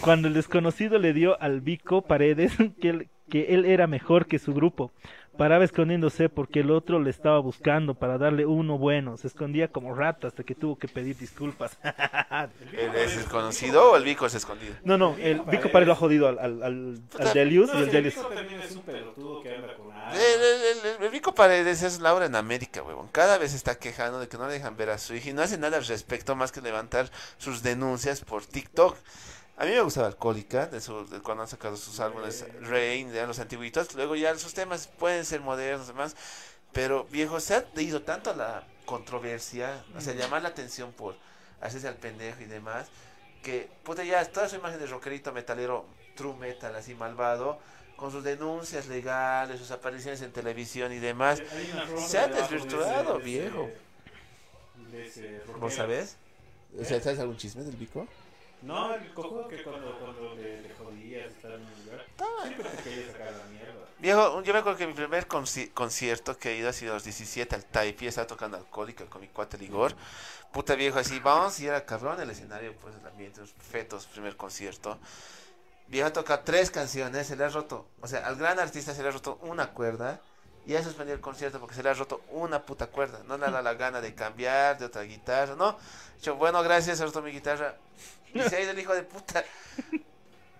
cuando 0.00 0.29
el 0.29 0.35
desconocido 0.35 1.00
le 1.00 1.12
dio 1.12 1.37
al 1.42 1.61
Vico 1.61 2.03
Paredes 2.03 2.53
que 2.81 2.88
él, 2.90 3.09
que 3.29 3.55
él 3.55 3.64
era 3.64 3.88
mejor 3.88 4.26
que 4.26 4.38
su 4.38 4.55
grupo, 4.55 4.92
paraba 5.40 5.64
escondiéndose 5.64 6.29
porque 6.29 6.61
el 6.61 6.70
otro 6.70 7.00
le 7.00 7.09
estaba 7.09 7.38
buscando 7.38 7.94
para 7.94 8.18
darle 8.18 8.44
uno 8.44 8.76
bueno, 8.76 9.16
se 9.16 9.26
escondía 9.26 9.68
como 9.68 9.94
rata 9.94 10.26
hasta 10.26 10.42
que 10.44 10.55
tuvo 10.55 10.76
que 10.79 10.87
pedir 10.87 11.16
disculpas. 11.16 11.79
¿Él 12.76 12.94
es 12.94 13.16
desconocido 13.16 13.92
o 13.92 13.96
el 13.96 14.05
Vico 14.05 14.26
es 14.26 14.35
escondido? 14.35 14.74
no, 14.85 14.98
no, 14.98 15.16
el 15.18 15.40
Vico 15.40 15.70
Paredes 15.70 15.87
lo 15.87 15.92
ha 15.94 15.96
jodido 15.96 16.29
al, 16.29 16.38
al, 16.38 16.62
al, 16.62 17.00
al 17.18 17.33
Delius 17.33 17.70
y 17.72 17.79
el 17.79 17.90
Delius. 17.90 18.16
Vico 18.16 18.29
también 18.29 18.61
es 18.61 18.72
un 18.72 18.83
pelotudo 18.83 19.42
que 19.42 19.55
anda 19.55 19.74
con 19.76 19.90
El, 20.12 20.20
el- 20.20 20.96
el- 20.98 21.05
el 21.05 21.11
Vico 21.11 21.35
Paredes 21.35 21.83
es 21.83 22.00
Laura 22.00 22.26
en 22.26 22.35
América, 22.37 22.83
huevón. 22.83 23.09
Cada 23.11 23.38
vez 23.38 23.55
está 23.55 23.79
quejando 23.79 24.20
de 24.20 24.29
que 24.29 24.37
no 24.37 24.46
le 24.46 24.53
dejan 24.53 24.76
ver 24.76 24.90
a 24.90 24.98
su 24.98 25.14
hija 25.14 25.31
y 25.31 25.33
no 25.33 25.40
hace 25.40 25.57
nada 25.57 25.79
al 25.79 25.87
respecto 25.87 26.37
más 26.37 26.53
que 26.53 26.61
levantar 26.61 27.09
sus 27.38 27.62
denuncias 27.62 28.20
por 28.20 28.44
TikTok. 28.44 28.94
A 29.60 29.66
mí 29.66 29.72
me 29.72 29.80
gustaba 29.82 30.06
Alcohólica, 30.06 30.66
de 30.68 30.80
su, 30.80 31.06
de 31.10 31.20
cuando 31.20 31.42
han 31.42 31.48
sacado 31.48 31.76
sus 31.76 32.00
álbumes 32.00 32.46
Rain, 32.62 33.12
de 33.12 33.26
los 33.26 33.38
antiguitos. 33.40 33.94
Luego 33.94 34.16
ya 34.16 34.34
sus 34.38 34.54
temas 34.54 34.86
pueden 34.86 35.26
ser 35.26 35.42
modernos 35.42 35.84
y 35.84 35.92
demás. 35.92 36.16
Pero 36.72 37.04
viejo, 37.10 37.38
se 37.40 37.56
ha 37.56 37.64
ido 37.76 38.00
tanto 38.00 38.30
a 38.30 38.34
la 38.34 38.64
controversia, 38.86 39.84
o 39.94 40.00
sea, 40.00 40.14
llamar 40.14 40.40
la 40.42 40.48
atención 40.48 40.92
por 40.92 41.14
hacerse 41.60 41.88
al 41.88 41.96
pendejo 41.96 42.40
y 42.40 42.46
demás, 42.46 42.88
que 43.42 43.68
puta 43.84 44.02
ya 44.02 44.24
toda 44.24 44.48
su 44.48 44.56
imagen 44.56 44.78
de 44.80 44.86
rockerito 44.86 45.30
metalero, 45.32 45.84
true 46.16 46.34
metal, 46.36 46.74
así 46.74 46.94
malvado, 46.94 47.58
con 47.96 48.10
sus 48.12 48.24
denuncias 48.24 48.86
legales, 48.86 49.58
sus 49.58 49.72
apariciones 49.72 50.22
en 50.22 50.32
televisión 50.32 50.90
y 50.92 51.00
demás, 51.00 51.42
se 52.08 52.18
ha 52.18 52.28
de 52.28 52.34
desvirtuado, 52.40 53.18
de 53.18 53.24
viejo. 53.24 53.68
ese- 55.04 55.40
de 56.72 56.82
ese 56.82 56.88
sea, 56.88 57.00
¿sabes 57.02 57.18
algún 57.18 57.36
chisme 57.36 57.62
del 57.62 57.76
Vico? 57.76 58.06
No, 58.62 58.94
el 58.94 59.12
cojudo 59.14 59.48
que 59.48 59.62
cuando, 59.62 59.98
cuando 59.98 60.34
le, 60.34 60.60
le 60.62 60.74
jodías 60.74 61.30
estar 61.32 61.52
en 61.52 61.60
un 61.62 61.84
lugar, 61.84 62.06
siempre 62.42 62.68
te 62.70 62.82
quería 62.82 63.12
sacar 63.12 63.32
la 63.32 63.44
mierda. 63.44 63.86
Viejo, 63.98 64.42
yo 64.42 64.52
me 64.52 64.58
acuerdo 64.58 64.78
que 64.78 64.86
mi 64.86 64.92
primer 64.92 65.26
conci- 65.28 65.72
concierto 65.72 66.36
que 66.36 66.52
he 66.52 66.56
ido 66.56 66.68
ha 66.68 66.72
sido 66.72 66.92
a 66.92 66.94
los 66.94 67.04
17 67.04 67.54
al 67.54 67.64
Taipi, 67.64 68.06
estaba 68.06 68.26
tocando 68.26 68.56
alcohólica 68.56 69.04
con 69.06 69.20
mi 69.22 69.28
cuate 69.28 69.56
Ligor. 69.58 69.94
Puta 70.52 70.74
viejo, 70.74 70.98
así, 70.98 71.20
vamos, 71.20 71.58
y 71.60 71.66
era 71.66 71.84
cabrón 71.86 72.20
el 72.20 72.30
escenario, 72.30 72.74
pues 72.80 72.94
el 73.00 73.06
ambiente, 73.06 73.40
los 73.40 73.52
fetos, 73.52 74.06
primer 74.06 74.36
concierto. 74.36 74.98
Viejo 75.88 76.12
toca 76.12 76.44
tres 76.44 76.70
canciones, 76.70 77.26
se 77.26 77.36
le 77.36 77.44
ha 77.44 77.48
roto, 77.48 77.86
o 78.00 78.06
sea, 78.06 78.26
al 78.26 78.36
gran 78.36 78.58
artista 78.60 78.94
se 78.94 79.02
le 79.02 79.08
ha 79.08 79.12
roto 79.12 79.38
una 79.42 79.70
cuerda 79.70 80.20
y 80.66 80.74
ha 80.74 80.82
suspendido 80.82 81.14
el 81.14 81.20
concierto 81.20 81.58
porque 81.58 81.74
se 81.74 81.82
le 81.82 81.90
ha 81.90 81.94
roto 81.94 82.22
una 82.30 82.62
puta 82.62 82.86
cuerda. 82.86 83.20
No 83.26 83.36
le 83.38 83.50
da 83.50 83.62
la 83.62 83.74
gana 83.74 84.00
de 84.00 84.14
cambiar 84.14 84.78
de 84.78 84.84
otra 84.86 85.02
guitarra, 85.02 85.54
no. 85.56 85.76
Yo, 86.22 86.36
bueno, 86.36 86.62
gracias, 86.62 86.98
se 86.98 87.02
ha 87.02 87.06
roto 87.06 87.22
mi 87.22 87.32
guitarra. 87.32 87.74
Y 88.32 88.40
se 88.42 88.56
ha 88.56 88.60
ido 88.60 88.70
el 88.70 88.78
hijo 88.78 88.94
de 88.94 89.02
puta. 89.02 89.44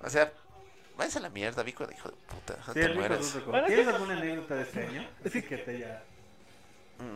O 0.03 0.09
sea, 0.11 0.33
váyanse 0.97 1.19
a 1.19 1.23
la 1.23 1.29
mierda, 1.31 1.63
Vico, 1.63 1.85
el 1.85 1.93
hijo 1.93 2.09
de 2.09 2.17
puta. 2.17 2.57
No 2.67 2.73
Sí, 2.73 2.81
te 2.81 2.95
mueras. 2.95 3.37
¿Tienes 3.67 3.89
alguna 3.89 4.15
anécdota 4.15 4.55
de 4.57 4.63
este 4.63 4.87
año? 4.87 5.09
Así 5.25 5.43
que 5.43 5.59
te 5.59 5.79
ya. 5.79 6.03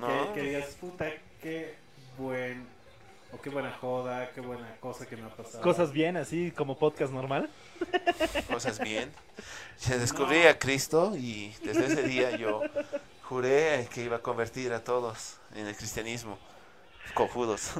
No. 0.01 0.33
Que, 0.33 0.41
que 0.41 0.47
digas, 0.47 0.67
puta, 0.81 1.07
qué 1.43 1.75
buen. 2.19 2.67
O 3.35 3.41
qué 3.43 3.51
buena 3.51 3.73
joda, 3.81 4.31
qué 4.33 4.41
buena 4.41 4.77
cosa 4.81 5.07
que 5.07 5.17
me 5.17 5.25
ha 5.25 5.29
pasado. 5.29 5.61
Cosas 5.63 5.93
bien, 5.93 6.17
así 6.17 6.53
como 6.53 6.79
podcast 6.79 7.13
normal. 7.13 7.51
cosas 8.51 8.79
bien. 8.79 9.11
Se 9.77 9.99
descubrí 9.99 10.43
a 10.47 10.59
Cristo 10.59 11.13
y 11.17 11.53
desde 11.65 11.87
ese 11.87 12.03
día 12.05 12.37
yo 12.37 12.63
juré 13.25 13.89
que 13.93 14.05
iba 14.05 14.17
a 14.17 14.21
convertir 14.21 14.73
a 14.73 14.85
todos 14.85 15.39
en 15.55 15.67
el 15.67 15.77
cristianismo. 15.77 16.39
Cojudos. 17.15 17.73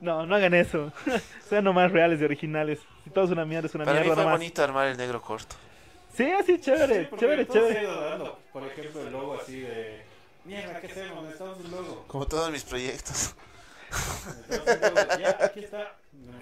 No, 0.00 0.24
no 0.26 0.34
hagan 0.36 0.54
eso. 0.54 0.92
Sean 1.48 1.64
nomás 1.64 1.90
reales 1.90 2.20
y 2.20 2.24
originales. 2.24 2.78
Si 3.04 3.10
todo 3.10 3.24
es 3.24 3.30
una 3.30 3.44
mierda, 3.44 3.66
es 3.68 3.74
una 3.74 3.84
Para 3.84 3.98
mí 3.98 4.04
mierda 4.04 4.14
fue 4.14 4.24
nomás. 4.24 4.38
bonito 4.38 4.62
armar 4.62 4.88
el 4.88 4.96
negro 4.96 5.20
corto. 5.22 5.56
Sí, 6.14 6.30
así 6.30 6.60
chévere, 6.60 7.08
Sí, 7.10 7.16
chévere, 7.18 7.46
chévere. 7.48 7.86
dando. 7.86 8.38
Por 8.52 8.64
ejemplo, 8.66 9.00
el 9.02 9.10
logo 9.12 9.34
así 9.40 9.60
de. 9.60 10.02
Mierda, 10.44 10.80
¿qué 10.80 10.86
hacemos? 10.86 11.24
Necesitamos 11.24 11.58
un 11.58 11.70
logo. 11.70 12.04
Como 12.06 12.26
todos 12.26 12.50
mis 12.50 12.62
proyectos. 12.62 13.34
Ya, 15.18 15.38
aquí 15.44 15.60
está. 15.64 15.94
No. 16.12 16.32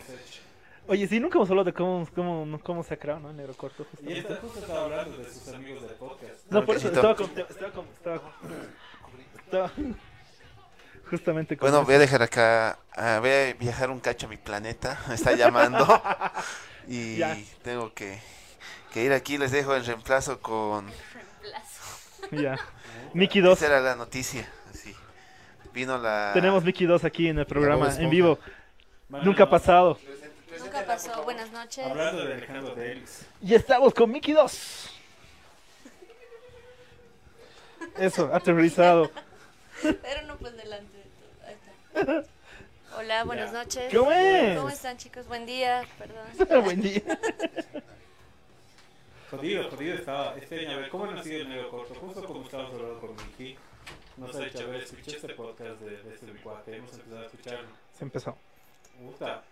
Oye, 0.86 1.09
sí, 1.09 1.18
nunca 1.18 1.38
hemos 1.38 1.49
hablado 1.49 1.64
de 1.64 1.72
cómo, 1.72 2.07
cómo, 2.14 2.61
cómo 2.62 2.82
se 2.82 2.95
ha 2.95 2.99
creado, 2.99 3.20
¿no? 3.20 3.30
El 3.30 3.36
negro 3.36 3.55
corto. 3.55 3.86
Y 4.07 4.18
esta 4.18 4.36
justo 4.36 4.59
estaba 4.61 4.84
hablando 4.84 5.16
de 5.16 5.24
sus 5.32 5.49
amigos 5.49 5.82
del 5.82 5.92
podcast. 5.92 6.34
No, 6.51 6.64
por 6.64 6.76
eso 6.76 6.88
estaba 6.88 7.16
con... 7.16 7.26
Estaba 7.26 7.70
con... 7.72 7.86
Estaba 7.86 8.18
con... 8.20 8.34
estaba- 9.45 9.72
Justamente 11.11 11.57
con 11.57 11.66
Bueno, 11.66 11.78
eso. 11.78 11.86
voy 11.86 11.95
a 11.95 11.99
dejar 11.99 12.22
acá, 12.22 12.78
ah, 12.97 13.18
voy 13.20 13.30
a 13.30 13.53
viajar 13.55 13.90
un 13.90 14.01
cacho 14.01 14.26
a 14.26 14.30
mi 14.30 14.36
planeta, 14.38 14.99
me 15.09 15.14
está 15.14 15.32
llamando. 15.32 15.86
y 16.88 17.16
Ya. 17.18 17.36
tengo 17.62 17.92
que, 17.95 18.18
que 18.92 19.05
ir 19.05 19.12
aquí, 19.12 19.36
les 19.38 19.53
dejo 19.53 19.74
en 19.76 19.84
reemplazo 19.84 20.40
con... 20.40 20.90
Ya. 22.30 22.59
Mickey 23.12 23.42
2. 23.42 23.57
Esa 23.59 23.66
era 23.66 23.80
la 23.80 23.97
noticia. 23.97 24.51
Vino 25.75 25.99
la... 25.99 26.31
Tenemos 26.33 26.62
Mickey 26.62 26.87
2 26.87 27.03
aquí 27.03 27.27
en 27.29 27.41
el 27.41 27.47
programa, 27.47 27.93
en 27.99 28.09
vivo. 28.09 28.39
Nunca 29.09 29.43
ha 29.43 29.51
pasado. 29.51 29.99
Nunca 30.61 30.87
pasó. 30.87 31.25
Buenas 31.25 31.51
noches. 31.51 31.85
Hablando 31.85 32.25
de 32.25 32.35
Alejandro. 32.35 32.77
Y 33.43 33.55
estamos 33.55 33.93
con 33.93 34.09
Mickey 34.12 34.33
2. 34.35 34.91
Eso, 37.99 38.31
aterrizado. 38.33 39.11
Pero 39.83 40.22
no 40.27 40.37
pues 40.37 40.57
delante 40.57 40.97
de 40.97 41.05
todo. 41.05 41.49
Ahí 41.49 41.55
está. 42.22 42.31
Hola, 42.97 43.25
buenas 43.25 43.51
Ya. 43.53 43.59
noches. 43.59 43.93
¿Cómo 43.93 44.12
es? 44.12 44.57
¿Cómo 44.57 44.68
están 44.68 44.97
chicos? 44.97 45.27
Buen 45.27 45.45
día, 45.45 45.83
perdón. 45.99 46.62
Buen 46.64 46.81
día. 46.83 47.03
Jodido, 49.29 49.68
jodido 49.70 49.97
estaba. 49.97 50.37
Este 50.37 50.61
año, 50.61 50.77
a 50.77 50.81
ver, 50.83 50.89
¿cómo 50.89 51.07
no 51.07 51.20
sido 51.20 51.41
el 51.41 51.49
medio 51.49 51.68
corto? 51.68 51.95
Justo 51.97 52.25
como 52.25 52.45
estábamos 52.45 52.75
hablando 52.75 53.01
con 53.01 53.16
Miki, 53.16 53.57
dicho, 54.16 54.64
a 54.64 54.66
ver, 54.66 54.82
escuché 54.82 55.16
este 55.16 55.35
podcast 55.35 55.80
de, 55.80 56.03
de 56.03 56.14
este 56.14 56.26
cuate, 56.43 56.76
hemos 56.76 56.93
empezado 56.93 57.20
a 57.20 57.26
escucharlo. 57.26 57.68
Se 57.93 58.05
empezó. 58.05 58.37
Puta. 58.99 59.43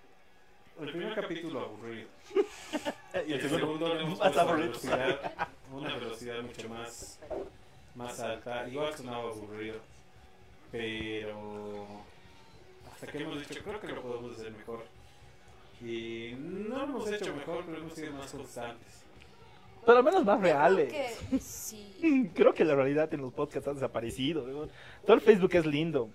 El 0.81 0.91
primer 0.91 1.15
capítulo 1.15 1.61
aburrido. 1.61 2.09
Y 3.27 3.35
el 3.35 3.43
segundo, 3.43 3.95
le 3.95 4.01
hemos 4.01 4.19
más 4.19 4.33
puesto 4.33 4.41
aburrido. 4.41 4.69
velocidad, 4.69 5.49
una 5.73 5.95
velocidad 5.97 6.43
mucho 6.43 6.69
más, 6.71 7.21
más 7.95 8.21
alta. 8.21 8.67
Igual 8.69 8.97
sonaba 8.97 9.29
aburrido. 9.29 9.79
Pero 10.71 11.87
hasta 12.91 13.07
que 13.07 13.19
hemos 13.23 13.47
dicho, 13.47 13.63
creo 13.63 13.81
que 13.81 13.89
lo 13.89 14.03
podemos 14.03 14.39
hacer 14.39 14.51
mejor. 14.53 14.87
Y 15.83 16.35
no 16.39 16.79
lo 16.79 16.85
hemos 16.85 17.13
hecho 17.13 17.35
mejor, 17.37 17.65
pero 17.67 17.79
hemos 17.79 17.93
sido 17.93 18.13
más 18.13 18.31
constantes. 18.31 19.03
Pero 19.85 19.99
al 19.99 20.05
menos 20.05 20.25
más 20.25 20.39
Creo 20.41 20.53
reales. 20.55 20.93
que 21.31 21.39
sí. 21.41 22.31
Creo 22.35 22.55
que 22.55 22.65
la 22.65 22.75
realidad 22.75 23.13
en 23.15 23.21
los 23.23 23.33
podcasts 23.33 23.69
ha 23.69 23.75
desaparecido. 23.75 24.43
Todo 25.05 25.15
el 25.15 25.21
Facebook 25.21 25.55
es 25.55 25.67
lindo. 25.67 26.09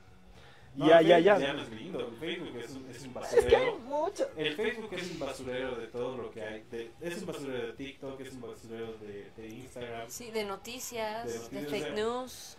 No, 0.75 0.87
ya, 0.87 0.99
el 0.99 1.07
ya, 1.23 1.35
Facebook 1.35 1.47
ya. 1.47 1.53
no 1.53 1.61
es 1.63 1.69
lindo. 1.71 1.99
El 1.99 2.15
Facebook 2.17 2.57
es 2.57 2.69
un, 2.75 2.89
es 2.91 3.01
un 3.03 3.23
Es 3.23 3.29
que 3.45 3.55
hay 3.55 3.65
basurero. 3.65 3.79
mucho. 3.79 4.27
El 4.37 4.53
Facebook 4.55 4.89
es 4.93 5.11
un 5.11 5.19
basurero 5.19 5.75
de 5.75 5.87
todo 5.87 6.17
lo 6.17 6.29
que 6.31 6.41
hay. 6.43 6.63
De- 6.69 6.91
es 7.01 7.17
un 7.19 7.25
basurero 7.25 7.67
de 7.67 7.73
TikTok, 7.73 8.19
es 8.21 8.33
un 8.33 8.41
basurero 8.41 8.93
de, 8.97 9.31
de 9.35 9.47
Instagram. 9.47 10.07
Sí, 10.07 10.29
de 10.29 10.43
noticias, 10.45 11.25
De 11.25 11.33
de, 11.33 11.39
noticias, 11.39 11.69
fake 11.71 11.83
o 11.83 11.85
sea, 11.87 11.95
news. 11.95 12.57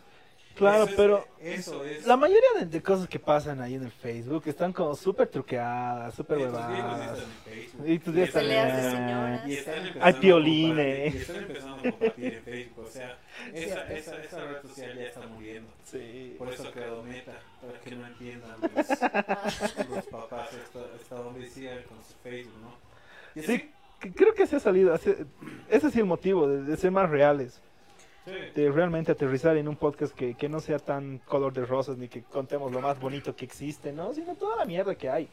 Claro, 0.59 0.83
Eso 0.85 0.91
es- 0.91 0.97
pero 0.97 1.27
eso 1.41 1.85
es- 1.85 2.07
la 2.07 2.17
mayoría 2.17 2.49
de, 2.61 2.67
de 2.67 2.83
cosas 2.83 3.09
que 3.09 3.19
pasan 3.19 3.61
ahí 3.61 3.75
en 3.77 3.85
el 3.85 3.91
Facebook 3.93 4.43
están 4.47 4.73
como 4.73 4.95
súper 4.97 5.29
truqueadas, 5.29 6.15
súper 6.15 6.39
Y 6.39 6.43
tus 6.45 6.53
huevadas. 6.53 7.19
están 7.19 7.31
en 7.31 7.55
Facebook. 7.55 7.89
Y 7.89 7.99
tus 8.01 8.13
Y 8.15 8.17
días 8.17 8.29
están- 8.29 10.01
Hay 10.01 10.13
a 10.15 10.21
piolines. 10.21 11.15
compartir- 11.15 11.15
y 11.15 11.17
están 11.19 11.37
empezando 11.37 11.75
a 11.77 11.81
compartir 11.83 12.35
en 12.35 12.43
Facebook. 12.43 12.85
O 12.85 12.91
sea, 12.91 13.19
esa, 13.55 13.93
esa, 13.93 14.23
esa 14.23 14.45
red 14.45 14.63
social 14.63 14.97
ya 14.99 15.03
está 15.05 15.21
muriendo. 15.27 15.71
Sí. 15.85 16.35
Por 16.39 16.53
eso 16.53 16.71
creado 16.73 17.03
Meta, 17.03 17.33
para 17.61 17.81
que 17.81 17.91
no 17.95 18.07
entiendan 18.07 18.57
los, 18.63 19.89
los 19.89 20.07
papás 20.07 20.49
esta, 20.53 20.81
esta 21.01 21.15
homicida 21.21 21.73
con 21.85 21.99
su 21.99 22.15
Facebook, 22.23 22.61
¿no? 22.63 22.75
Y 23.35 23.45
así, 23.45 23.57
Sí, 23.59 23.71
c- 24.03 24.13
creo 24.13 24.35
que 24.35 24.47
se 24.47 24.57
ha 24.57 24.61
salido. 24.61 24.93
hace- 24.95 25.25
Ese 25.71 25.87
es 25.89 25.97
el 25.97 26.05
motivo, 26.05 26.49
de, 26.49 26.63
de 26.63 26.77
ser 26.77 26.91
más 26.91 27.09
reales. 27.09 27.61
Sí. 28.29 28.61
De 28.61 28.71
realmente 28.71 29.13
aterrizar 29.13 29.57
en 29.57 29.69
un 29.69 29.77
podcast 29.77 30.15
que, 30.15 30.35
que 30.35 30.49
no 30.49 30.61
sea 30.61 30.79
tan 30.79 31.19
color 31.19 31.53
de 31.53 31.65
rosas 31.65 31.97
ni 31.97 32.09
que 32.09 32.23
contemos 32.23 32.71
lo 32.73 32.81
más 32.81 32.99
bonito 33.01 33.35
que 33.35 33.45
existe, 33.45 33.93
¿no? 33.93 34.13
Sino 34.15 34.35
toda 34.35 34.57
la 34.57 34.65
mierda 34.65 34.95
que 34.95 35.09
hay. 35.09 35.29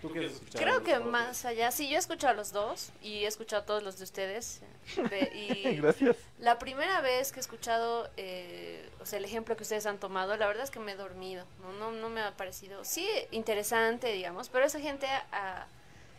¿tú? 0.00 0.10
Creo 0.10 0.82
que 0.82 0.94
podcasts? 0.94 1.06
más 1.06 1.44
allá, 1.44 1.70
sí, 1.70 1.88
yo 1.88 1.94
he 1.94 1.98
escuchado 1.98 2.32
a 2.32 2.36
los 2.36 2.50
dos 2.52 2.90
y 3.02 3.22
he 3.24 3.26
escuchado 3.28 3.62
a 3.62 3.66
todos 3.66 3.82
los 3.84 3.98
de 3.98 4.04
ustedes. 4.04 4.60
de- 4.96 5.30
y 5.36 5.76
Gracias. 5.80 6.16
la 6.40 6.58
primera 6.58 7.00
vez 7.00 7.30
que 7.30 7.38
he 7.38 7.40
escuchado, 7.40 8.10
eh, 8.16 8.88
o 9.00 9.06
sea, 9.06 9.18
el 9.20 9.24
ejemplo 9.24 9.56
que 9.56 9.62
ustedes 9.62 9.86
han 9.86 9.98
tomado, 9.98 10.36
la 10.36 10.48
verdad 10.48 10.64
es 10.64 10.70
que 10.72 10.80
me 10.80 10.92
he 10.92 10.96
dormido. 10.96 11.44
No, 11.60 11.72
no, 11.74 11.92
no 11.92 12.08
me 12.10 12.20
ha 12.20 12.32
parecido, 12.36 12.84
sí, 12.84 13.06
interesante, 13.30 14.12
digamos, 14.12 14.48
pero 14.48 14.64
esa 14.64 14.80
gente, 14.80 15.06
ah, 15.30 15.66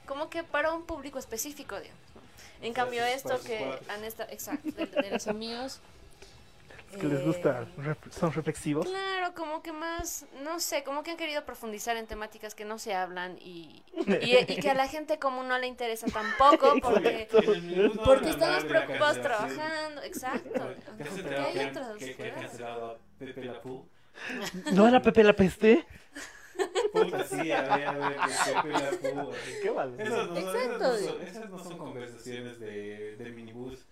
como 0.06 0.30
que 0.30 0.44
para 0.44 0.72
un 0.72 0.84
público 0.84 1.20
específico, 1.20 1.78
digamos. 1.78 2.02
¿no? 2.16 2.22
En 2.66 2.72
cambio, 2.74 3.04
esto 3.04 3.38
que 3.46 3.78
han 3.90 4.06
estado, 4.06 4.32
exacto, 4.32 4.70
de, 4.72 4.86
de 4.86 5.12
los 5.12 5.28
amigos. 5.28 5.82
Que 7.00 7.08
les 7.08 7.20
eh, 7.20 7.24
gusta, 7.26 7.66
rep- 7.78 8.12
son 8.12 8.32
reflexivos. 8.34 8.86
Claro, 8.88 9.34
como 9.36 9.62
que 9.62 9.72
más, 9.72 10.26
no 10.44 10.60
sé, 10.60 10.84
como 10.84 11.04
que 11.04 11.12
han 11.12 11.18
querido 11.18 11.44
profundizar 11.46 11.98
en 11.98 12.08
temáticas 12.08 12.56
que 12.56 12.66
no 12.66 12.78
se 12.78 12.94
hablan 12.94 13.38
y, 13.40 13.84
y, 14.22 14.38
y 14.48 14.60
que 14.60 14.70
a 14.70 14.74
la 14.74 14.88
gente 14.88 15.18
común 15.20 15.48
no 15.48 15.58
le 15.58 15.68
interesa 15.68 16.08
tampoco 16.08 16.74
porque, 16.82 17.28
porque 17.32 18.26
de 18.26 18.30
estamos 18.30 18.64
de 18.64 18.70
preocupados 18.70 19.22
trabajando, 19.22 20.02
exacto. 20.04 20.50
¿Te 20.98 21.04
has 21.04 21.10
Porque 21.10 21.22
enterado 21.22 21.48
hay 21.48 21.68
otras? 21.70 21.88
¿No 24.74 24.88
era 24.88 25.02
Pepe 25.02 25.24
la 25.24 25.34
Peste? 25.36 25.86
Puta, 26.92 27.24
sí, 27.24 27.52
a 27.52 27.62
ver, 27.76 27.88
a 27.88 27.92
ver, 28.10 28.18
que 28.46 28.54
Pepe 28.62 28.70
La 28.72 28.92
Pú. 29.24 29.32
Qué 29.64 29.72
mal. 29.72 30.00
Esas 30.00 30.28
no, 30.30 30.36
son- 30.36 30.38
esas 30.38 30.56
Exacto. 30.56 30.84
no 30.92 30.98
son, 30.98 31.22
esas 31.24 31.50
no 31.50 31.60
son 31.60 31.78
conversaciones 31.80 32.60
de, 32.60 33.16
del 33.18 33.34
minibús. 33.34 33.86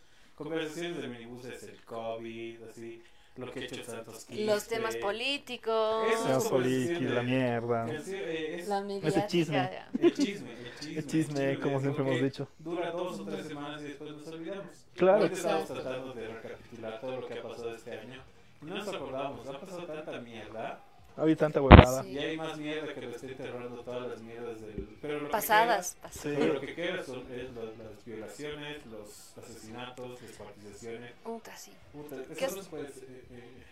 Conversaciones 0.43 0.97
del 0.97 1.09
minibús 1.11 1.45
es 1.45 1.63
el 1.63 1.79
COVID, 1.85 2.63
así, 2.63 3.03
lo 3.37 3.51
que 3.51 3.59
ha 3.59 3.63
hecho 3.63 3.83
Santos 3.83 4.25
Quispe. 4.25 4.45
Los 4.45 4.67
temas 4.67 4.95
políticos, 4.95 6.05
Eso 6.11 6.49
conversación 6.49 7.13
la 7.15 7.21
de- 7.21 7.23
mierda. 7.27 7.91
es- 7.93 8.07
eh, 8.07 8.55
es- 8.59 8.67
la 8.67 8.81
mediática. 8.81 9.27
chisme. 9.27 9.69
El 10.01 10.13
chisme, 10.13 10.51
el 10.51 10.75
chisme. 10.79 10.97
El 10.97 11.07
chisme, 11.07 11.59
como 11.59 11.79
siempre 11.79 12.03
hemos 12.07 12.21
dicho. 12.21 12.47
Dura 12.59 12.91
dos 12.91 13.19
o 13.19 13.25
tres 13.25 13.45
semanas 13.45 13.81
y 13.81 13.85
después 13.85 14.11
nos 14.11 14.27
olvidamos. 14.27 14.85
Claro. 14.95 15.17
Ahorita 15.23 15.35
estamos 15.37 15.67
tratando 15.67 16.13
de 16.13 16.27
recapitular 16.27 16.99
todo 17.01 17.21
lo 17.21 17.27
que 17.27 17.33
ha 17.35 17.41
pasado 17.43 17.75
este 17.75 17.91
año. 17.99 18.21
Y 18.61 18.65
no 18.65 18.75
nos 18.75 18.87
acordamos, 18.87 19.47
ha 19.47 19.59
pasado 19.59 19.83
tanta 19.85 20.19
mierda. 20.21 20.83
Había 21.17 21.35
tanta 21.35 21.61
huevada. 21.61 22.03
Sí. 22.03 22.09
Y 22.11 22.17
hay 22.19 22.37
más 22.37 22.57
mierda 22.57 22.93
que 22.93 23.01
lo 23.01 23.09
está 23.11 23.27
enterrando 23.27 23.81
todas 23.81 24.09
las 24.09 24.21
mierdas 24.21 24.61
del. 24.61 24.97
Pero 25.01 25.19
lo 25.19 25.25
que 25.27 25.31
Pasadas, 25.31 25.93
queda- 25.95 26.01
pasadas. 26.03 26.21
Sí. 26.35 26.35
Pero 26.39 26.53
lo 26.53 26.61
que 26.61 26.75
queda 26.75 27.03
son 27.03 27.19
es 27.31 27.43
las, 27.53 27.77
las 27.77 28.05
violaciones, 28.05 28.85
los 28.87 29.37
asesinatos, 29.37 30.21
descuartizaciones. 30.21 31.11
Puta, 31.23 31.55
sí. 31.57 31.71
Puta, 31.91 32.15
¿Qué 32.35 32.45
eso 32.45 32.59
es- 32.59 32.63
no 32.65 32.69
puede 32.69 32.91
ser, 32.91 33.03
eh, 33.03 33.23
eh, 33.31 33.63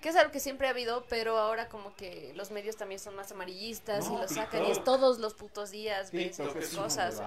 Que 0.00 0.10
es 0.10 0.16
algo 0.16 0.30
que 0.30 0.38
siempre 0.38 0.68
ha 0.68 0.70
habido, 0.70 1.04
pero 1.08 1.36
ahora 1.38 1.68
como 1.68 1.92
que 1.96 2.32
los 2.36 2.52
medios 2.52 2.76
también 2.76 3.00
son 3.00 3.16
más 3.16 3.32
amarillistas 3.32 4.06
y 4.06 4.12
No, 4.12 4.20
lo 4.22 4.28
sacan 4.28 4.64
y 4.66 4.70
es 4.70 4.84
todos 4.84 5.18
los 5.18 5.34
putos 5.34 5.72
días 5.72 6.12
ves 6.12 6.38
una 6.38 6.52
cosas. 6.84 7.20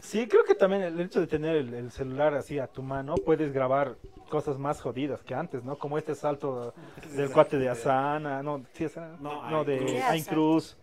Sí, 0.00 0.28
creo 0.28 0.44
que 0.44 0.54
también 0.54 0.82
el 0.82 1.00
hecho 1.00 1.18
de 1.18 1.26
tener 1.26 1.56
el, 1.56 1.74
el 1.74 1.90
celular 1.90 2.34
así 2.34 2.60
a 2.60 2.68
tu 2.68 2.82
mano, 2.82 3.16
puedes 3.16 3.52
grabar 3.52 3.96
cosas 4.28 4.56
más 4.56 4.80
jodidas 4.80 5.20
que 5.24 5.34
antes, 5.34 5.64
¿no? 5.64 5.76
Como 5.78 5.98
este 5.98 6.14
salto 6.14 6.72
del 7.12 7.30
cuate 7.32 7.58
de 7.58 7.68
Asana, 7.68 8.40
no, 8.40 8.64
sí, 8.72 8.84
Asana, 8.84 9.16
No, 9.20 9.50
no, 9.50 9.64
de. 9.64 10.00
Ain 10.04 10.22
Cruz, 10.22 10.76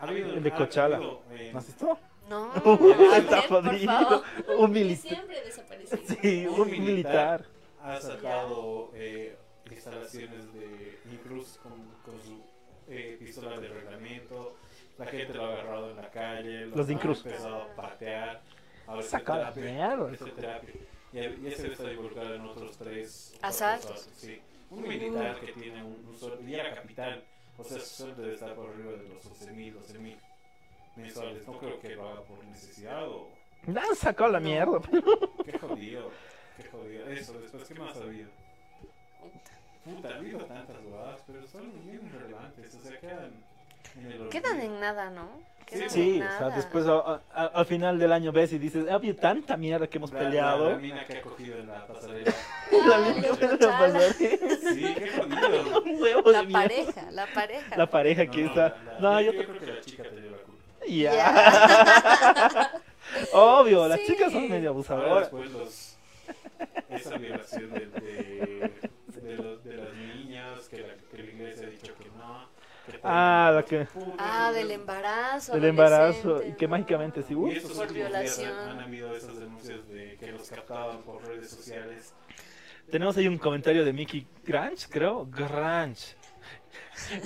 Ha 0.00 0.04
habido- 0.04 0.28
el 0.32 0.42
de 0.42 0.50
habido, 0.50 1.22
eh, 1.32 1.50
¿No 1.52 1.58
has 1.58 1.66
visto? 1.66 1.98
No, 2.30 2.50
Está 3.16 3.42
jodido. 3.48 4.22
Un 4.56 4.70
militar. 4.70 5.24
Sí, 6.22 6.46
un 6.46 6.70
militar. 6.70 7.44
ha 7.82 8.00
sacado 8.00 8.90
eh, 8.94 9.36
instalaciones 9.86 10.52
de 10.54 10.98
Incruz 11.12 11.58
con, 11.62 11.72
con 12.04 12.20
su 12.22 12.40
eh, 12.88 13.16
pistola 13.18 13.58
de 13.60 13.68
reglamento. 13.68 14.56
La 14.98 15.06
gente 15.06 15.34
lo 15.34 15.44
ha 15.44 15.52
agarrado 15.52 15.90
en 15.90 15.96
la 15.96 16.10
calle. 16.10 16.66
Los 16.66 16.86
de 16.86 16.92
han 16.94 16.98
Incruz. 16.98 17.24
empezado 17.26 17.62
a 17.62 17.74
patear. 17.74 18.42
A 18.86 18.94
ver, 18.94 19.04
Saca 19.04 19.36
la 19.36 19.52
terapia, 19.52 19.72
mierda. 19.96 20.12
esa 20.12 20.24
terapia. 20.26 20.74
Y, 21.12 21.18
y 21.18 21.46
ese 21.48 21.72
está 21.72 21.90
involucrado 21.90 22.34
en 22.34 22.40
otros 22.42 22.76
tres 22.76 23.34
Asaltos. 23.42 23.90
otros 23.90 24.08
Sí. 24.16 24.40
Un 24.70 24.82
militar 24.82 25.38
que 25.40 25.52
tiene 25.52 25.82
un, 25.84 26.04
un 26.08 26.16
sueldo, 26.18 26.42
y 26.48 26.54
era 26.54 26.74
capital. 26.74 27.22
O 27.56 27.62
sea, 27.64 27.78
su 27.78 28.02
sueldo 28.04 28.22
debe 28.22 28.34
estar 28.34 28.54
por 28.54 28.70
arriba 28.70 28.92
de 28.92 29.08
los 29.08 29.24
11 29.26 29.52
mil, 29.52 29.74
12 29.74 29.98
mil 29.98 30.18
mensuales. 30.96 31.46
No 31.46 31.58
creo 31.58 31.78
que 31.78 31.94
lo 31.94 32.08
haga 32.08 32.22
por 32.22 32.42
necesidad 32.44 33.06
o. 33.08 33.28
Le 33.66 33.80
han 33.80 33.94
sacado 33.96 34.30
la 34.32 34.40
mierda. 34.40 34.80
Qué 35.44 35.58
jodido, 35.58 36.10
qué 36.56 36.64
jodido. 36.68 37.06
Eso, 37.08 37.32
después, 37.40 37.64
¿qué 37.68 37.74
más 37.74 37.96
ha 37.96 38.02
habido? 38.02 38.28
Puta, 39.84 40.08
ha 40.08 40.16
habido 40.16 40.38
tantas 40.40 40.76
huevadas, 40.84 41.20
pero 41.26 41.46
son 41.46 41.70
bien 41.84 42.00
irrelevantes. 42.06 42.74
O 42.74 42.80
sea, 42.88 42.98
quedan 43.00 43.32
en 44.00 44.06
el 44.12 44.28
Quedan 44.28 44.60
en 44.60 44.80
nada, 44.80 45.10
¿no? 45.10 45.28
Quedan 45.66 45.90
Sí, 45.90 46.16
en 46.16 46.22
o 46.22 46.28
sea, 46.30 46.40
nada. 46.40 46.56
después 46.56 46.86
a- 46.86 47.20
a- 47.34 47.46
al 47.46 47.66
final 47.66 47.98
del 47.98 48.12
año 48.12 48.32
ves 48.32 48.52
y 48.52 48.58
dices, 48.58 48.88
ha 48.88 48.94
habido 48.94 49.16
tanta 49.16 49.56
mierda 49.56 49.86
que 49.86 49.98
hemos 49.98 50.12
La- 50.12 50.20
la- 50.22 50.24
peleado. 50.26 50.70
La, 50.70 50.76
mina 50.78 51.04
que 51.06 51.18
ha 51.18 51.22
cogido 51.22 51.58
en 51.58 51.66
la 51.68 51.86
pasarela. 51.86 52.32
La 52.86 52.98
mina 52.98 53.28
los 53.28 53.38
de 53.40 53.46
la 53.46 53.58
pasarela. 53.58 54.12
Sí, 54.14 54.94
qué 54.94 55.10
jodido. 55.16 56.32
La 56.32 56.42
pareja, 56.48 57.10
la 57.10 57.26
pareja. 57.32 57.76
La 57.76 57.86
pareja 57.90 58.26
que 58.26 58.42
No, 58.42 58.48
está. 58.48 58.68
la- 58.68 58.92
la- 58.92 58.98
No, 59.00 59.20
yo, 59.20 59.32
yo 59.32 59.40
yo 59.42 59.46
creo 59.48 59.60
que 59.60 59.66
la 59.66 59.80
chica 59.80 60.02
te 60.02 60.20
dio 60.20 60.30
la 60.30 60.38
culpa. 60.38 60.62
Ya. 60.86 62.70
Obvio, 63.32 63.86
las 63.88 64.00
Sí. 64.00 64.06
chicas 64.06 64.32
son 64.32 64.42
medio 64.48 64.56
Ahora 64.56 64.68
abusadoras. 64.70 65.20
después 65.30 65.50
los, 65.52 65.96
esa 66.90 67.16
violación 67.16 67.70
de, 67.72 67.86
de, 67.86 68.72
de, 69.36 69.42
los- 69.42 69.64
de 69.64 69.76
las 69.76 69.94
niñas, 69.94 70.68
que 70.68 70.78
la, 70.78 70.94
que 71.10 71.18
la 71.18 71.24
iglesia 71.24 71.66
ha 71.66 71.70
dicho 71.70 71.94
que 71.96 72.04
no, 72.10 72.48
que 72.86 73.00
Ah, 73.02 73.50
la 73.54 73.64
que... 73.64 73.86
Ah, 74.18 74.52
del 74.52 74.70
embarazo. 74.70 75.54
Del 75.54 75.64
embarazo, 75.66 76.42
y 76.46 76.52
que 76.54 76.68
mágicamente 76.68 77.22
sí. 77.22 77.34
uh, 77.34 77.48
Y 77.48 77.56
estos 77.56 77.72
Por 77.72 77.86
últimos 77.88 78.08
días 78.10 78.36
violación. 78.38 78.68
han, 78.70 78.80
habido 78.80 79.14
esas 79.16 79.38
denuncias 79.38 79.88
de 79.88 80.16
que 80.18 80.32
los 80.32 80.48
captaban 80.48 81.02
por 81.02 81.26
redes 81.26 81.50
sociales. 81.50 82.12
Tenemos 82.90 83.16
ahí 83.16 83.26
un 83.26 83.38
comentario 83.38 83.84
de 83.84 83.92
Mickey 83.94 84.26
Grange, 84.44 84.86
creo. 84.90 85.26
Grange. 85.26 86.16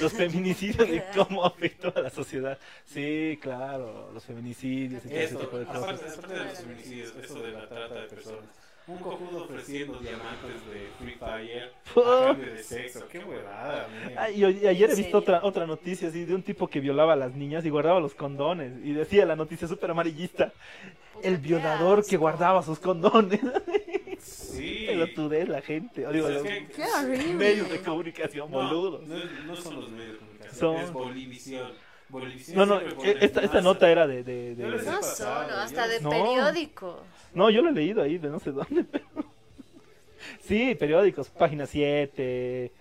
Los 0.00 0.12
feminicidios 0.12 0.88
y 0.88 1.00
cómo 1.16 1.44
afectó 1.44 1.92
a 1.94 2.00
la 2.00 2.10
sociedad. 2.10 2.58
Sí, 2.84 3.38
claro, 3.42 4.10
los 4.12 4.24
feminicidios 4.24 5.04
y 5.04 5.08
todo 5.08 5.18
ese 5.18 5.36
tipo 5.36 5.58
de 5.58 5.64
aparte, 5.64 6.02
cosas. 6.04 6.18
aparte 6.18 6.34
de 6.38 6.44
los 6.44 6.58
feminicidios, 6.60 7.14
eso 7.16 7.42
de 7.42 7.52
la 7.52 7.68
trata 7.68 7.94
de 7.94 8.06
personas. 8.08 8.44
Un 8.88 8.96
cojudo 8.98 9.44
ofreciendo 9.44 9.98
diamantes 9.98 10.54
de 10.72 10.88
Free 10.98 11.14
Fire 11.18 11.72
a 11.94 12.24
cambio 12.26 12.54
de 12.54 12.62
sexo. 12.62 13.06
Qué 13.08 13.18
huevada, 13.18 13.86
man. 13.88 14.12
Ah, 14.16 14.30
y, 14.30 14.40
y 14.44 14.66
ayer 14.66 14.88
he 14.88 14.92
¿En 14.92 14.98
visto 14.98 15.18
otra 15.18 15.40
otra 15.42 15.66
noticia 15.66 16.08
así 16.08 16.24
de 16.24 16.34
un 16.34 16.42
tipo 16.42 16.68
que 16.68 16.80
violaba 16.80 17.12
a 17.12 17.16
las 17.16 17.34
niñas 17.34 17.64
y 17.66 17.70
guardaba 17.70 18.00
los 18.00 18.14
condones. 18.14 18.72
Y 18.82 18.92
decía 18.94 19.26
la 19.26 19.36
noticia 19.36 19.68
súper 19.68 19.90
amarillista. 19.90 20.52
El 21.22 21.36
violador 21.36 22.06
que 22.06 22.16
guardaba 22.16 22.62
sus 22.62 22.78
condones. 22.78 23.40
Sí. 24.20 24.84
Pelotudez 24.88 25.48
la 25.48 25.60
gente. 25.62 26.04
O 26.06 26.10
digo, 26.12 26.26
Pues 26.26 26.34
los 26.38 26.42
que- 26.44 26.66
Qué 26.74 26.82
horrible. 26.82 27.34
medios 27.34 27.70
de 27.70 27.78
comunicación, 27.80 28.50
No, 28.50 28.56
boludos. 28.58 29.06
no, 29.06 29.14
no 29.46 29.54
son 29.56 29.76
los 29.76 29.88
medios 29.90 30.12
de 30.14 30.18
comunicación, 30.18 30.58
Son- 30.58 30.76
es 30.76 30.92
Bolivisión. 30.92 31.72
Bolivisión 32.08 32.56
No, 32.58 32.66
no, 32.66 32.80
esta, 33.04 33.42
esta 33.42 33.60
nota 33.60 33.88
era 33.88 34.08
de... 34.08 34.24
de- 34.24 34.56
de- 34.56 34.66
No 34.66 35.02
solo, 35.02 35.48
yo 35.48 35.54
hasta 35.56 35.86
de 35.86 35.94
les- 36.00 36.02
No. 37.34 37.50
yo 37.50 37.62
lo 37.62 37.70
he 37.70 37.72
leído 37.72 38.02
ahí 38.02 38.18
de 38.18 38.28
no 38.28 38.38
sé 38.38 38.50
dónde. 38.52 38.84
pero- 38.90 39.04
Sí, 40.42 40.74
periódicos, 40.74 41.28
página 41.28 41.66
7 41.66 42.72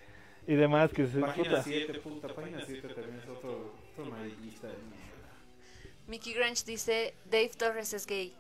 y 0.48 0.56
demás 0.56 0.91
que 0.91 1.06
se... 1.08 1.20
Página 1.20 1.50
puta. 1.50 1.64
7, 1.64 1.93
puta, 2.00 2.28
página 2.30 2.62
7 2.66 2.88
también 2.89 3.20
es 3.22 3.30
otro, 3.30 3.74
otro 3.91 4.06
amarillista. 4.06 4.68
Mickey 6.08 6.34
Grange 6.34 6.64
dice, 6.66 7.14
Dave 7.30 7.52
Torres 7.58 7.93
es 7.93 8.06
gay. 8.08 8.34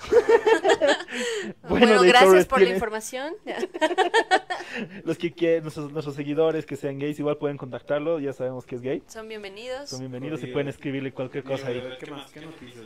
Bueno, 1.68 2.02
gracias 2.02 2.24
Torres 2.24 2.46
por 2.46 2.60
la 2.62 2.70
información. 2.70 3.34
Los 5.04 5.18
que 5.18 5.32
quieren, 5.32 5.62
nuestros, 5.62 5.92
nuestros 5.92 6.14
seguidores 6.16 6.66
que 6.66 6.76
sean 6.76 6.98
gays 6.98 7.18
igual 7.18 7.36
pueden 7.36 7.56
contactarlo, 7.56 8.18
ya 8.18 8.32
sabemos 8.32 8.64
que 8.66 8.76
es 8.76 8.82
gay. 8.82 9.02
Son 9.08 9.28
bienvenidos. 9.28 9.90
Son 9.90 10.00
bienvenidos 10.00 10.42
y 10.42 10.46
pueden 10.46 10.68
escribirle 10.68 11.12
cualquier 11.12 11.44
cosa 11.44 11.68
ahí. 11.68 11.82
¿Qué 11.98 12.10
más? 12.10 12.30
¿Qué 12.30 12.40
noticias? 12.40 12.84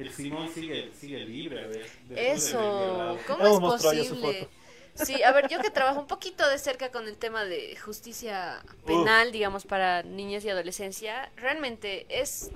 El 0.00 0.10
Simón 0.10 0.48
sigue, 0.54 0.90
sigue 0.98 1.18
libre, 1.20 1.62
a 1.62 1.66
ver. 1.66 1.82
después 2.08 2.08
de 2.08 2.32
Eso. 2.32 3.18
¿cómo 3.26 3.74
es 3.74 3.82
posible? 3.82 4.48
Sí, 4.94 5.22
a 5.22 5.30
ver, 5.32 5.48
yo 5.48 5.60
que 5.60 5.68
trabajo 5.68 6.00
un 6.00 6.06
poquito 6.06 6.48
de 6.48 6.58
cerca 6.58 6.90
con 6.90 7.06
el 7.06 7.18
tema 7.18 7.44
de 7.44 7.76
justicia 7.76 8.62
penal, 8.86 9.30
digamos, 9.30 9.66
para 9.66 10.02
niñas 10.02 10.42
y 10.44 10.48
adolescencia, 10.48 11.30
realmente 11.36 12.06
es, 12.08 12.50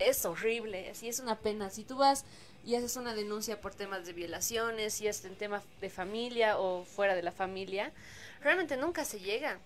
es 0.00 0.24
horrible, 0.24 0.90
así 0.90 1.08
es 1.08 1.20
una 1.20 1.36
pena. 1.36 1.70
Si 1.70 1.84
tú 1.84 1.98
vas 1.98 2.24
y 2.64 2.74
haces 2.74 2.96
una 2.96 3.14
denuncia 3.14 3.60
por 3.60 3.74
temas 3.74 4.04
de 4.04 4.12
violaciones, 4.12 5.00
y 5.00 5.06
es 5.06 5.24
en 5.24 5.36
temas 5.36 5.62
de 5.80 5.90
familia 5.90 6.58
o 6.58 6.84
fuera 6.84 7.14
de 7.14 7.22
la 7.22 7.32
familia, 7.32 7.92
realmente 8.42 8.76
nunca 8.76 9.04
se 9.04 9.20
llega. 9.20 9.60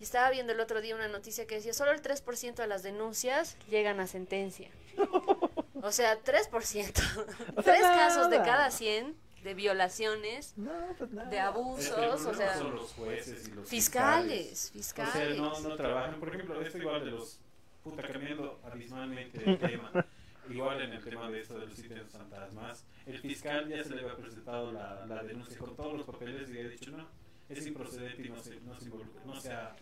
Y 0.00 0.02
estaba 0.02 0.30
viendo 0.30 0.52
el 0.52 0.58
otro 0.58 0.80
día 0.80 0.96
una 0.96 1.06
noticia 1.06 1.46
que 1.46 1.54
decía, 1.54 1.74
solo 1.74 1.92
el 1.92 2.02
3% 2.02 2.56
de 2.56 2.66
las 2.66 2.82
denuncias 2.82 3.56
llegan 3.70 4.00
a 4.00 4.08
sentencia. 4.08 4.68
O 5.82 5.92
sea, 5.92 6.22
3%. 6.22 6.48
O 6.52 7.62
sea, 7.62 7.62
Tres 7.62 7.80
casos 7.82 8.30
de 8.30 8.36
cada 8.38 8.70
100 8.70 9.14
de 9.42 9.54
violaciones, 9.54 10.54
No, 10.56 10.70
pues 10.96 11.10
de 11.30 11.40
abusos, 11.40 12.24
o 12.26 12.34
sea, 12.34 12.56
son 12.56 12.76
los 12.76 12.92
jueces 12.92 13.48
y 13.48 13.50
los 13.50 13.68
fiscales, 13.68 14.70
O 14.70 14.72
fiscales. 14.78 15.12
sea, 15.12 15.34
no, 15.34 15.60
no 15.60 15.76
trabajan. 15.76 16.20
Por 16.20 16.28
ejemplo, 16.34 16.60
esto 16.62 16.78
igual 16.78 17.04
de 17.04 17.10
los. 17.10 17.38
Puta, 17.82 18.02
cambiando 18.06 18.60
abismalmente 18.64 19.42
el 19.44 19.58
tema. 19.58 19.90
Igual 20.50 20.82
en 20.82 20.92
el 20.92 21.04
tema 21.04 21.30
de 21.30 21.40
esto 21.40 21.56
de 21.58 21.66
los 21.66 21.74
sitios 21.76 22.10
fantasmas. 22.10 22.84
El 23.06 23.18
fiscal 23.20 23.68
ya 23.68 23.82
se 23.84 23.90
le 23.94 24.00
había 24.02 24.16
presentado 24.16 24.72
la, 24.72 25.06
la 25.06 25.22
denuncia 25.22 25.56
con 25.56 25.74
todos 25.76 25.96
los 25.96 26.04
papeles 26.04 26.50
y 26.50 26.58
ha 26.58 26.68
dicho 26.68 26.90
no, 26.90 27.06
es 27.48 27.64
improcedente 27.64 28.22
y 28.22 28.28
no 28.28 28.42
se, 28.42 28.60
no 28.60 28.74
se, 28.78 28.86
involucra- 28.90 29.24
no 29.24 29.40
se 29.40 29.52
ha 29.52 29.74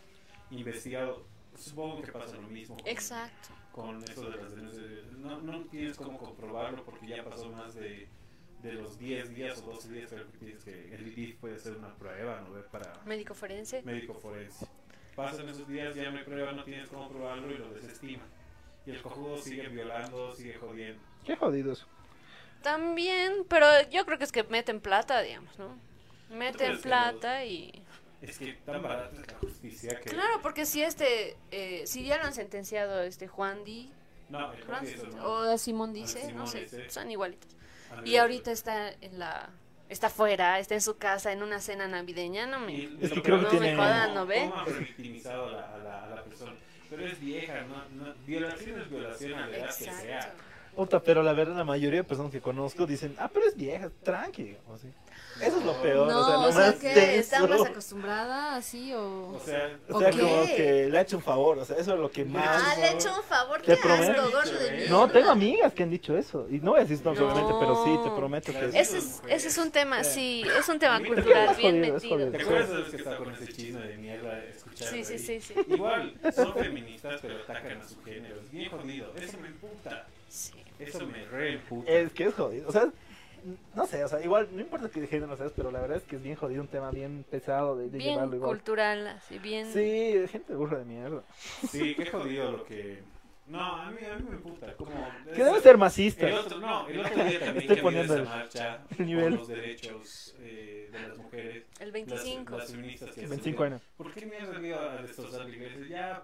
investigado. 0.50 1.24
Supongo 1.56 2.02
que 2.02 2.12
pasa 2.12 2.36
lo 2.36 2.48
mismo 2.48 2.76
con, 2.76 2.88
Exacto. 2.88 3.48
con 3.72 4.02
eso 4.04 4.30
de 4.30 4.36
las 4.36 4.54
denuncias. 4.54 5.12
No, 5.18 5.40
no 5.40 5.60
tienes 5.66 5.96
cómo 5.96 6.18
comprobarlo 6.18 6.84
porque 6.84 7.06
ya 7.08 7.22
pasó 7.24 7.50
más 7.50 7.74
de, 7.74 8.08
de 8.62 8.72
los 8.72 8.98
10 8.98 9.34
días 9.34 9.58
o 9.58 9.72
12 9.72 9.88
días. 9.90 10.10
Creo 10.10 10.30
que 10.30 10.38
tienes 10.38 10.64
que 10.64 10.94
el 10.94 11.06
IDIF 11.08 11.36
puede 11.36 11.56
hacer 11.56 11.76
una 11.76 11.94
prueba 11.94 12.40
¿no? 12.40 12.60
para 12.70 12.92
Médico 13.04 13.34
forense. 13.34 13.82
médico 13.82 14.14
forense. 14.14 14.66
Pasan 15.14 15.48
esos 15.48 15.68
días, 15.68 15.94
ya 15.94 16.10
no 16.10 16.18
hay 16.18 16.24
prueba, 16.24 16.52
no 16.52 16.64
tienes 16.64 16.88
cómo 16.88 17.08
probarlo 17.08 17.52
y 17.52 17.58
lo 17.58 17.70
desestima. 17.74 18.22
Y 18.86 18.90
el 18.92 19.02
cojudo 19.02 19.36
sigue 19.38 19.68
violando, 19.68 20.32
sigue 20.34 20.54
jodiendo. 20.54 21.02
Qué 21.24 21.36
jodidos. 21.36 21.86
También, 22.62 23.44
pero 23.48 23.66
yo 23.90 24.04
creo 24.06 24.18
que 24.18 24.24
es 24.24 24.32
que 24.32 24.44
meten 24.44 24.80
plata, 24.80 25.20
digamos, 25.20 25.58
¿no? 25.58 25.78
Meten 26.30 26.80
plata 26.80 27.44
y... 27.44 27.82
Es 28.22 28.38
que 28.38 28.52
tan 28.66 28.82
barata 28.82 29.16
es 29.20 29.26
la 29.32 29.38
justicia 29.38 29.98
que... 30.00 30.10
Claro, 30.10 30.40
porque 30.42 30.66
si 30.66 30.82
este, 30.82 31.36
eh, 31.50 31.84
si 31.86 32.04
ya 32.04 32.18
lo 32.18 32.24
han 32.24 32.34
sentenciado 32.34 32.98
a 33.00 33.04
este 33.06 33.28
Juan 33.28 33.64
Di, 33.64 33.90
No, 34.28 34.52
o 35.24 35.38
a 35.42 35.56
Simón 35.58 35.92
dice, 35.92 36.20
Simón 36.20 36.36
no 36.36 36.46
sé, 36.46 36.64
ese. 36.64 36.90
son 36.90 37.10
igualitos. 37.10 37.56
Y 38.04 38.16
ahorita 38.16 38.52
está 38.52 38.90
en 39.00 39.18
la... 39.18 39.50
Está 39.88 40.06
afuera, 40.06 40.60
está 40.60 40.74
en 40.74 40.80
su 40.82 40.98
casa 40.98 41.32
en 41.32 41.42
una 41.42 41.60
cena 41.60 41.88
navideña, 41.88 42.46
no 42.46 42.60
me... 42.60 42.84
Es 43.00 43.10
que 43.12 43.22
creo 43.22 43.38
que 43.38 43.42
no 43.42 43.48
es 43.48 43.50
tiene- 43.50 43.70
me 43.72 43.76
jodan, 43.76 44.14
¿no 44.14 44.24
ve? 44.26 44.48
cómo 44.48 44.64
revictimizado 44.64 45.46
a 45.48 45.50
la, 45.52 45.74
a 45.74 45.78
la, 45.78 46.04
a 46.04 46.08
la 46.10 46.22
persona. 46.24 46.52
Pero 46.88 47.06
es 47.06 47.18
vieja, 47.18 47.62
no, 47.62 48.04
no, 48.04 48.14
violación 48.26 48.80
es 48.80 48.88
violación 48.90 49.34
a 49.34 49.46
la 49.48 49.56
edad 49.56 49.66
que 49.76 49.84
sea. 49.84 50.14
Exacto. 50.16 50.42
Puta, 50.76 51.02
pero 51.02 51.22
la 51.24 51.32
verdad, 51.32 51.56
la 51.56 51.64
mayoría 51.64 52.00
de 52.00 52.04
personas 52.04 52.30
que 52.30 52.40
conozco 52.40 52.86
dicen, 52.86 53.16
ah, 53.18 53.28
pero 53.32 53.46
es 53.46 53.56
vieja, 53.56 53.90
tranqui. 54.04 54.44
digamos, 54.44 54.80
¿sí? 54.80 54.88
Eso 55.42 55.58
es 55.58 55.64
lo 55.64 55.82
peor. 55.82 56.06
No, 56.08 56.20
o 56.20 56.24
sea, 56.26 56.38
o 56.38 56.52
sea, 56.52 56.66
más 56.66 56.74
que 56.76 57.18
está 57.18 57.46
más 57.46 57.60
acostumbrada 57.62 58.56
así 58.56 58.92
o... 58.92 59.28
O 59.30 59.40
sea, 59.44 59.70
O 59.88 59.98
sea, 59.98 60.08
¿O 60.08 60.12
como 60.12 60.46
que 60.46 60.88
le 60.90 60.98
ha 60.98 61.00
hecho 61.02 61.16
un 61.16 61.22
favor, 61.22 61.58
o 61.58 61.64
sea, 61.64 61.76
eso 61.76 61.94
es 61.94 62.00
lo 62.00 62.10
que 62.10 62.24
más... 62.24 62.44
Ah, 62.46 62.74
le 62.78 62.86
he 62.86 62.94
hecho 62.94 63.14
un 63.16 63.22
favor, 63.24 63.62
Te 63.62 63.76
prometo. 63.76 64.30
de. 64.30 64.88
No, 64.88 65.08
tengo 65.10 65.30
amigas 65.30 65.72
que 65.72 65.82
han 65.82 65.90
dicho 65.90 66.16
eso. 66.16 66.46
Y 66.50 66.58
no 66.60 66.72
voy 66.72 66.80
a 66.80 66.84
decir 66.84 67.04
No. 67.04 67.12
obviamente, 67.12 67.52
pero 67.58 67.84
sí, 67.84 67.98
te 68.04 68.10
prometo 68.10 68.52
que 68.52 68.78
Ese 68.78 68.98
es, 68.98 69.22
ese 69.28 69.48
es 69.48 69.58
un 69.58 69.70
tema, 69.70 70.04
sí, 70.04 70.44
es 70.58 70.68
un 70.68 70.78
tema 70.78 70.98
cultural 71.04 71.50
Es 71.50 71.56
bien 71.56 71.80
metido. 71.80 72.30
¿Te 72.30 72.42
acuerdas 72.42 72.68
de 72.68 72.74
los 72.78 72.88
que 72.88 72.96
está 72.96 73.16
con 73.16 73.32
ese 73.32 73.46
chisme 73.52 73.80
de 73.86 73.96
mierda 73.96 74.44
escuchando 74.44 74.96
Sí, 74.96 75.04
sí, 75.04 75.18
sí, 75.18 75.40
sí. 75.40 75.54
Igual, 75.68 76.14
son 76.34 76.54
feministas, 76.54 77.20
pero 77.22 77.36
atacan 77.36 77.80
a 77.80 77.88
su 77.88 78.02
género. 78.02 78.36
Es 78.40 78.50
bien 78.50 78.70
jodido. 78.70 79.12
Eso 79.16 79.38
me 79.38 79.48
emputa. 79.48 80.06
Sí. 80.28 80.52
Eso 80.78 81.06
me 81.06 81.24
re 81.26 81.54
emputa. 81.54 81.90
Es 81.90 82.12
que 82.12 82.24
es 82.24 82.34
jodido. 82.34 82.68
O 82.68 82.72
sea, 82.72 82.90
no 83.74 83.86
sé, 83.86 84.04
o 84.04 84.08
sea, 84.08 84.20
igual, 84.24 84.48
no 84.52 84.60
importa 84.60 84.88
qué 84.90 85.06
género 85.06 85.36
seas, 85.36 85.52
pero 85.56 85.70
la 85.70 85.80
verdad 85.80 85.96
es 85.98 86.04
que 86.04 86.16
es 86.16 86.22
bien 86.22 86.36
jodido, 86.36 86.62
un 86.62 86.68
tema 86.68 86.90
bien 86.90 87.24
pesado 87.30 87.76
de, 87.76 87.88
de 87.90 87.98
Bien 87.98 88.10
llevarlo 88.14 88.36
igual. 88.36 88.50
cultural, 88.52 89.06
así, 89.08 89.38
bien... 89.38 89.72
Sí, 89.72 90.14
gente 90.28 90.54
burra 90.54 90.78
de 90.78 90.84
mierda. 90.84 91.22
Sí, 91.68 91.94
qué 91.96 92.06
jodido 92.06 92.52
lo 92.52 92.64
que... 92.64 93.02
No, 93.46 93.58
a 93.60 93.90
mí, 93.90 93.98
a 94.08 94.16
mí 94.16 94.26
me 94.28 94.36
emputa. 94.36 94.72
Como... 94.76 94.92
Que 95.34 95.42
debe 95.42 95.60
ser 95.60 95.76
masista. 95.76 96.28
El 96.28 96.34
otro, 96.34 96.60
no, 96.60 96.86
el 96.86 97.00
otro 97.00 97.24
día 97.24 97.40
también 97.40 97.56
Estoy 97.58 97.76
que 97.76 97.82
poniendo 97.82 98.14
esa 98.14 98.22
el- 98.22 98.28
marcha 98.28 98.80
el 98.96 99.06
nivel. 99.06 99.30
por 99.30 99.38
los 99.40 99.48
derechos 99.48 100.34
eh, 100.38 100.88
de 100.92 101.00
las 101.08 101.18
mujeres. 101.18 101.64
El 101.80 101.90
25. 101.90 102.50
Las, 102.52 102.60
las 102.60 102.70
feministas 102.70 103.10
que 103.10 103.20
25 103.22 103.62
años. 103.64 103.82
¿Por 103.96 104.12
qué 104.14 104.24
mierda 104.26 104.56
le 104.56 104.68
iba 104.68 104.92
a 104.92 105.02
destrozar 105.02 105.40
la 105.46 105.48
iglesia? 105.48 105.86
Ya... 105.88 106.22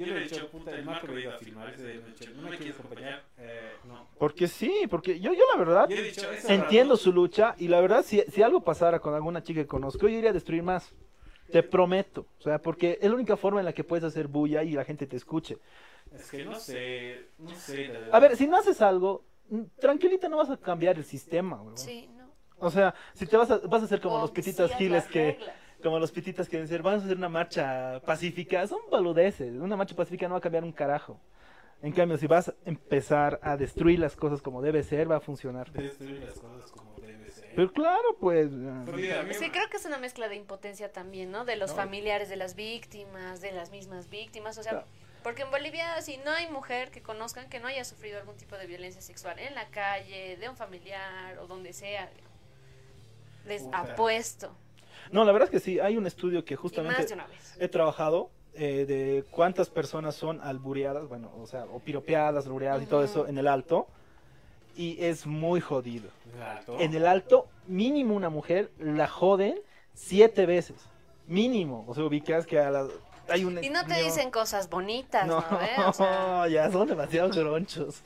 Yo 0.00 0.06
le 0.06 0.16
he 0.16 0.24
dicho, 0.24 0.48
puta, 0.48 0.70
el 0.70 0.82
Marco 0.82 1.18
iba 1.18 1.34
a 1.34 1.36
filmar. 1.36 1.74
Ese 1.74 1.86
día 1.86 2.00
¿no 2.34 2.48
me 2.48 2.56
quieres 2.56 2.74
acompañar? 2.78 3.22
Eh, 3.36 3.72
no. 3.84 4.06
Porque 4.18 4.48
sí, 4.48 4.86
porque 4.88 5.20
yo, 5.20 5.34
yo 5.34 5.42
la 5.52 5.58
verdad 5.58 5.88
Yo 5.90 5.96
he 5.96 6.02
dicho, 6.02 6.30
ese 6.30 6.54
entiendo 6.54 6.96
su 6.96 7.12
lucha 7.12 7.54
y 7.58 7.68
la 7.68 7.82
verdad 7.82 8.02
si, 8.02 8.22
si 8.32 8.42
algo 8.42 8.62
pasara 8.62 8.98
con 8.98 9.12
alguna 9.12 9.42
chica 9.42 9.60
que 9.60 9.66
conozco, 9.66 10.08
yo 10.08 10.16
iría 10.16 10.30
a 10.30 10.32
destruir 10.32 10.62
más. 10.62 10.90
Te 11.52 11.62
prometo. 11.62 12.24
O 12.38 12.42
sea, 12.42 12.62
porque 12.62 12.98
es 12.98 13.10
la 13.10 13.14
única 13.14 13.36
forma 13.36 13.60
en 13.60 13.66
la 13.66 13.74
que 13.74 13.84
puedes 13.84 14.04
hacer 14.04 14.26
bulla 14.26 14.62
y 14.62 14.70
la 14.70 14.84
gente 14.84 15.06
te 15.06 15.16
escuche. 15.16 15.58
Es 16.14 16.30
que 16.30 16.44
no 16.46 16.54
sé, 16.54 17.26
no 17.38 17.54
sé. 17.54 17.88
la 17.88 17.92
verdad. 17.92 18.14
A 18.14 18.20
ver, 18.20 18.36
si 18.38 18.46
no 18.46 18.56
haces 18.56 18.80
algo, 18.80 19.24
mm, 19.50 19.62
tranquilita 19.78 20.30
no 20.30 20.38
vas 20.38 20.48
a 20.48 20.56
cambiar 20.56 20.96
el 20.96 21.04
sistema, 21.04 21.56
huevón. 21.56 21.76
Sí, 21.76 22.08
no. 22.16 22.30
O 22.58 22.70
sea, 22.70 22.94
si 23.12 23.26
te 23.26 23.36
vas 23.36 23.50
a, 23.50 23.58
vas 23.58 23.82
a 23.82 23.84
hacer 23.84 24.00
como 24.00 24.16
O 24.16 24.20
los 24.22 24.30
pititas 24.30 24.70
sigas 24.70 24.78
giles 24.78 25.06
que. 25.08 25.38
Como 25.80 25.98
los 25.98 26.12
pititas 26.12 26.48
que 26.48 26.60
dicen, 26.60 26.82
vamos 26.82 27.02
a 27.02 27.04
hacer 27.04 27.16
una 27.16 27.28
marcha 27.28 28.00
pacífica, 28.04 28.66
son 28.66 28.80
boludeces, 28.90 29.54
una 29.54 29.76
marcha 29.76 29.94
pacífica 29.94 30.28
no 30.28 30.34
va 30.34 30.38
a 30.38 30.42
cambiar 30.42 30.64
un 30.64 30.72
carajo. 30.72 31.20
En 31.82 31.92
cambio, 31.92 32.18
si 32.18 32.26
vas 32.26 32.50
a 32.50 32.54
empezar 32.66 33.40
a 33.42 33.56
destruir 33.56 33.98
las 33.98 34.14
cosas 34.14 34.42
como 34.42 34.60
debe 34.60 34.82
ser, 34.82 35.10
va 35.10 35.16
a 35.16 35.20
funcionar. 35.20 35.72
Destruir 35.72 36.22
las 36.22 36.38
cosas 36.38 36.70
como 36.70 36.94
debe 36.96 37.30
ser. 37.30 37.52
Pero 37.56 37.72
claro, 37.72 38.16
pues... 38.20 38.50
eh, 38.52 39.36
que 39.38 39.50
creo 39.50 39.68
que 39.70 39.78
es 39.78 39.86
una 39.86 39.96
mezcla 39.96 40.28
de 40.28 40.36
impotencia 40.36 40.92
también, 40.92 41.30
¿no? 41.30 41.46
De 41.46 41.56
los 41.56 41.72
familiares 41.72 42.28
de 42.28 42.36
las 42.36 42.54
víctimas, 42.54 43.40
de 43.40 43.52
las 43.52 43.70
mismas 43.70 44.10
víctimas, 44.10 44.58
o 44.58 44.62
sea, 44.62 44.84
porque 45.22 45.42
en 45.42 45.50
Bolivia 45.50 46.00
si 46.02 46.18
no 46.18 46.30
hay 46.30 46.50
mujer 46.50 46.90
que 46.90 47.00
conozcan 47.00 47.48
que 47.48 47.60
no 47.60 47.68
haya 47.68 47.84
sufrido 47.84 48.18
algún 48.18 48.36
tipo 48.36 48.56
de 48.56 48.66
violencia 48.66 49.00
sexual 49.00 49.38
en 49.38 49.54
la 49.54 49.66
calle, 49.68 50.36
de 50.36 50.48
un 50.50 50.56
familiar 50.56 51.38
o 51.38 51.46
donde 51.46 51.72
sea, 51.72 52.10
les 53.46 53.62
Puta. 53.62 53.78
apuesto. 53.78 54.54
No, 55.12 55.24
la 55.24 55.32
verdad 55.32 55.48
es 55.48 55.50
que 55.50 55.60
sí, 55.60 55.80
hay 55.80 55.96
un 55.96 56.06
estudio 56.06 56.44
que 56.44 56.56
justamente 56.56 57.06
he 57.58 57.68
trabajado 57.68 58.30
eh, 58.54 58.84
de 58.86 59.24
cuántas 59.30 59.70
personas 59.70 60.14
son 60.14 60.40
albureadas, 60.40 61.08
bueno, 61.08 61.30
o 61.40 61.46
sea, 61.46 61.64
o 61.64 61.78
piropeadas, 61.78 62.46
albureadas 62.46 62.82
y 62.82 62.86
todo 62.86 63.04
eso 63.04 63.26
en 63.26 63.38
el 63.38 63.48
alto. 63.48 63.86
Y 64.76 65.02
es 65.04 65.26
muy 65.26 65.60
jodido. 65.60 66.10
¿En 66.26 66.36
el 66.36 66.42
alto? 66.42 66.76
En 66.78 66.94
el 66.94 67.06
alto, 67.06 67.48
mínimo 67.66 68.14
una 68.14 68.28
mujer 68.28 68.70
la 68.78 69.08
joden 69.08 69.60
siete 69.94 70.46
veces. 70.46 70.76
Mínimo. 71.26 71.84
O 71.86 71.94
sea, 71.94 72.04
ubicas 72.04 72.46
que 72.46 72.58
a 72.58 72.70
la... 72.70 72.86
Hay 73.28 73.44
un... 73.44 73.62
Y 73.62 73.70
no 73.70 73.84
te 73.86 74.02
dicen 74.02 74.30
cosas 74.30 74.68
bonitas, 74.68 75.26
¿no? 75.26 75.44
No, 75.76 75.92
sea, 75.92 76.48
ya 76.50 76.70
son 76.70 76.88
demasiado 76.88 77.30
gronchos. 77.30 78.00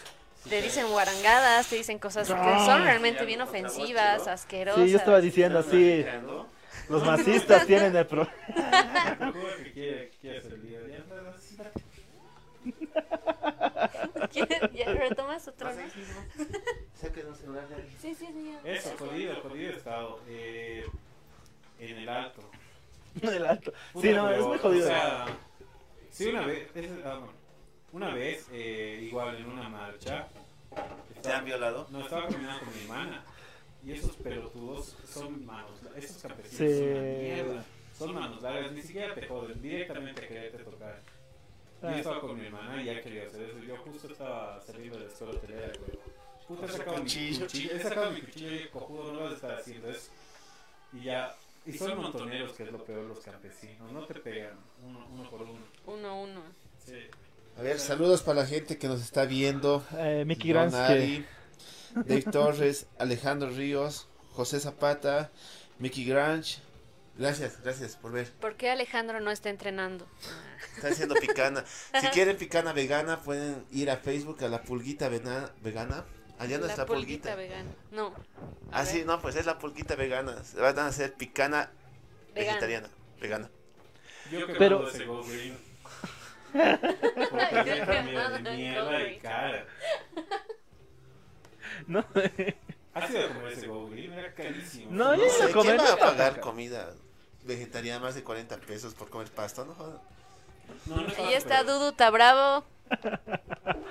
te 0.48 0.61
dicen 0.61 0.88
guarangadas, 0.88 1.68
te 1.68 1.76
dicen 1.76 1.98
cosas 1.98 2.28
que 2.28 2.34
son 2.34 2.82
realmente 2.82 3.24
bien 3.24 3.40
ofensivas, 3.40 4.26
asquerosas. 4.26 4.84
Sí, 4.84 4.90
yo 4.90 4.98
estaba 4.98 5.20
diciendo 5.20 5.61
así. 5.61 6.05
Los 6.89 7.05
masistas 7.05 7.66
tienen 7.66 7.95
el 7.97 8.07
problema. 8.07 8.32
Que 9.62 9.72
quiere, 9.72 10.11
quiere 10.20 10.41
ser 10.43 10.59
líder. 10.59 10.91
Ya, 10.91 11.14
no, 11.14 11.22
no, 11.22 11.39
sí. 11.39 11.57
¿Quieres- 14.32 14.72
¿Ya 14.72 14.93
retomas 14.95 15.47
otro? 15.49 15.70
no? 15.72 15.82
Sí, 17.01 17.09
Sí, 18.01 18.14
sí. 18.14 18.26
ya. 18.64 18.70
Eso, 18.72 18.95
jodido, 18.99 19.41
jodido 19.43 19.72
he 19.72 19.76
estado. 19.76 20.20
Eh, 20.28 20.87
en 21.78 21.99
el 21.99 22.09
alto. 22.09 22.43
En 23.20 23.28
el 23.35 23.47
alto. 23.47 23.72
Sí, 24.01 24.11
no, 24.12 24.30
es 24.30 24.45
muy 24.45 24.59
jodido. 24.59 24.87
O 24.87 24.89
sea, 24.89 25.26
sí, 26.11 26.26
una 26.28 26.47
vez, 26.47 26.68
es- 26.74 26.91
ah, 27.05 27.20
una 27.93 28.14
vez, 28.14 28.47
eh, 28.53 29.01
igual 29.03 29.37
en 29.37 29.47
una 29.47 29.68
marcha. 29.68 30.26
¿Te 31.22 31.32
han 31.32 31.45
violado? 31.45 31.87
No, 31.91 32.01
estaba 32.01 32.28
caminando 32.28 32.64
con 32.64 32.74
mi 32.74 32.80
hermana. 32.82 33.24
Y 33.85 33.93
esos 33.93 34.16
pelotudos 34.16 34.97
son 35.07 35.45
manos, 35.45 35.72
esos 35.97 36.22
campesinos 36.22 36.72
Sí. 36.72 36.78
son 36.78 36.89
una 36.89 37.01
mierda. 37.03 37.64
Son 37.99 38.14
manos 38.14 38.43
largas, 38.43 38.72
ni 38.72 38.82
siquiera 38.82 39.14
te 39.14 39.26
joden, 39.26 39.61
directamente 39.61 40.24
a 40.24 40.28
quererte 40.28 40.59
tocar. 40.64 41.01
Yo 41.82 41.89
Ah. 41.89 41.97
estaba 41.99 42.20
con 42.20 42.39
mi 42.39 42.47
hermana 42.47 42.82
y 42.82 42.87
ya 42.87 43.01
quería 43.03 43.26
hacer 43.26 43.43
eso. 43.43 43.59
Yo 43.59 43.76
justo 43.76 44.09
estaba 44.11 44.61
saliendo 44.62 44.99
de 44.99 45.05
la 45.05 45.11
escuela 45.11 45.32
hotelera, 45.35 45.72
pero 45.85 45.99
puta, 46.49 46.66
he 46.66 46.68
sacado 46.70 46.97
mi 46.97 47.03
Cuchillo. 47.03 47.47
he 47.47 47.78
sacado 47.82 48.11
mi 48.11 48.20
cuchillo 48.22 48.55
y 48.57 48.68
cojudo, 48.68 49.12
no 49.12 49.20
vas 49.20 49.32
a 49.32 49.35
estar 49.35 49.55
haciendo 49.59 49.91
eso. 49.91 50.11
Y 50.95 51.03
ya, 51.05 51.35
y 51.66 51.72
son 51.72 51.97
montoneros, 52.01 52.53
que 52.53 52.62
es 52.64 52.72
lo 52.72 52.82
peor, 52.85 53.05
los 53.05 53.20
campesinos. 53.20 53.93
No 53.93 54.05
te 54.07 54.14
pegan 54.14 54.57
uno, 54.82 55.07
uno 55.12 55.30
por 55.30 55.43
uno. 55.43 55.59
Uno, 55.87 56.22
uno. 56.22 56.41
Sí. 56.85 56.95
A 57.59 57.62
ver, 57.62 57.78
saludos 57.78 58.22
para 58.22 58.41
la 58.41 58.47
gente 58.47 58.78
que 58.78 58.89
nos 58.89 59.01
está 59.03 59.26
viendo. 59.26 59.85
Eh, 59.99 60.24
Mickey 60.26 60.53
que- 60.53 61.24
Dave 61.95 62.22
Torres, 62.22 62.86
Alejandro 62.99 63.51
Ríos, 63.51 64.09
José 64.32 64.61
Zapata, 64.61 65.30
Mickey 65.78 66.05
Granch. 66.05 66.59
Gracias, 67.16 67.61
gracias 67.62 67.95
por 67.97 68.11
ver. 68.12 68.30
¿Por 68.40 68.57
qué 68.57 68.70
Alejandro 68.70 69.20
no 69.20 69.30
está 69.30 69.49
entrenando? 69.49 70.07
Está 70.74 70.88
haciendo 70.88 71.14
picana. 71.14 71.64
Si 72.01 72.07
quieren 72.09 72.36
picana 72.36 72.72
vegana, 72.72 73.20
pueden 73.20 73.64
ir 73.70 73.88
a 73.90 73.97
Facebook 73.97 74.42
a 74.42 74.49
la 74.49 74.62
pulguita 74.62 75.09
vena- 75.09 75.51
vegana. 75.62 76.05
Allá 76.40 76.59
no 76.59 76.66
La 76.66 76.72
está 76.72 76.84
pulguita 76.86 77.30
pulguita. 77.30 77.36
vegana. 77.36 77.70
No. 77.92 78.12
Ah, 78.72 78.84
sí, 78.84 79.05
no, 79.07 79.22
pues 79.22 79.36
es 79.36 79.47
la 79.47 79.61
pulguita 79.61 79.95
vegana. 79.95 80.42
Se 80.42 80.59
van 80.61 80.76
a 80.80 80.86
hacer 80.88 81.12
picana 81.14 81.70
Vegana. 82.34 82.49
vegetariana. 82.51 82.88
Vegana. 83.20 83.51
Yo 84.32 84.45
que 84.49 84.55
Pero- 84.55 84.88
ese. 84.88 85.05
Porque 86.55 87.64
de 87.64 88.57
mierda 88.57 88.99
Green. 88.99 89.20
cara. 89.20 89.66
No, 91.87 92.05
¿Has 92.95 93.11
ido 93.11 93.25
a 93.25 93.29
comer 93.29 93.53
ese 93.53 93.66
Go 93.66 93.89
Green? 93.89 94.12
Era 94.12 94.33
carísimo. 94.35 94.87
No, 94.91 95.14
yo 95.16 95.25
No 95.25 95.31
sé, 95.31 95.39
iba 95.39 95.47
a 95.47 95.53
comer, 95.53 95.77
¿Quién 95.77 95.89
va 95.89 95.93
a 95.95 95.97
pagar 95.97 96.41
comida 96.41 96.95
vegetariana 97.43 98.01
más 98.01 98.14
de 98.14 98.22
40 98.22 98.57
pesos 98.59 98.95
por 98.95 99.11
comer 99.11 99.29
pasta? 99.31 99.64
No 99.64 99.75
jodan. 99.75 99.99
No, 100.87 100.97
no 100.97 101.09
Ahí 101.18 101.35
está 101.35 101.64
Dudu, 101.64 101.89
está 101.89 102.11
bravo. 102.11 102.64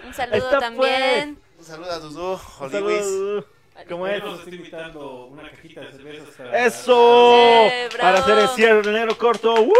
Un 0.05 0.13
saludo 0.13 0.45
está, 0.45 0.59
también. 0.59 1.37
Un 1.59 1.65
saludo 1.65 1.91
a 1.91 1.99
Dudu. 1.99 2.39
Dudu. 2.69 3.45
¿Cómo 3.89 4.07
es? 4.07 4.23
Nos 4.23 4.39
está 4.39 4.55
invitando 4.55 5.25
una 5.25 5.49
cajita 5.49 5.81
de 5.81 5.91
cervezas 5.91 6.29
para... 6.35 6.65
¡Eso! 6.65 7.35
Eh, 7.35 7.89
Para 7.99 8.19
hacer 8.19 8.37
el 8.37 8.47
cierre 8.49 8.81
de 8.83 8.89
enero 8.91 9.17
corto. 9.17 9.55
¡Woo! 9.55 9.73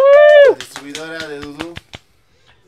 Distribuidora 0.57 1.27
de 1.27 1.39
Dudu. 1.39 1.73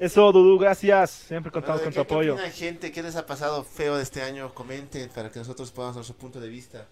Eso, 0.05 0.31
Dudu, 0.31 0.59
gracias. 0.59 1.09
Siempre 1.09 1.51
contamos 1.51 1.81
Bueno, 1.81 1.95
con 1.95 2.03
¿qué- 2.03 2.07
tu 2.07 2.13
apoyo. 2.13 2.35
¿Qué 2.35 2.41
opina, 2.41 2.53
gente? 2.55 2.91
¿Qué 2.91 3.01
les 3.01 3.15
ha 3.15 3.25
pasado 3.25 3.63
feo 3.63 3.97
de 3.97 4.03
este 4.03 4.21
año? 4.21 4.53
Comenten 4.53 5.09
para 5.09 5.31
que 5.31 5.39
nosotros 5.39 5.71
podamos 5.71 5.95
dar 5.95 6.05
su 6.05 6.13
punto 6.15 6.39
de 6.39 6.47
vista. 6.47 6.85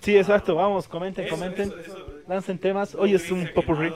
Sí, 0.00 0.16
exacto. 0.16 0.54
Vamos, 0.54 0.88
comenten, 0.88 1.26
Eso, 1.26 1.34
comenten. 1.34 1.68
eso, 1.68 1.78
eso. 1.78 2.06
Lancen 2.26 2.58
temas. 2.58 2.94
Hoy 2.94 3.14
es 3.14 3.30
un 3.30 3.46
se 3.46 3.52
popurrí. 3.52 3.90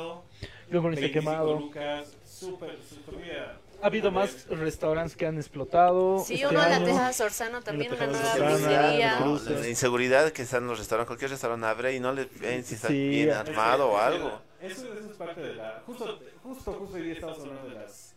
Yo 0.70 0.82
25 0.82 1.12
quemado. 1.12 1.58
lucas, 1.58 2.08
súper 2.26 2.76
bien. 3.16 3.60
Ha 3.82 3.86
habido 3.86 4.10
más 4.10 4.46
restaurantes 4.50 5.16
que 5.16 5.26
han 5.26 5.36
explotado. 5.38 6.18
Sí, 6.22 6.34
este 6.34 6.48
uno 6.48 6.62
en 6.62 6.70
la. 6.70 6.84
Teja 6.84 7.12
Sorzano 7.14 7.62
también, 7.62 7.94
una 7.94 8.06
nueva 8.06 8.34
pizzería. 8.34 9.20
La 9.60 9.68
inseguridad 9.68 10.30
que 10.32 10.42
están 10.42 10.64
en 10.64 10.68
los 10.68 10.78
restaurantes, 10.78 11.06
cualquier 11.06 11.30
restaurante 11.30 11.66
abre 11.66 11.94
y 11.96 12.00
no 12.00 12.12
les 12.12 12.28
ven 12.38 12.62
si 12.64 12.74
está 12.74 12.88
Sí. 12.88 13.08
bien 13.08 13.30
Es 13.30 13.36
armado 13.36 13.88
o 13.92 13.96
algo. 13.98 14.49
Eso, 14.60 14.92
eso 14.92 15.10
es 15.10 15.16
parte 15.16 15.40
de 15.40 15.54
la... 15.54 15.82
Justo, 15.86 16.18
justo, 16.42 16.72
justo 16.74 16.96
hoy 16.96 17.02
día 17.02 17.12
estamos 17.14 17.38
hablando 17.40 17.68
de 17.68 17.74
las... 17.74 18.14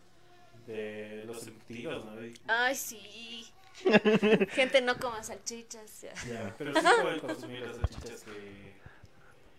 De 0.66 1.24
los 1.26 1.46
embutidos, 1.46 2.04
¿no? 2.04 2.24
Y- 2.24 2.34
Ay, 2.46 2.74
sí. 2.74 3.46
Gente 4.50 4.80
no 4.80 4.96
coma 4.98 5.22
salchichas. 5.22 6.02
ya. 6.02 6.14
Ya, 6.28 6.54
pero 6.56 6.74
sí 6.74 6.80
pueden 7.02 7.20
consumir 7.20 7.60
las 7.60 7.76
salchichas 7.76 8.22
que... 8.22 8.74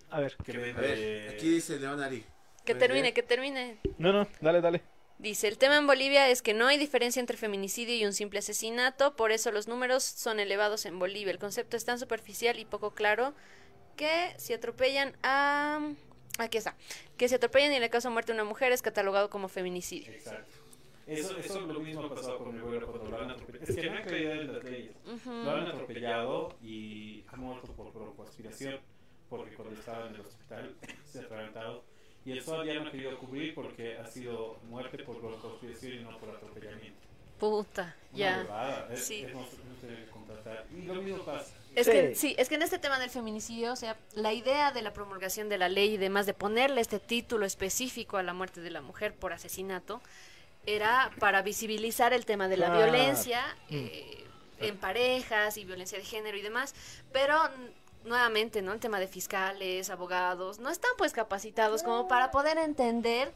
A 0.10 0.20
ver. 0.20 0.36
Que 0.44 0.52
A 0.52 0.80
ver, 0.80 1.30
aquí 1.36 1.50
dice 1.50 1.80
Leonari. 1.80 2.24
Que 2.64 2.74
termine, 2.76 3.14
que 3.14 3.24
termine. 3.24 3.80
No, 3.98 4.14
no, 4.14 4.28
dale, 4.42 4.62
dale. 4.62 4.82
Dice, 5.18 5.48
el 5.48 5.58
tema 5.58 5.78
en 5.78 5.88
Bolivia 5.88 6.30
es 6.30 6.42
que 6.42 6.54
no 6.54 6.68
hay 6.68 6.78
diferencia 6.78 7.20
entre 7.20 7.38
feminicidio 7.38 7.96
y 7.96 8.06
un 8.06 8.14
simple 8.14 8.40
asesinato, 8.40 9.16
por 9.16 9.32
eso 9.32 9.52
los 9.52 9.68
números 9.68 10.04
son 10.04 10.40
elevados 10.40 10.86
en 10.86 11.00
Bolivia. 11.00 11.32
El 11.32 11.40
concepto 11.40 11.78
es 11.78 11.86
tan 11.86 12.00
superficial 12.00 12.60
y 12.60 12.66
poco 12.66 12.94
claro 12.94 13.34
que 13.96 14.34
si 14.38 14.54
atropellan 14.54 15.16
a... 15.24 15.94
Aquí 16.38 16.58
está. 16.58 16.76
Que 17.18 17.30
si 17.30 17.36
atropellan 17.36 17.74
y 17.74 17.80
le 17.80 17.90
causan 17.90 18.14
muerte 18.14 18.32
a 18.32 18.36
una 18.36 18.44
mujer 18.44 18.72
es 18.72 18.82
catalogado 18.82 19.30
como 19.30 19.48
feminicidio. 19.48 20.12
Exacto. 20.12 20.66
Eso, 21.08 21.38
eso 21.38 21.62
lo 21.62 21.80
mismo 21.80 22.06
ha 22.06 22.16
pasado 22.16 22.40
con 22.40 22.54
mi 22.54 22.60
abuelo 22.60 22.88
cuando 22.88 23.12
lo 23.12 23.22
han 23.22 23.32
atropellado. 23.32 23.72
Es 23.72 23.76
que 23.76 23.90
no 23.90 23.98
hay 23.98 24.04
claridad 24.04 24.42
en 24.42 24.54
las 24.54 24.64
leyes. 24.64 24.96
Lo 25.26 25.52
han 25.52 25.68
atropellado 25.68 26.58
y 26.64 27.24
ha 27.28 27.36
muerto 27.36 27.72
por 27.74 27.94
broncoaspiración, 27.94 28.80
porque 29.30 29.56
cuando 29.56 29.76
estaba 29.76 30.08
en 30.08 30.16
el 30.16 30.22
hospital 30.22 30.76
se 31.06 31.20
ha 31.20 31.22
atragantado. 31.24 31.84
Y 32.26 32.32
el 32.32 32.42
SOAT 32.42 32.66
ya 32.66 32.74
no 32.80 32.88
ha 32.88 32.92
querido 32.92 33.20
cubrir 33.20 33.54
porque 33.54 33.98
ha 33.98 34.08
sido 34.08 34.58
muerte 34.64 35.04
por 35.04 35.22
broncoaspiración 35.22 35.94
y 35.94 36.04
no 36.04 36.18
por 36.18 36.30
atropellamiento. 36.30 37.06
Puta, 37.40 37.96
ya. 38.14 38.42
es- 38.92 39.06
Sí. 39.06 39.26
Y 40.78 40.82
lo 40.84 40.96
mismo 41.02 41.24
pasa. 41.24 41.52
Es 41.76 41.88
que 41.88 42.16
sí, 42.16 42.36
es 42.38 42.48
que 42.48 42.56
en 42.56 42.62
este 42.62 42.80
tema 42.80 43.00
del 43.00 43.10
feminicidio, 43.10 43.74
o 43.74 43.76
sea, 43.76 43.98
la 44.14 44.32
idea 44.32 44.72
de 44.72 44.82
la 44.82 44.94
promulgación 44.94 45.50
de 45.50 45.58
la 45.58 45.68
ley 45.68 45.96
y 45.96 45.98
demás 45.98 46.26
de 46.26 46.34
ponerle 46.34 46.80
este 46.80 47.00
título 47.00 47.46
específico 47.46 48.16
a 48.18 48.24
la 48.24 48.34
muerte 48.34 48.62
de 48.62 48.70
la 48.70 48.82
mujer 48.82 49.14
por 49.14 49.34
asesinato 49.34 50.02
era 50.66 51.12
para 51.20 51.42
visibilizar 51.42 52.14
el 52.14 52.26
tema 52.26 52.48
de 52.48 52.58
la 52.58 52.70
violencia 52.78 53.42
eh, 53.70 54.24
en 54.60 54.78
parejas 54.78 55.58
y 55.58 55.66
violencia 55.66 55.98
de 55.98 56.06
género 56.06 56.38
y 56.38 56.42
demás, 56.42 56.74
pero 57.12 57.38
nuevamente, 58.06 58.62
¿no? 58.62 58.72
El 58.72 58.80
tema 58.80 59.00
de 59.02 59.08
fiscales, 59.08 59.90
abogados, 59.90 60.60
no 60.60 60.70
están 60.70 60.92
pues 60.98 61.12
capacitados 61.12 61.84
como 61.84 62.08
para 62.08 62.32
poder 62.32 62.58
entender 62.58 63.34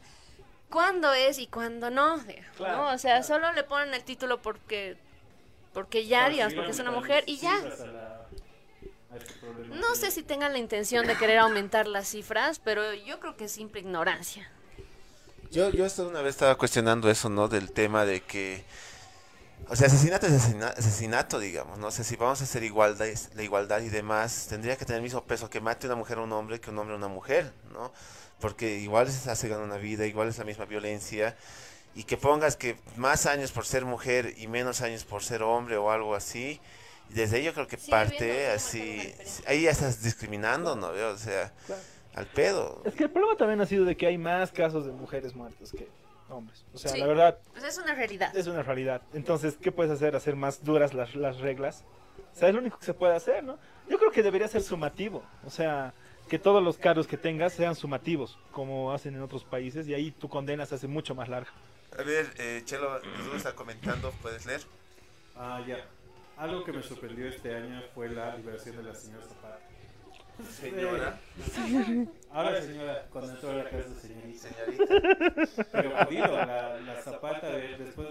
cuándo 0.70 1.12
es 1.12 1.38
y 1.38 1.46
cuándo 1.46 1.90
no, 1.90 2.18
digamos, 2.20 2.56
Claro, 2.56 2.76
¿no? 2.76 2.92
O 2.94 2.98
sea, 2.98 3.22
solo 3.22 3.52
le 3.52 3.64
ponen 3.64 3.92
el 3.94 4.04
título 4.04 4.40
porque 4.40 4.96
porque 5.74 6.06
ya, 6.06 6.28
digamos, 6.28 6.54
porque 6.54 6.70
es 6.70 6.78
una 6.78 6.90
mujer 6.90 7.24
y 7.26 7.36
ya. 7.36 7.54
este. 7.58 7.84
No 9.70 9.94
sé 9.94 10.10
si 10.10 10.22
tengan 10.22 10.52
la 10.52 10.58
intención 10.58 11.06
de 11.06 11.16
querer 11.16 11.38
aumentar 11.38 11.86
las 11.86 12.08
cifras, 12.08 12.60
pero 12.60 12.92
yo 12.94 13.18
creo 13.20 13.36
que 13.36 13.44
es 13.44 13.52
simple 13.52 13.80
ignorancia. 13.80 14.48
Yo, 15.50 15.70
yo 15.70 15.84
hasta 15.84 16.04
una 16.04 16.22
vez 16.22 16.36
estaba 16.36 16.56
cuestionando 16.56 17.10
eso, 17.10 17.28
¿no? 17.28 17.48
Del 17.48 17.72
tema 17.72 18.04
de 18.04 18.20
que... 18.22 18.64
O 19.68 19.76
sea, 19.76 19.88
asesinato 19.88 20.26
es 20.26 20.32
asesina- 20.32 20.74
asesinato, 20.76 21.38
digamos, 21.38 21.78
¿no? 21.78 21.88
O 21.88 21.90
sea, 21.90 22.04
si 22.04 22.16
vamos 22.16 22.40
a 22.40 22.44
hacer 22.44 22.62
igualdad, 22.62 23.06
la 23.34 23.42
igualdad 23.42 23.80
y 23.80 23.88
demás, 23.88 24.46
tendría 24.48 24.76
que 24.76 24.84
tener 24.84 24.98
el 24.98 25.02
mismo 25.02 25.22
peso 25.24 25.50
que 25.50 25.60
mate 25.60 25.86
una 25.86 25.96
mujer 25.96 26.18
a 26.18 26.22
un 26.22 26.32
hombre 26.32 26.60
que 26.60 26.70
un 26.70 26.78
hombre 26.78 26.94
a 26.94 26.98
una 26.98 27.08
mujer, 27.08 27.52
¿no? 27.72 27.92
Porque 28.40 28.78
igual 28.78 29.08
se 29.10 29.30
hace 29.30 29.48
ganar 29.48 29.64
una 29.64 29.76
vida, 29.76 30.06
igual 30.06 30.28
es 30.28 30.38
la 30.38 30.44
misma 30.44 30.64
violencia. 30.64 31.36
Y 31.94 32.04
que 32.04 32.16
pongas 32.16 32.56
que 32.56 32.76
más 32.96 33.26
años 33.26 33.52
por 33.52 33.66
ser 33.66 33.84
mujer 33.84 34.34
y 34.38 34.46
menos 34.46 34.80
años 34.80 35.04
por 35.04 35.22
ser 35.22 35.42
hombre 35.42 35.76
o 35.76 35.90
algo 35.90 36.14
así, 36.14 36.60
desde 37.08 37.38
ahí 37.38 37.44
yo 37.44 37.52
creo 37.52 37.66
que 37.66 37.76
Sigue 37.76 37.90
parte 37.90 38.48
así... 38.50 39.12
Ahí 39.46 39.62
ya 39.62 39.70
estás 39.70 40.02
discriminando, 40.02 40.76
¿no? 40.76 40.88
O 40.88 41.16
sea, 41.16 41.52
Claro. 41.66 41.82
al 42.14 42.26
pedo. 42.26 42.82
Es 42.84 42.94
que 42.94 43.04
el 43.04 43.10
problema 43.10 43.36
también 43.36 43.60
ha 43.60 43.66
sido 43.66 43.84
de 43.84 43.96
que 43.96 44.06
hay 44.06 44.16
más 44.18 44.52
casos 44.52 44.86
de 44.86 44.92
mujeres 44.92 45.34
muertas 45.34 45.72
que 45.72 45.88
hombres. 46.28 46.64
O 46.72 46.78
sea, 46.78 46.92
Sí. 46.92 46.98
la 47.00 47.06
verdad 47.08 47.38
Pues 47.52 47.64
es 47.64 47.76
una 47.78 47.92
realidad. 47.94 48.36
es 48.36 48.46
una 48.46 48.62
realidad. 48.62 49.02
Entonces, 49.12 49.56
¿qué 49.60 49.72
puedes 49.72 49.90
hacer? 49.92 50.14
Hacer 50.14 50.36
más 50.36 50.62
duras 50.64 50.94
las, 50.94 51.16
las 51.16 51.38
reglas. 51.40 51.82
O 52.32 52.38
sea, 52.38 52.46
es 52.48 52.54
lo 52.54 52.60
único 52.60 52.78
que 52.78 52.86
se 52.86 52.94
puede 52.94 53.16
hacer, 53.16 53.42
¿no? 53.42 53.58
Yo 53.88 53.98
creo 53.98 54.12
que 54.12 54.22
debería 54.22 54.46
ser 54.46 54.62
sumativo. 54.62 55.24
O 55.44 55.50
sea, 55.50 55.92
que 56.28 56.38
todos 56.38 56.62
los 56.62 56.76
cargos 56.78 57.06
que 57.06 57.16
tengas 57.16 57.52
sean 57.52 57.74
sumativos, 57.74 58.38
como 58.52 58.92
hacen 58.92 59.14
en 59.14 59.22
otros 59.22 59.44
países, 59.44 59.88
y 59.88 59.94
ahí 59.94 60.10
tu 60.10 60.28
condena 60.28 60.64
se 60.66 60.76
hace 60.76 60.86
mucho 60.86 61.14
más 61.14 61.28
larga. 61.28 61.50
A 61.98 62.02
ver, 62.02 62.32
eh, 62.38 62.62
Chelo, 62.64 63.00
Jesús 63.16 63.34
está 63.34 63.54
comentando, 63.54 64.12
¿puedes 64.22 64.46
leer? 64.46 64.60
Ah, 65.36 65.60
ya. 65.66 65.84
Algo 66.36 66.64
que 66.64 66.72
me 66.72 66.82
sorprendió 66.82 67.26
este 67.28 67.54
año 67.54 67.82
fue 67.94 68.08
la 68.08 68.36
liberación 68.36 68.76
de 68.76 68.82
la 68.84 68.94
señora 68.94 69.24
Zapata. 69.26 69.58
Señora. 70.58 71.20
Ahora 72.32 72.62
señora, 72.62 73.06
cuando 73.12 73.32
entró 73.32 73.50
a 73.50 73.54
la 73.54 73.64
casa 73.68 73.88
señorita. 74.00 74.48
Señorita. 74.48 75.64
Pero 75.72 75.90
jodido, 76.04 76.36
la, 76.36 76.80
la 76.80 77.02
Zapata 77.02 77.48
de- 77.48 77.76
después... 77.76 78.08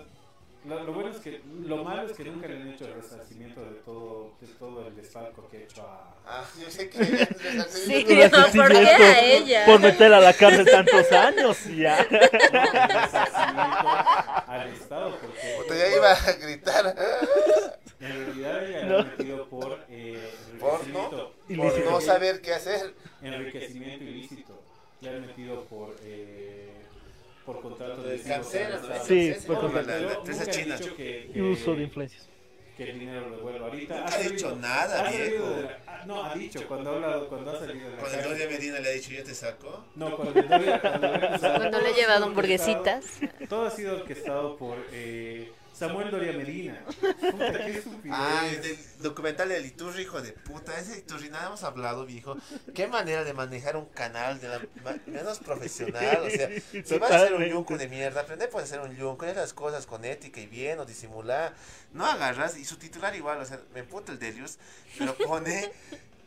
Lo, 0.66 0.84
lo 0.84 0.92
bueno 0.94 1.10
es 1.10 1.18
que, 1.20 1.42
lo 1.64 1.84
malo 1.84 2.06
es 2.06 2.12
que 2.18 2.26
nunca 2.26 2.48
le 2.48 2.58
han 2.58 2.68
hecho 2.70 2.86
el 2.86 2.94
resarcimiento 2.96 3.62
de 3.62 3.76
todo, 3.86 4.34
de 4.42 4.48
todo 4.48 4.88
el 4.88 4.96
desfalco 4.96 5.48
que 5.48 5.58
ha 5.58 5.62
hecho 5.62 5.82
a... 5.84 6.16
Ah, 6.28 6.44
yo 6.62 6.70
sé 6.70 6.90
que... 6.90 6.98
Sí, 7.70 8.04
decir 8.04 8.32
¿por 8.62 8.70
qué 8.70 8.78
a 8.90 9.22
ella? 9.26 9.66
Por 9.66 9.80
meter 9.80 10.14
a 10.14 10.20
la 10.20 10.34
cárcel 10.34 10.66
tantos 10.70 11.10
años, 11.14 11.64
ya. 11.66 12.04
resarcimiento 12.04 13.88
al 14.48 14.68
Estado, 14.74 15.18
porque... 15.20 15.78
Ya 15.80 15.96
iba 15.96 16.12
a 16.12 16.32
gritar. 16.34 16.96
En 18.02 18.26
realidad 18.26 18.64
ella 18.66 18.84
No. 18.86 19.04
metido 19.04 19.50
por 19.50 19.78
eh, 19.90 20.32
¿Por 20.58 20.88
no? 20.88 21.10
Por 21.10 21.86
no 21.86 22.00
saber 22.00 22.40
qué 22.42 22.54
hacer. 22.54 22.94
Enriquecimiento 23.22 24.06
ilícito. 24.06 24.58
Le 25.02 25.10
han 25.10 25.22
metido 25.28 25.66
por... 25.66 25.96
Eh, 26.04 26.59
por 27.54 27.62
contratos 27.64 28.04
De 28.04 28.18
de 28.18 28.22
canceras, 28.24 28.82
¿no? 28.84 29.04
Sí, 29.06 29.34
por 29.48 29.60
contrato. 29.60 29.88
La- 29.90 30.00
la 30.00 30.14
empresa 30.14 30.46
china. 30.52 30.76
Y 31.34 31.42
uso 31.42 31.74
de 31.74 31.84
influencias. 31.84 32.28
Que 32.78 32.92
el 32.92 33.00
dinero 33.00 33.28
lo 33.28 33.38
devuelva 33.38 33.66
ahorita. 33.66 34.00
Nunca 34.02 34.16
ha 34.16 34.20
dicho 34.20 34.56
nada, 34.56 35.10
viejo. 35.10 35.50
de 35.50 35.64
la- 35.64 35.80
ah, 35.88 36.04
no, 36.06 36.24
ha 36.24 36.36
dicho, 36.36 36.66
cuando 36.68 36.92
ha 36.92 36.94
hablado, 36.96 37.28
cuando 37.28 37.52
ha 37.52 37.60
salido 37.60 37.90
de 37.90 37.96
la 37.96 37.98
Cuando 38.02 38.18
cárcel. 38.18 38.38
Gloria 38.38 38.58
Medina 38.58 38.80
le 38.80 38.90
ha 38.90 38.92
dicho, 38.92 39.12
yo 39.12 39.24
te 39.24 39.34
saco. 39.34 39.86
No, 39.96 40.16
cuando, 40.16 40.40
ha 40.40 40.76
acusado, 40.76 41.58
Cuando 41.58 41.82
le 41.82 41.90
he 41.90 41.92
ha 41.92 41.96
llevado 41.96 42.26
hamburguesitas. 42.26 43.06
Todo 43.50 43.66
ha 43.66 43.72
sido 43.72 43.96
orquestado 43.96 44.56
por 44.58 44.78
eh, 44.94 45.52
Samuel 45.80 46.12
Doria 46.12 46.34
Medina. 46.34 46.84
Puta, 46.86 47.54
qué 47.66 47.78
estupidez. 47.78 48.12
Ah, 48.16 48.48
el 48.52 48.78
documental 49.02 49.50
del 49.50 49.66
Iturri, 49.66 50.04
hijo 50.04 50.22
de 50.22 50.34
puta. 50.34 50.78
Ese 50.78 51.00
Iturri, 51.00 51.30
nada 51.30 51.48
hemos 51.48 51.64
hablado, 51.64 52.06
viejo. 52.06 52.38
Qué 52.76 52.88
manera 52.88 53.24
de 53.24 53.34
manejar 53.34 53.78
un 53.78 53.86
canal 53.86 54.40
de 54.42 54.48
la 54.50 54.62
menos 55.08 55.40
profesional. 55.40 56.20
O 56.26 56.30
sea, 56.30 56.50
si 56.86 56.98
vas 56.98 57.12
a 57.12 57.16
hacer 57.18 57.34
un 57.34 57.46
yunco 57.46 57.78
de 57.78 57.88
mierda, 57.88 58.22
aprende 58.22 58.48
por 58.50 58.62
hacer 58.62 58.82
un 58.82 58.96
yunco, 58.96 59.26
haz 59.26 59.36
las 59.36 59.54
cosas 59.54 59.86
con 59.86 60.04
ética 60.04 60.42
y 60.42 60.48
bien 60.48 60.80
o 60.80 60.86
disimular. 60.86 61.54
No 61.94 62.06
agarras, 62.06 62.58
y 62.58 62.66
su 62.66 62.78
titular 62.78 63.16
igual, 63.16 63.40
o 63.40 63.46
sea, 63.46 63.60
me 63.74 63.84
puta 63.84 64.12
el 64.12 64.20
Delius, 64.20 64.58
pero 64.98 65.16
pone 65.16 65.72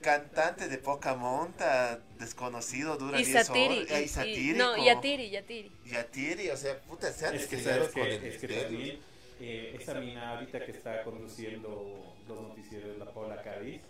cantante 0.01 0.69
de 0.69 0.79
poca 0.79 1.15
monta, 1.15 2.01
desconocido, 2.19 2.97
dura 2.97 3.21
Y 3.21 3.25
10 3.25 3.47
satiri. 3.47 3.79
horas. 3.81 3.91
eh, 3.93 4.01
y- 4.01 4.05
y- 4.05 4.09
satírico. 4.09 4.59
No, 4.59 4.77
y 4.77 4.89
atiri, 4.89 5.25
y 5.27 5.37
atiri. 5.37 5.73
Y 5.85 5.95
Atiri, 5.95 6.51
o 6.51 6.57
sea, 6.57 6.81
puta, 6.81 7.13
se 7.13 7.27
han 7.27 7.35
Es 7.37 7.47
que 7.47 7.57
con 7.63 7.65
que, 7.65 8.17
el 8.17 8.25
es 8.25 8.41
que 8.41 8.49
también 8.49 9.12
eh, 9.43 9.77
esa 9.81 9.95
mina 9.95 10.31
ahorita 10.31 10.65
que 10.65 10.71
está 10.71 11.03
conduciendo 11.03 12.15
los 12.29 12.41
noticieros, 12.41 12.97
la 12.99 13.07
Paula 13.07 13.43
Cádiz, 13.43 13.81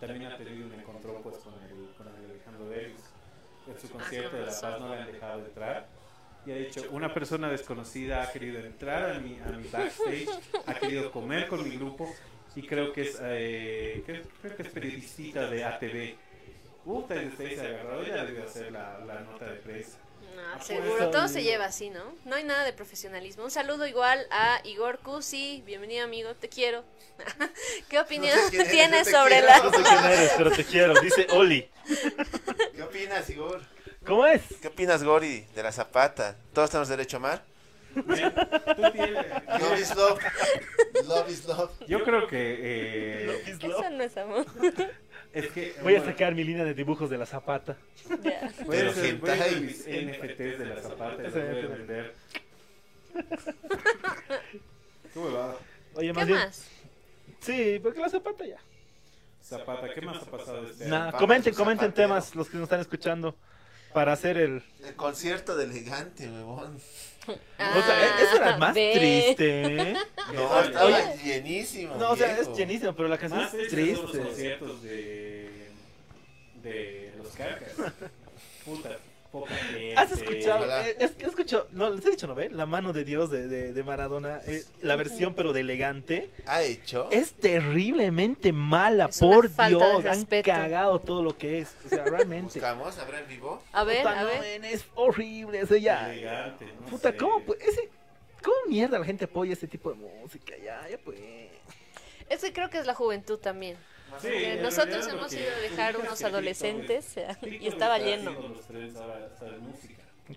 también 0.00 0.26
ha 0.26 0.36
tenido 0.36 0.66
un 0.66 0.72
encontrón 0.74 1.22
pues 1.22 1.36
con 1.38 1.54
el, 1.54 1.94
con 1.96 2.08
Alejandro 2.08 2.68
Delius. 2.68 3.00
En 3.66 3.80
su 3.80 3.90
concierto 3.90 4.36
de 4.36 4.46
La 4.46 4.60
Paz 4.60 4.80
no 4.80 4.94
le 4.94 5.00
han 5.00 5.12
dejado 5.12 5.44
entrar. 5.44 5.88
Y 6.46 6.52
ha 6.52 6.56
dicho, 6.56 6.84
una 6.92 7.12
persona 7.12 7.50
desconocida 7.50 8.22
ha 8.22 8.30
querido 8.30 8.60
entrar 8.60 9.10
a 9.10 9.18
mi, 9.18 9.40
a 9.40 9.50
mi 9.50 9.66
backstage, 9.66 10.28
ha 10.66 10.74
querido 10.74 11.10
comer 11.10 11.48
con 11.48 11.68
mi 11.68 11.76
grupo 11.76 12.08
y 12.54 12.62
creo 12.62 12.92
que 12.92 13.02
es, 13.02 13.18
eh, 13.20 14.02
creo, 14.06 14.22
creo 14.40 14.56
que 14.56 14.62
es 14.62 14.68
periodista 14.68 15.50
de 15.50 15.64
ATV. 15.64 16.14
Puta, 16.86 17.20
y 17.20 17.26
usted 17.26 17.54
se 17.56 17.66
agarró, 17.66 18.02
ya 18.06 18.24
debió 18.24 18.44
hacer 18.44 18.70
la, 18.70 18.98
la 19.04 19.20
nota 19.20 19.44
de 19.44 19.56
prensa. 19.56 19.98
No, 20.36 20.62
seguro, 20.62 21.10
todo 21.10 21.26
se 21.28 21.42
lleva 21.42 21.64
así, 21.64 21.90
¿no? 21.90 22.14
No 22.24 22.36
hay 22.36 22.44
nada 22.44 22.62
de 22.64 22.72
profesionalismo. 22.72 23.42
Un 23.42 23.50
saludo 23.50 23.86
igual 23.88 24.24
a 24.30 24.60
Igor 24.64 24.98
Cusi. 25.00 25.62
Bienvenido, 25.66 26.04
amigo. 26.04 26.34
Te 26.36 26.48
quiero. 26.48 26.84
¿Qué 27.88 27.98
opinión 27.98 28.36
No 28.36 28.42
sé 28.44 28.50
quién 28.50 28.60
eres, 28.60 28.72
tienes 28.72 29.04
te 29.06 29.10
sobre 29.10 29.40
quiero. 29.40 29.46
la... 29.46 29.58
No 29.58 29.70
sé 29.72 29.82
quién 29.82 30.04
eres, 30.04 30.32
pero 30.36 30.50
te 30.52 30.64
quiero. 30.64 30.94
Dice 31.00 31.26
Oli. 31.32 31.68
¿Qué 32.74 32.82
opinas, 32.82 33.28
Igor? 33.30 33.62
¿Cómo 34.06 34.24
es? 34.26 34.42
¿Qué 34.62 34.68
opinas, 34.68 35.02
Gori, 35.02 35.40
de 35.56 35.62
la 35.64 35.72
zapata? 35.72 36.36
¿Todos 36.52 36.70
tenemos 36.70 36.88
derecho 36.88 37.16
a 37.16 37.18
amar? 37.18 37.44
Love 37.96 39.78
is 39.80 39.94
love. 39.96 40.20
Love 41.06 41.30
is 41.30 41.44
love. 41.46 41.70
Yo 41.88 42.04
creo 42.04 42.26
que... 42.28 42.58
eh, 42.60 43.42
Eso 43.60 43.90
no 43.90 44.02
es 44.04 44.16
amor. 44.16 44.44
es 45.32 45.48
que... 45.48 45.74
Voy 45.82 45.94
a 45.96 46.04
sacar 46.04 46.34
mi 46.34 46.44
línea 46.44 46.64
de 46.64 46.74
dibujos 46.74 47.10
de 47.10 47.18
la 47.18 47.26
zapata. 47.26 47.76
Ya. 48.22 48.50
Voy 48.64 48.76
a 48.76 48.80
Pero 48.80 48.90
hacer, 48.90 49.16
voy 49.16 49.30
a 49.30 49.32
hacer 49.34 49.46
hentai. 49.52 49.60
mis 49.60 49.78
NFTs 49.80 50.58
de 50.58 50.66
la 50.66 50.80
zapata 50.82 51.22
y 51.22 51.24
los 51.24 51.32
voy 51.34 51.42
a 51.42 51.66
vender. 51.68 52.14
Qué 55.12 55.18
huevada. 55.18 55.56
Oye, 55.94 56.06
¿Qué 56.08 56.12
más 56.12 56.26
bien. 56.26 56.38
más? 56.38 56.66
Sí, 57.40 57.80
porque 57.82 58.00
la 58.00 58.08
zapata 58.08 58.44
ya. 58.46 58.58
Zapata, 59.42 59.88
¿qué 59.94 60.00
más 60.00 60.22
ha 60.22 60.26
pasado 60.30 60.66
este 60.66 60.84
año? 60.92 61.12
comenten, 61.18 61.54
comenten 61.54 61.88
zapatero. 61.88 62.08
temas 62.08 62.34
los 62.34 62.48
que 62.48 62.56
nos 62.56 62.64
están 62.64 62.80
escuchando 62.80 63.34
para 63.94 64.12
hacer 64.12 64.36
el... 64.36 64.62
El 64.84 64.94
concierto 64.96 65.56
de 65.56 65.64
elegante, 65.64 66.28
huevón. 66.28 66.78
O 67.28 67.82
sea, 67.82 68.04
e- 68.04 68.22
eso 68.24 68.36
era 68.36 68.56
más 68.58 68.74
ve. 68.74 68.92
triste, 68.94 69.62
¿eh? 69.90 69.96
No, 70.34 70.60
estaba 70.62 70.84
oye. 70.86 71.16
llenísimo. 71.24 71.94
No, 71.96 72.10
o 72.10 72.16
sea, 72.16 72.34
viejo. 72.34 72.50
es 72.52 72.58
llenísimo, 72.58 72.92
pero 72.94 73.08
la 73.08 73.18
canción 73.18 73.42
Más 73.42 73.54
es 73.54 73.68
tristes 73.68 73.96
son 73.96 74.02
los 74.04 74.12
triste. 74.12 74.28
conciertos 74.28 74.82
de... 74.82 75.68
de 76.62 77.12
los 77.18 77.28
carcas. 77.34 77.72
Puta, 78.64 78.96
poca 79.40 79.54
gente. 79.54 79.94
¿Has 79.96 80.12
escuchado? 80.12 80.58
Ojalá. 80.58 80.88
eh, 80.88 80.96
Es 80.98 81.10
que 81.12 81.26
escucho, 81.26 81.66
no, 81.72 81.90
les 81.90 82.04
he 82.06 82.10
dicho, 82.10 82.26
¿no 82.26 82.34
ve? 82.34 82.50
La 82.50 82.66
mano 82.66 82.92
de 82.92 83.04
Dios 83.04 83.30
de, 83.30 83.48
de, 83.48 83.72
de 83.72 83.82
Maradona, 83.82 84.40
eh, 84.46 84.62
la 84.82 84.96
versión 84.96 85.34
pero 85.34 85.52
de 85.52 85.60
elegante, 85.60 86.30
¿Ha 86.46 86.62
hecho? 86.62 87.08
es 87.10 87.32
terriblemente 87.34 88.52
mala, 88.52 89.06
Es 89.10 89.20
una 89.22 89.34
por 89.36 89.48
falta 89.50 89.86
de 89.96 90.02
Dios, 90.02 90.06
han 90.06 90.24
cagado 90.42 91.00
todo 91.00 91.22
lo 91.22 91.36
que 91.36 91.58
es, 91.60 91.74
o 91.84 91.88
sea, 91.88 92.04
realmente. 92.04 92.54
¿Buscamos? 92.60 92.98
¿Habrá 92.98 93.20
en 93.20 93.28
vivo? 93.28 93.62
A 93.72 93.84
ver, 93.84 93.98
Puta, 93.98 94.18
a 94.20 94.22
no, 94.22 94.28
ver. 94.28 94.64
es 94.64 94.84
horrible, 94.94 95.60
eso 95.60 95.76
ya. 95.76 96.12
Elegante, 96.12 96.66
no 96.80 96.86
Puta, 96.86 97.10
sé. 97.10 97.16
¿cómo, 97.16 97.40
pues, 97.44 97.60
ese, 97.60 97.88
¿cómo 98.42 98.56
mierda 98.68 98.98
la 98.98 99.04
gente 99.04 99.24
apoya 99.26 99.52
ese 99.52 99.66
tipo 99.68 99.90
de 99.90 99.96
música? 99.96 100.54
Ya, 100.64 100.88
ya 100.88 100.98
pues. 100.98 101.18
Es 102.28 102.40
que 102.42 102.52
creo 102.52 102.70
que 102.70 102.78
es 102.78 102.86
la 102.86 102.94
juventud 102.94 103.38
también. 103.38 103.76
Sí, 104.20 104.28
nosotros 104.62 105.06
realidad 105.06 105.14
hemos 105.14 105.32
ido 105.32 105.52
a 105.52 105.58
dejar 105.58 105.96
unos 105.96 106.22
adolescentes 106.22 107.16
es- 107.16 107.36
y 107.42 107.66
estaba 107.66 107.98
lleno. 107.98 108.34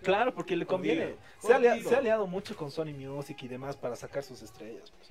Claro, 0.03 0.33
porque 0.33 0.55
le 0.55 0.65
conviene. 0.65 1.15
Se 1.41 1.53
ha, 1.53 1.59
se 1.81 1.95
aliado 1.95 2.27
mucho 2.27 2.55
con 2.55 2.69
Sony 2.71 2.93
Music 2.93 3.37
y 3.43 3.47
demás 3.47 3.75
para 3.75 3.95
sacar 3.95 4.23
sus 4.23 4.41
estrellas. 4.41 4.91
pues. 4.91 5.09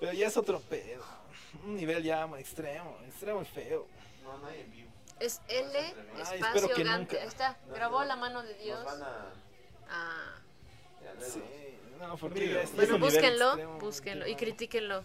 Pero 0.00 0.12
ya 0.12 0.28
es 0.28 0.36
otro 0.36 0.60
pedo. 0.60 1.04
Un 1.64 1.76
nivel 1.76 2.02
ya 2.02 2.28
extremo, 2.38 2.96
extremo 3.06 3.42
y 3.42 3.44
feo. 3.44 3.86
No, 4.22 4.38
no 4.38 4.46
hay 4.46 4.60
en 4.60 4.70
vivo. 4.70 4.88
Es 5.20 5.40
L, 5.48 5.94
espacio, 6.20 6.68
Gante. 6.68 6.84
nunca. 6.84 7.16
Ahí 7.22 7.26
está, 7.28 7.56
grabó 7.74 8.04
la 8.04 8.14
mano 8.16 8.42
de 8.42 8.54
Dios. 8.54 8.86
A... 8.86 9.32
Ah. 9.90 10.34
Sí, 11.20 11.42
no, 11.98 12.16
porque 12.16 12.60
Bueno, 12.76 12.92
nivel 12.94 13.00
búsquenlo, 13.00 13.46
extremo, 13.48 13.78
búsquenlo 13.80 14.24
que 14.26 14.30
y 14.30 14.36
critíquenlo. 14.36 15.04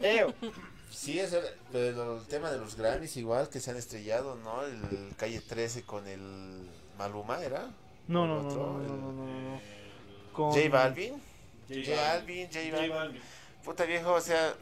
Eo. 0.00 0.34
Sí, 0.98 1.20
es 1.20 1.32
el, 1.32 1.44
pero 1.70 2.18
el 2.18 2.26
tema 2.26 2.50
de 2.50 2.58
los 2.58 2.74
Grammys 2.76 3.16
igual 3.16 3.48
que 3.48 3.60
se 3.60 3.70
han 3.70 3.76
estrellado, 3.76 4.34
¿no? 4.42 4.62
El 4.64 5.14
Calle 5.16 5.40
13 5.40 5.82
con 5.84 6.06
el 6.08 6.68
Maluma, 6.98 7.40
¿era? 7.42 7.70
No, 8.08 8.24
¿El 8.24 8.30
no, 8.30 8.42
no, 8.42 8.48
otro? 8.48 8.62
no, 8.64 8.78
no, 8.78 8.82
El- 8.82 9.00
no, 9.00 9.12
no, 9.12 9.50
no. 9.52 9.60
Con- 10.32 10.52
J 10.52 10.68
Balvin. 10.68 11.14
J 11.68 11.80
J 11.84 11.96
Balvin. 12.02 12.48
J. 12.52 12.94
Balvin. 12.94 13.20
Puta 13.64 13.84
viejo, 13.84 14.12
o 14.14 14.20
sea, 14.20 14.54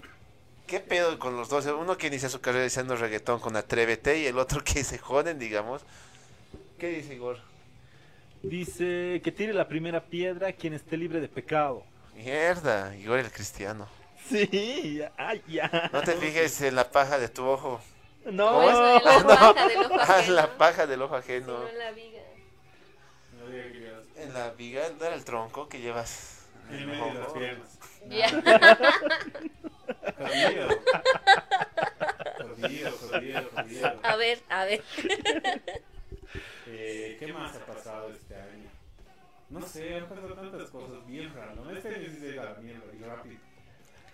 ¿qué 0.66 0.80
pedo 0.80 1.18
con 1.18 1.36
los 1.38 1.48
dos? 1.48 1.64
Uno 1.66 1.96
que 1.96 2.08
inicia 2.08 2.28
su 2.28 2.40
carrera 2.42 2.64
diciendo 2.64 2.96
reggaetón 2.96 3.40
con 3.40 3.56
Atrévete 3.56 4.18
y 4.18 4.26
el 4.26 4.38
otro 4.38 4.62
que 4.64 4.84
se 4.84 4.98
joden, 4.98 5.38
digamos. 5.38 5.82
¿Qué 6.78 6.88
dice 6.88 7.14
Igor? 7.14 7.38
Dice 8.42 9.20
que 9.24 9.32
tire 9.32 9.54
la 9.54 9.66
primera 9.68 10.04
piedra 10.04 10.52
quien 10.52 10.74
esté 10.74 10.98
libre 10.98 11.20
de 11.20 11.28
pecado. 11.28 11.82
Mierda, 12.14 12.94
Igor 12.96 13.18
el 13.20 13.30
cristiano. 13.32 13.88
Sí, 14.28 14.96
ya, 14.98 15.12
ay, 15.16 15.42
ya. 15.46 15.90
No 15.92 16.02
te 16.02 16.12
fijes 16.14 16.60
en 16.62 16.74
la 16.74 16.90
paja 16.90 17.18
de 17.18 17.28
tu 17.28 17.44
ojo. 17.46 17.80
No, 18.24 18.46
¿Cómo 18.50 18.68
Eso 18.70 18.96
es? 18.96 19.04
de 19.04 19.10
la 19.10 19.22
No. 19.22 19.54
paja 19.54 19.68
del 19.68 19.78
ojo 19.84 19.96
Ah, 20.00 20.02
ajeno. 20.18 20.34
la 20.34 20.56
paja 20.58 20.86
del 20.86 21.02
ojo 21.02 21.16
ajeno. 21.16 21.58
no 21.58 21.68
en 21.68 21.78
la 21.78 21.90
viga. 21.92 22.20
No 23.38 24.22
En 24.22 24.34
la 24.34 24.50
viga, 24.50 24.88
no 24.98 25.04
era 25.04 25.14
el 25.14 25.24
tronco 25.24 25.68
que 25.68 25.80
llevas. 25.80 26.44
en 26.70 26.74
el 26.78 26.86
medio 26.88 27.04
de 27.06 27.14
las 27.14 27.32
piernas. 27.32 27.78
Ya. 28.08 28.28
Jodido. 30.16 30.68
Jodido, 32.56 32.90
jodido, 32.92 33.50
jodido. 33.54 34.00
A 34.02 34.16
ver, 34.16 34.38
a 34.48 34.64
ver. 34.64 34.82
Eh, 36.68 37.16
¿Qué 37.20 37.32
más 37.32 37.54
ha 37.56 37.60
pasado 37.64 38.10
este 38.12 38.34
año? 38.34 38.68
No 39.50 39.62
sé, 39.62 39.94
han 39.96 40.06
pasado 40.08 40.34
tantas 40.34 40.68
cosas 40.70 41.06
bien 41.06 41.32
random. 41.34 41.70
Este 41.76 41.88
año 41.94 42.06
sí 42.10 42.18
se 42.18 42.32
la 42.32 42.54
mierda 42.54 42.84
y 42.92 43.02
rápido. 43.04 43.36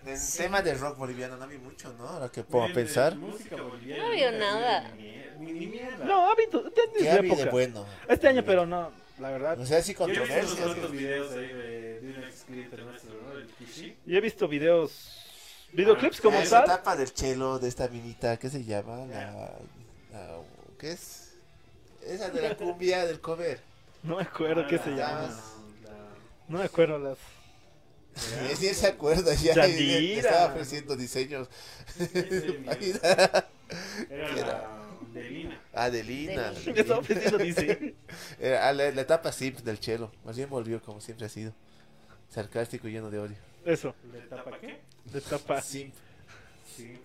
En 0.05 0.19
tema 0.37 0.61
de 0.61 0.73
rock 0.73 0.97
boliviano 0.97 1.37
no 1.37 1.47
vi 1.47 1.57
mucho, 1.57 1.93
¿no? 1.97 2.07
Ahora 2.07 2.29
que 2.29 2.43
puedo 2.43 2.71
pensar. 2.73 3.15
Música 3.15 3.55
boliviana. 3.61 4.03
No 4.03 4.11
vio 4.11 4.31
nunca 4.31 4.49
ha 4.49 4.53
nada. 4.53 4.91
ni 4.95 5.13
Ni, 5.53 5.67
mierda. 5.67 6.05
No, 6.05 6.27
ha 6.27 6.31
habido, 6.33 6.67
este 6.67 6.81
año 6.81 6.91
¿Qué 6.97 7.07
es 7.07 7.13
ha 7.13 7.19
época. 7.19 7.43
de 7.45 7.49
bueno? 7.51 7.85
Este 8.07 8.27
año, 8.27 8.43
pero 8.45 8.65
no, 8.65 8.91
la 9.19 9.29
verdad. 9.31 9.59
O 9.59 9.65
sea, 9.65 9.81
sí 9.81 9.93
Yo 9.97 10.05
he 10.07 10.41
visto 10.41 10.89
videos 10.89 11.31
ahí 11.31 11.47
de, 11.47 11.99
de 12.01 12.17
un 12.17 12.23
ex 12.23 12.43
cliente 12.43 12.77
nuestro, 12.77 13.11
¿no? 13.13 13.37
El 13.37 13.47
Kishi. 13.47 13.95
Y 14.05 14.15
he 14.17 14.21
visto 14.21 14.47
videos, 14.47 15.17
videoclips 15.71 16.21
como 16.21 16.37
Esa 16.39 16.57
tal. 16.63 16.65
etapa 16.65 16.95
del 16.95 17.13
chelo 17.13 17.59
de 17.59 17.67
esta 17.69 17.87
minita, 17.87 18.37
¿qué 18.37 18.49
se 18.49 18.63
llama? 18.63 19.05
La, 19.05 19.31
la- 20.11 20.39
¿Qué 20.79 20.91
es? 20.91 21.33
Esa 22.05 22.29
de 22.29 22.41
la 22.41 22.55
cumbia 22.57 23.05
del 23.05 23.21
cover. 23.21 23.61
No 24.03 24.17
me 24.17 24.23
acuerdo 24.23 24.67
qué 24.67 24.77
se 24.79 24.89
Ah, 24.91 24.95
llama. 24.97 25.21
la- 25.83 25.99
No 26.49 26.57
me 26.59 26.65
acuerdo 26.65 26.99
las. 26.99 27.17
Sí, 28.15 28.55
sí 28.67 28.73
se 28.73 28.87
acuerda 28.87 29.33
ya. 29.33 29.55
Yandira. 29.55 29.67
y 29.81 29.87
le- 29.87 30.01
le 30.01 30.19
estaba 30.19 30.45
ofreciendo 30.53 30.95
diseños. 30.95 31.47
Era 34.09 34.35
la 34.35 34.69
Delina. 35.13 35.61
Adelina. 35.73 36.53
Estaba 36.75 36.99
ofreciendo 36.99 37.37
diseños. 37.39 37.93
Era 38.39 38.67
ah, 38.67 38.73
la, 38.73 38.91
la 38.91 39.01
etapa 39.01 39.31
simp 39.31 39.59
del 39.59 39.79
chelo. 39.79 40.11
Más 40.25 40.35
bien 40.37 40.49
volvió 40.49 40.81
como 40.81 41.01
siempre 41.01 41.25
ha 41.25 41.29
sido. 41.29 41.53
Sarcástico 42.29 42.87
y 42.87 42.91
lleno 42.91 43.09
de 43.11 43.19
odio. 43.19 43.35
Eso. 43.65 43.93
¿De 44.11 44.19
tapa 44.21 44.57
qué? 44.59 44.79
De 45.05 45.21
tapa. 45.21 45.61
Simp. 45.61 45.93
Sí. 46.75 46.97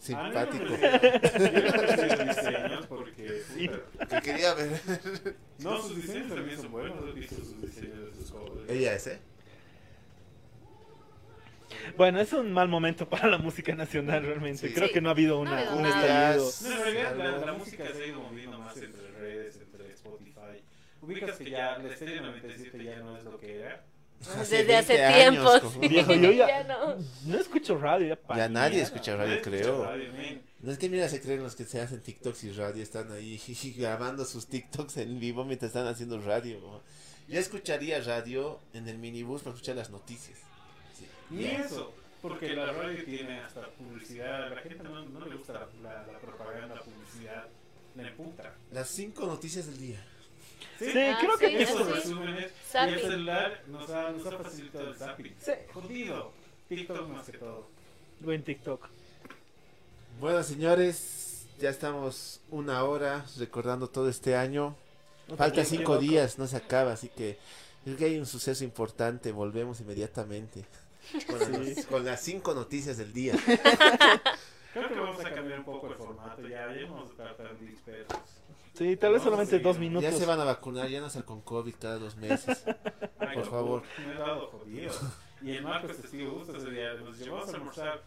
Simpático. 0.00 0.64
Ah, 0.82 2.68
no, 2.80 2.86
porque. 2.88 3.42
Que 4.08 4.20
quería 4.22 4.54
ver. 4.54 4.80
No, 5.58 5.82
sus 5.82 5.96
diseños 5.96 6.28
también 6.34 6.60
son 6.60 6.70
buenos. 6.70 6.96
He 7.08 7.12
visto 7.12 7.34
sus 7.36 7.60
diseños 7.62 8.12
de 8.12 8.20
sus 8.22 8.30
covers. 8.30 8.70
Ella 8.70 8.94
es, 8.94 9.06
¿eh? 9.08 9.18
Bueno, 11.96 12.20
es 12.20 12.32
un 12.32 12.52
mal 12.52 12.68
momento 12.68 13.08
para 13.10 13.28
la 13.28 13.38
música 13.38 13.74
nacional 13.74 14.22
realmente. 14.24 14.68
Sí. 14.68 14.74
Creo 14.74 14.90
que 14.90 15.00
no 15.00 15.08
ha 15.08 15.12
habido 15.12 15.34
No 15.36 15.40
una, 15.42 15.58
habido 15.58 15.76
un 15.76 15.86
estallido. 15.86 16.50
No, 16.62 16.70
en 16.70 16.82
realidad 16.82 17.16
la, 17.16 17.46
la 17.46 17.52
música 17.52 17.84
se 17.94 18.02
ha 18.02 18.06
ido 18.06 18.20
moviendo 18.20 18.58
más 18.58 18.76
entre 18.76 19.10
redes, 19.12 19.56
entre 19.56 19.92
Spotify. 19.92 20.62
Ubicas 21.02 21.36
que 21.36 21.50
ya 21.50 21.78
la 21.78 21.88
Estéreo 21.88 22.22
97 22.22 22.84
ya 22.84 22.96
no 22.98 23.16
es 23.16 23.24
lo 23.24 23.38
que 23.38 23.60
era. 23.60 23.84
Desde 24.48 24.76
hace 24.76 24.94
20 24.96 25.04
años, 25.04 25.60
tiempo. 25.60 25.78
sí. 25.82 25.88
Viejo, 25.88 26.14
yo 26.14 26.32
ya- 26.32 26.46
Ya 26.62 26.64
no. 26.64 26.96
No 27.26 27.38
escucho 27.38 27.78
radio, 27.78 28.16
ya, 28.28 28.36
Ya 28.36 28.48
nadie 28.48 28.80
escucha 28.80 29.14
radio, 29.16 29.40
creo. 29.42 29.84
radio. 29.84 30.08
No 30.62 30.72
es 30.72 30.78
que 30.78 30.88
mira, 30.88 31.08
se 31.08 31.20
creen 31.20 31.42
los 31.42 31.54
que 31.54 31.64
se 31.64 31.80
hacen 31.82 32.00
TikToks 32.02 32.44
y 32.44 32.52
radio, 32.52 32.82
están 32.82 33.12
ahí 33.12 33.38
grabando 33.78 34.24
sus 34.24 34.46
TikToks 34.46 34.96
en 34.96 35.20
vivo 35.20 35.44
mientras 35.44 35.68
están 35.68 35.86
haciendo 35.86 36.18
radio. 36.20 36.58
Yo 37.28 37.38
escucharía 37.38 38.00
radio 38.00 38.58
en 38.72 38.88
el 38.88 38.98
minibús 38.98 39.42
para 39.42 39.54
escuchar 39.54 39.76
las 39.76 39.90
noticias. 39.90 40.38
Ni 41.30 41.44
eso, 41.46 41.92
porque 42.22 42.54
la 42.54 42.72
radio 42.72 43.04
tiene 43.04 43.40
hasta 43.40 43.68
publicidad. 43.70 44.50
La 44.54 44.60
gente 44.60 44.82
no, 44.84 45.04
no 45.04 45.26
le 45.26 45.36
gusta 45.36 45.52
la, 45.54 45.68
la, 45.82 46.06
la 46.12 46.18
propaganda, 46.18 46.74
la 46.76 46.82
publicidad, 46.82 47.46
la 47.94 48.08
emputa. 48.08 48.54
Las 48.72 48.88
cinco 48.88 49.26
noticias 49.26 49.66
del 49.66 49.78
día. 49.78 50.04
Sí, 50.78 50.90
Ah, 50.96 51.18
creo 51.20 51.38
que 51.38 51.48
sí, 51.48 51.54
Esos 51.62 51.86
sí. 51.86 51.92
resúmenes 51.92 52.50
y 52.52 52.70
Zapping. 52.70 52.94
el 52.94 53.00
celular 53.00 53.62
nos 53.68 53.90
ha, 53.90 54.10
nos 54.10 54.26
ha 54.26 54.38
facilitado 54.38 54.88
el 54.88 54.94
zapping. 54.94 55.34
Sí. 55.40 55.52
Jodido. 55.72 56.32
TikTok 56.68 57.08
más 57.08 57.26
que 57.30 57.38
todo. 57.38 57.68
Buen 58.20 58.42
TikTok. 58.42 58.86
Bueno, 60.20 60.42
señores, 60.42 61.46
ya 61.60 61.70
estamos 61.70 62.40
una 62.50 62.82
hora 62.84 63.24
recordando 63.38 63.88
todo 63.88 64.08
este 64.08 64.34
año. 64.36 64.74
Falta 65.36 65.64
cinco 65.64 65.98
días, 65.98 66.38
no 66.38 66.46
se 66.46 66.56
acaba, 66.56 66.92
así 66.92 67.08
que 67.08 67.38
creo 67.84 67.96
que 67.96 68.04
hay 68.06 68.18
un 68.18 68.26
suceso 68.26 68.62
importante. 68.64 69.32
Volvemos 69.32 69.80
inmediatamente 69.80 70.64
con, 71.26 71.38
las, 71.38 71.86
con 71.86 72.04
las 72.04 72.20
cinco 72.20 72.54
noticias 72.54 72.96
del 72.96 73.12
día. 73.12 73.34
Creo 74.72 74.88
que 74.88 74.94
vamos 74.94 75.24
a 75.24 75.34
cambiar 75.34 75.60
un 75.60 75.64
poco 75.64 75.88
el 75.88 75.94
formato. 75.94 76.46
Ya, 76.46 76.66
vamos 76.66 77.08
a 77.08 77.12
estar 77.12 77.36
tan 77.36 77.58
dispersos. 77.58 78.18
Sí, 78.74 78.96
tal 78.96 79.12
vez 79.12 79.22
Vamos 79.22 79.24
solamente 79.24 79.58
dos 79.60 79.78
minutos. 79.78 80.02
Ya 80.02 80.12
se 80.12 80.26
van 80.26 80.38
a 80.38 80.44
vacunar, 80.44 80.88
ya 80.88 81.00
no 81.00 81.08
salen 81.08 81.26
con 81.26 81.40
COVID 81.40 81.74
cada 81.80 81.98
dos 81.98 82.16
meses. 82.16 82.62
Por 83.34 83.46
favor. 83.46 83.82
Me 84.06 84.12
he 84.12 84.18
dado 84.18 84.46
jodido. 84.48 84.92
Y 85.42 85.50
el 85.50 85.62
Marcos 85.62 85.98
testigo 85.98 86.32
gusto 86.32 86.56
ese 86.56 86.70
día. 86.70 86.94
Nos 86.94 87.18
llevamos 87.18 87.52
a 87.52 87.56
almorzar. 87.56 88.02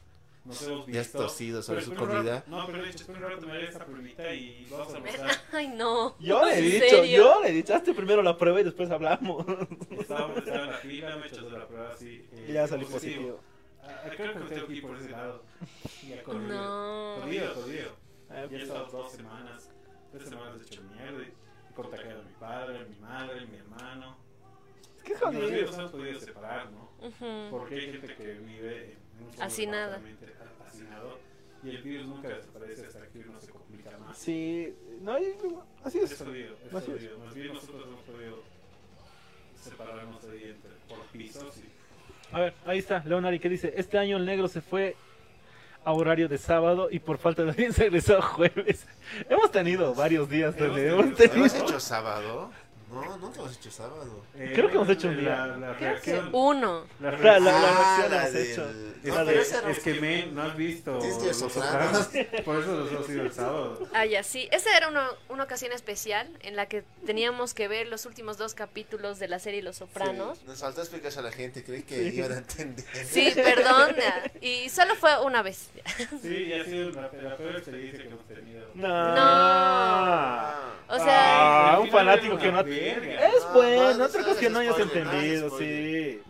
Nos 0.46 0.62
hemos 0.64 0.86
visto. 0.86 0.92
Ya 0.92 1.02
has 1.02 1.12
tosido 1.12 1.62
sobre 1.62 1.82
Pero 1.82 1.92
su 1.92 1.98
comida. 2.00 2.36
rato- 2.36 2.50
No, 2.50 2.66
pero 2.66 2.84
de 2.84 2.90
hecho, 2.90 3.06
me 3.12 3.52
haré 3.52 3.68
esa 3.70 3.86
pruebita 3.86 4.34
y 4.34 4.66
vamos 4.72 4.94
a 4.94 4.98
almorzar. 4.98 5.32
Ay, 5.54 5.68
no. 5.68 6.18
Yo 6.20 6.46
le 6.46 6.54
he 6.54 6.58
¿En 6.60 6.64
dicho, 6.66 6.86
serio? 6.90 7.18
yo 7.18 7.42
le 7.44 7.50
he 7.50 7.52
dicho, 7.54 7.76
hazte 7.76 7.94
primero 7.94 8.24
la 8.24 8.38
prueba 8.38 8.62
y 8.62 8.64
después 8.64 8.90
hablamos. 8.90 9.46
Estaba 9.92 10.34
en 10.36 10.68
la 10.72 10.78
fila, 10.78 11.18
me 11.18 11.26
he 11.26 11.28
hecho 11.28 11.50
la 11.50 11.68
prueba 11.68 11.92
así. 11.92 12.26
eh, 12.32 12.46
Y 12.50 12.54
ya 12.54 12.68
salí 12.68 12.86
positivo. 12.86 13.40
Ah, 13.84 14.04
creo 14.16 14.34
que 14.34 14.40
tengo 14.56 14.68
que 14.68 14.74
ir 14.74 14.82
por 14.82 14.98
ese 14.98 15.10
lado. 15.10 15.44
Ya 16.08 16.24
corrido. 16.24 16.48
No. 16.48 17.22
Jodido, 17.22 17.54
jodido. 17.56 17.92
Ah, 18.30 18.46
Ya 18.50 18.58
he 18.58 18.62
estado 18.62 18.86
dos 18.86 19.12
semanas, 19.12 19.70
tres 20.12 20.30
semanas 20.30 20.62
hecho 20.62 20.82
mierda. 20.84 21.22
y 21.24 21.74
Contactado 21.76 22.20
a 22.22 22.24
mi 22.24 22.34
padre, 22.34 22.80
a 22.80 22.84
mi 22.84 22.96
madre, 23.00 23.40
a 23.42 23.46
mi 23.46 23.58
hermano. 23.58 24.18
Y 25.06 25.10
los 25.10 25.20
jodido. 25.20 25.48
videos 25.48 25.76
se 25.76 25.82
han 25.82 25.90
podido 25.92 26.20
separar, 26.20 26.70
¿no? 26.72 26.90
Porque 27.52 27.76
hay 27.76 27.92
gente 27.94 28.16
que 28.16 28.34
vive 28.34 28.92
en 28.94 29.00
un 29.26 29.32
solo 29.34 29.44
Hacinada. 29.46 30.00
departamento, 30.00 30.64
hacinado, 30.68 31.20
y 31.64 31.70
el 31.70 31.82
virus 31.84 32.08
nunca 32.08 32.28
desaparece 32.30 32.86
hasta 32.88 33.08
que 33.08 33.20
uno 33.20 33.40
se 33.40 33.50
complica 33.50 33.98
más. 33.98 34.18
Sí, 34.18 34.74
no, 35.02 35.16
así 35.84 36.00
es. 36.00 36.12
Es 36.12 36.18
jodido, 36.20 36.56
es 36.66 36.74
Así 36.74 36.92
es. 36.92 36.98
jodido. 36.98 37.20
Más 37.20 37.34
bien 37.36 37.54
nosotros 37.54 37.86
hemos 37.88 38.02
podido 38.02 38.44
separarnos 39.62 40.24
ahí 40.26 40.44
entre, 40.56 40.72
por 40.88 41.00
pisos 41.08 41.58
y 41.58 42.36
A 42.36 42.40
ver, 42.40 42.54
ahí 42.66 42.80
está, 42.80 43.04
Leonari 43.06 43.40
que 43.40 43.50
dice, 43.50 43.74
este 43.76 43.98
año 43.98 44.18
el 44.18 44.26
negro 44.26 44.48
se 44.48 44.62
fue 44.62 44.96
a 45.84 45.94
horario 45.94 46.28
de 46.28 46.38
sábado 46.38 46.90
y 46.92 47.00
por 47.00 47.18
falta 47.18 47.44
de 47.44 47.52
bien 47.58 47.74
se 47.74 47.84
regresó 47.84 48.22
jueves. 48.22 48.86
Hemos 49.30 49.52
tenido 49.52 49.94
varios 49.96 50.30
días 50.30 50.56
donde 50.58 50.88
hemos 50.90 51.06
¿Hemos 51.06 51.18
tenido... 51.18 51.46
hecho 51.46 51.80
sábado? 51.80 52.52
No, 52.92 53.18
nunca 53.18 53.40
hemos 53.40 53.56
hecho 53.58 53.72
sábado. 53.72 54.26
Eh, 54.36 54.52
Creo 54.56 54.68
que 54.70 54.76
hemos 54.76 54.90
hecho 54.90 55.08
un 55.10 55.24
la- 55.24 55.46
día. 55.46 55.58
La, 55.58 55.78
Creo 55.78 56.02
que 56.02 56.22
uno. 56.34 56.86
La 57.00 57.12
La, 57.12 57.40
la, 57.40 57.40
la 57.40 57.62
reacción. 57.62 58.12
la 58.12 58.18
hemos 58.22 58.34
del- 58.34 58.52
hecho. 58.52 58.68
No, 59.24 59.30
esa 59.30 59.62
no- 59.62 59.70
es 59.70 59.80
que, 59.80 59.94
men, 59.94 60.36
no 60.36 60.42
has 60.44 60.58
visto 60.58 60.94
Los 61.00 61.38
Sopranos. 61.38 61.54
Sopranos. 61.54 62.08
Por 62.46 62.60
eso 62.62 62.76
los 62.76 62.92
hemos 62.92 63.10
ido 63.10 63.22
el 63.24 63.32
sábado. 63.32 63.88
Ah, 63.94 64.06
ya, 64.06 64.24
sí. 64.24 64.50
Esa 64.52 64.76
era 64.76 64.90
una, 64.90 65.08
una 65.30 65.44
ocasión 65.46 65.72
especial 65.72 66.28
en 66.42 66.56
la 66.56 66.66
que 66.66 66.84
teníamos 67.06 67.54
que 67.54 67.68
ver 67.68 67.88
los 67.88 68.06
últimos 68.06 68.38
dos 68.38 68.56
capítulos 68.56 69.20
de 69.20 69.28
la 69.30 69.40
serie 69.40 69.62
Los 69.62 69.78
Sopranos. 69.78 70.44
Nos 70.46 70.60
faltó 70.60 70.82
explicarse 70.82 71.20
a 71.20 71.22
la 71.22 71.32
gente, 71.32 71.64
creí 71.64 71.84
que 71.84 72.02
iban 72.04 72.32
a 72.34 72.38
entender. 72.40 72.86
Sí, 73.06 73.32
perdón. 73.36 73.96
Y 74.42 74.68
solo 74.70 74.96
fue 74.96 75.12
una 75.24 75.42
vez. 75.44 75.70
Sí, 76.22 76.28
y 76.48 76.54
ha 76.54 76.66
sido 76.66 76.90
la, 76.92 77.10
peor 77.10 77.56
experiencia 77.56 78.00
que 78.02 78.08
hemos 78.08 78.26
tenido. 78.28 78.68
No. 78.74 79.16
No. 79.16 80.70
O 80.92 80.98
sea, 80.98 81.74
Ah, 81.74 81.80
un 81.80 81.90
fanático 81.92 82.38
que 82.38 82.52
no... 82.52 82.64
verga. 82.80 83.28
Es 83.28 83.44
No, 83.44 83.54
bueno, 83.54 83.94
no, 83.96 84.06
otra 84.06 84.24
que 84.40 84.50
no 84.50 84.60
hayas 84.60 84.80
entendido, 84.80 85.58
sí. 85.58 86.22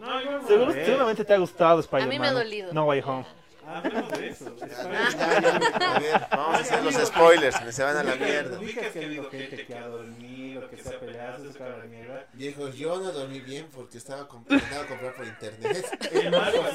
Seguro- 0.48 0.74
ver. 0.74 0.86
seguramente 0.86 1.26
te 1.26 1.34
ha 1.34 1.38
gustado 1.38 1.80
Spider-Man. 1.80 2.08
A 2.10 2.12
mí 2.12 2.20
me 2.20 2.28
ha 2.28 2.32
dolido. 2.34 2.74
No 2.74 2.86
Way 2.86 3.02
Home. 3.06 3.26
Hablemos 3.66 4.12
de 4.12 4.30
eso. 4.30 4.56
A 4.60 6.00
ver, 6.00 6.28
vamos 6.32 6.56
a 6.56 6.60
hacer 6.60 6.84
los 6.84 6.96
spoilers, 6.96 7.76
se 7.76 7.84
van 7.84 7.98
a 7.98 8.04
la 8.04 8.16
mierda. 8.16 8.58
Ubicas 8.58 8.88
que 8.88 9.00
ha 9.00 9.06
habido 9.06 9.30
gente 9.30 9.66
que 9.66 9.76
ha 9.76 9.88
dormido, 9.88 10.68
que 10.70 10.78
se 10.78 10.90
ha 10.90 11.00
peleado, 11.00 11.44
se 11.46 11.54
saca 11.54 11.78
la 11.78 11.84
mierda. 11.86 12.26
Viejos, 12.34 12.76
yo 12.76 13.00
no 13.00 13.12
dormí 13.12 13.42
bien 13.42 13.68
porque 13.72 14.00
estaba 14.00 14.28
comprando 14.28 14.66
a 14.82 14.88
comprar 14.88 15.14
por 15.14 15.26
internet. 15.28 15.86
El 16.12 16.32
Marco 16.32 16.64
me 16.64 16.70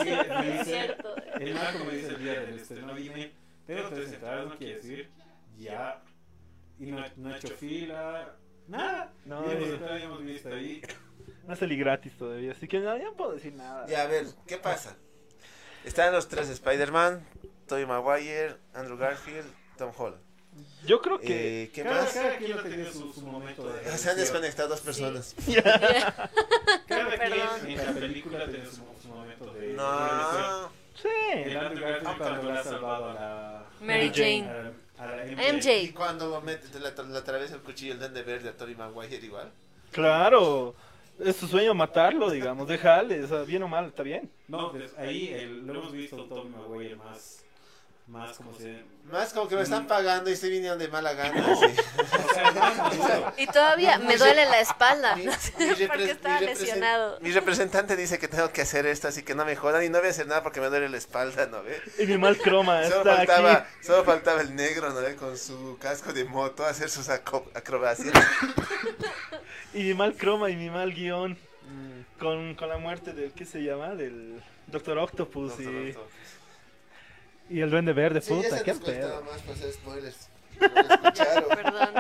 Es 0.60 0.66
dice, 0.66 0.96
el 1.40 1.54
Marco 1.54 1.84
me 1.84 1.94
dice 1.96 2.08
el 2.10 2.18
día 2.22 2.40
del 2.42 2.58
estreno, 2.60 2.94
dime, 2.94 3.32
tengo 3.66 3.88
tres 3.88 4.12
entradas, 4.12 4.46
no 4.46 4.56
quiere 4.56 4.74
decir, 4.76 5.10
ya, 5.58 6.00
y 6.78 6.86
no, 6.92 7.04
no 7.16 7.34
he 7.34 7.38
hecho 7.38 7.48
fila, 7.48 8.36
nada, 8.68 9.12
No, 9.24 9.46
y 9.46 9.52
hemos 9.52 9.68
eh. 9.68 9.72
entrado 9.74 9.98
y 9.98 10.02
hemos 10.02 10.24
visto 10.24 10.48
ahí, 10.48 10.82
No 11.46 11.56
salí 11.56 11.76
gratis 11.76 12.12
todavía, 12.16 12.52
así 12.52 12.68
que 12.68 12.80
no, 12.80 12.96
ya 12.96 13.04
no 13.04 13.14
puedo 13.14 13.32
decir 13.32 13.54
nada. 13.54 13.86
Ya, 13.86 14.02
a 14.02 14.06
ver, 14.06 14.26
¿qué 14.46 14.58
pasa? 14.58 14.96
Están 15.84 16.12
los 16.12 16.28
tres 16.28 16.48
Spider-Man, 16.48 17.26
Tobey 17.66 17.86
Maguire, 17.86 18.56
Andrew 18.72 18.96
Garfield, 18.96 19.46
Tom 19.76 19.92
Holland. 19.96 20.22
Yo 20.86 21.00
creo 21.00 21.18
que... 21.18 21.64
Eh, 21.64 21.70
¿Qué 21.72 21.82
cada, 21.82 22.02
más? 22.02 22.12
cada 22.12 22.36
quien 22.36 22.52
ha 22.58 22.62
tenido 22.62 22.92
su, 22.92 23.12
su 23.12 23.26
momento 23.26 23.64
de 23.72 23.98
Se 23.98 24.10
han 24.10 24.16
desconectado 24.16 24.68
dos 24.68 24.80
personas. 24.80 25.34
cada 26.86 27.16
quien 27.60 27.78
en 27.78 27.86
la 27.86 27.92
película 27.92 28.48
tiene 28.48 28.66
su, 28.66 28.82
su 29.02 29.08
momento 29.08 29.52
de. 29.52 29.72
No. 29.74 30.70
Sí. 30.94 31.08
El 31.34 31.56
Andrew 31.56 31.84
Garfield 31.84 32.18
cuando 32.18 32.52
le 32.52 32.58
ha 32.58 32.62
salvado 32.62 33.10
a 33.10 33.14
la... 33.14 33.66
Mary 33.80 34.10
Jane. 34.14 34.83
A 34.98 35.06
la, 35.06 35.12
a 35.12 35.16
la 35.16 35.26
Y 35.32 35.34
MJ. 35.34 35.94
cuando 35.94 36.40
mete, 36.40 36.66
le, 36.78 36.80
le 37.12 37.18
atraviesa 37.18 37.54
el 37.56 37.60
cuchillo 37.62 37.92
el 37.94 37.98
Duende 37.98 38.22
Verde 38.22 38.48
a 38.50 38.56
Tobey 38.56 38.74
Maguire 38.76 39.16
igual. 39.24 39.50
Claro. 39.90 40.74
Es 41.18 41.36
su 41.36 41.46
sueño 41.46 41.74
matarlo, 41.74 42.28
digamos. 42.30 42.66
Déjale, 42.66 43.22
o 43.22 43.26
sea, 43.28 43.42
bien 43.42 43.62
o 43.62 43.68
mal, 43.68 43.86
está 43.86 44.02
bien. 44.02 44.28
No, 44.48 44.72
pues 44.72 44.92
ahí 44.98 45.28
el- 45.28 45.64
lo 45.66 45.74
hemos 45.74 45.92
visto 45.92 46.24
Tobey 46.24 46.48
Maguire 46.50 46.96
más, 46.96 47.44
más 48.06 48.36
como 48.36 48.52
si... 48.56 48.82
Más 49.10 49.32
como 49.34 49.48
que 49.48 49.56
me 49.56 49.62
están 49.62 49.86
pagando 49.86 50.30
y 50.30 50.32
estoy 50.32 50.48
viniendo 50.50 50.78
de 50.78 50.88
mala 50.88 51.12
gana. 51.12 51.44
sí. 51.56 51.66
Y 53.36 53.46
todavía 53.48 53.98
me 53.98 54.16
duele 54.16 54.46
la 54.46 54.60
espalda. 54.60 55.14
Mi- 55.16 55.24
no 55.26 55.32
mi 55.32 55.36
sé 55.38 55.52
repre- 55.58 55.86
por 55.88 55.96
qué 55.98 56.10
estaba 56.10 56.40
mi 56.40 56.46
lesionado. 56.46 57.18
Mi 57.20 57.30
representante 57.32 57.96
dice 57.96 58.18
que 58.18 58.28
tengo 58.28 58.50
que 58.50 58.62
hacer 58.62 58.86
esto, 58.86 59.08
así 59.08 59.22
que 59.22 59.34
no 59.34 59.44
me 59.44 59.56
jodan 59.56 59.84
y 59.84 59.88
no 59.90 59.98
voy 59.98 60.08
a 60.08 60.10
hacer 60.10 60.26
nada 60.26 60.42
porque 60.42 60.60
me 60.60 60.68
duele 60.68 60.88
la 60.88 60.96
espalda, 60.96 61.46
¿no 61.46 61.62
ve? 61.62 61.80
Y 61.98 62.06
mi 62.06 62.16
mal 62.18 62.38
croma 62.38 62.82
Solo 62.84 62.98
está 62.98 63.16
faltaba, 63.16 63.52
aquí. 63.52 63.68
solo 63.86 64.04
faltaba 64.04 64.40
el 64.40 64.54
negro, 64.56 64.90
¿no 64.90 65.00
ve? 65.00 65.16
Con 65.16 65.36
su 65.36 65.76
casco 65.80 66.12
de 66.12 66.24
moto 66.24 66.64
a 66.64 66.70
hacer 66.70 66.88
sus 66.90 67.08
acrobacias. 67.10 68.14
Y 69.74 69.82
mi 69.82 69.94
mal 69.94 70.14
croma 70.14 70.50
y 70.50 70.56
mi 70.56 70.70
mal 70.70 70.92
guion. 70.94 71.36
Con, 72.18 72.54
con 72.54 72.68
la 72.68 72.78
muerte 72.78 73.12
del, 73.12 73.32
¿qué 73.32 73.44
se 73.44 73.62
llama? 73.62 73.88
Del 73.96 74.40
Doctor 74.68 74.96
Octopus 74.98 75.50
Doctor 75.50 75.66
y, 75.74 75.90
Octopus. 75.90 76.10
Y 77.50 77.60
el 77.60 77.70
Duende 77.70 77.92
Verde, 77.92 78.20
Sí, 78.20 78.32
puta, 78.34 78.62
qué 78.62 78.74
pedo. 78.74 79.22
más 79.22 79.40
para 79.42 79.52
hacer 79.54 79.72
spoilers. 79.72 80.28
No 80.60 80.68
lo 80.68 80.80
escucharon. 80.94 81.44
Perdón. 81.48 81.94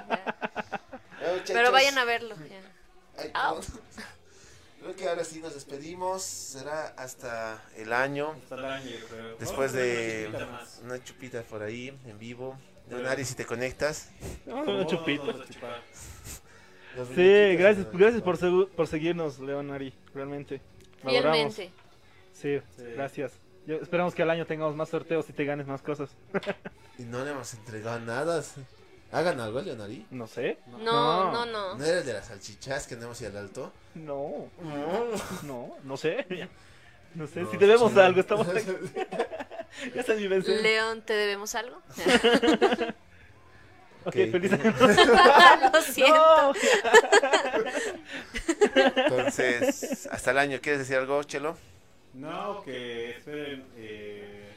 ya. 1.44 1.44
Pero 1.54 1.72
vayan 1.72 1.98
a 1.98 2.04
verlo. 2.04 2.34
ya. 2.36 3.30
Ay. 3.34 3.56
Creo 4.80 4.96
que 4.96 5.08
ahora 5.08 5.24
sí 5.24 5.40
nos 5.40 5.54
despedimos. 5.54 6.22
Será 6.22 6.88
hasta 6.98 7.62
el 7.76 7.92
año. 7.92 8.32
Hasta 8.42 8.54
el 8.56 8.64
año, 8.66 8.90
creo. 9.08 9.36
Después 9.38 9.72
de 9.72 10.26
una 10.28 10.38
chupita 10.38 10.52
más. 10.52 10.80
una 10.84 11.04
chupita 11.04 11.42
por 11.42 11.62
ahí, 11.62 11.88
en 12.06 12.18
vivo. 12.18 12.58
Leonari, 12.90 13.24
si 13.24 13.34
te 13.34 13.46
conectas. 13.46 14.10
A 14.46 14.54
una 14.54 14.86
chupita. 14.86 15.24
Sí, 17.14 17.56
gracias, 17.56 17.86
¿no? 17.92 17.98
gracias 17.98 18.22
por, 18.22 18.38
segu- 18.38 18.68
por 18.68 18.86
seguirnos, 18.86 19.38
Leonari, 19.40 19.92
realmente. 20.14 20.60
Fielmente. 21.02 21.72
Sí, 22.34 22.60
gracias. 22.94 23.32
Yo- 23.66 23.76
esperamos 23.76 24.14
que 24.14 24.22
al 24.22 24.30
año 24.30 24.46
tengamos 24.46 24.74
más 24.76 24.88
sorteos 24.90 25.28
y 25.30 25.32
te 25.32 25.44
ganes 25.44 25.66
más 25.66 25.82
cosas. 25.82 26.10
Y 26.98 27.02
no 27.02 27.24
le 27.24 27.32
hemos 27.32 27.52
entregado 27.54 27.98
nada. 28.00 28.40
Hagan 29.10 29.40
algo, 29.40 29.60
Leonari. 29.60 30.06
No 30.10 30.26
sé. 30.28 30.58
No, 30.78 31.32
no, 31.32 31.44
no. 31.46 31.74
¿No 31.76 31.84
era 31.84 31.98
el 31.98 32.06
de 32.06 32.12
las 32.12 32.26
salchichas 32.26 32.86
que 32.86 32.94
andamos 32.94 33.20
y 33.20 33.26
al 33.26 33.36
alto? 33.36 33.72
No. 33.96 34.48
No, 35.42 35.76
no 35.82 35.96
sé. 35.96 36.24
No 37.14 37.26
sé, 37.26 37.42
No, 37.42 37.50
si 37.50 37.56
debemos 37.56 37.92
sí. 37.92 37.98
algo, 38.00 38.20
estamos 38.20 38.46
aquí. 38.48 38.64
ya 39.94 40.00
está 40.00 40.14
mi. 40.14 40.28
León, 40.28 41.02
¿te 41.02 41.14
debemos 41.14 41.54
algo? 41.56 41.76
Ok, 44.06 44.06
Ok. 44.06 44.12
feliz 44.14 44.52
año. 44.52 44.74
Lo 45.72 45.82
siento. 45.82 46.52
Entonces, 48.74 50.08
hasta 50.10 50.30
el 50.30 50.38
año. 50.38 50.58
¿Quieres 50.60 50.80
decir 50.80 50.96
algo, 50.96 51.22
Chelo? 51.24 51.56
No, 52.14 52.62
que 52.62 53.10
esperen. 53.10 53.66
Eh, 53.76 54.50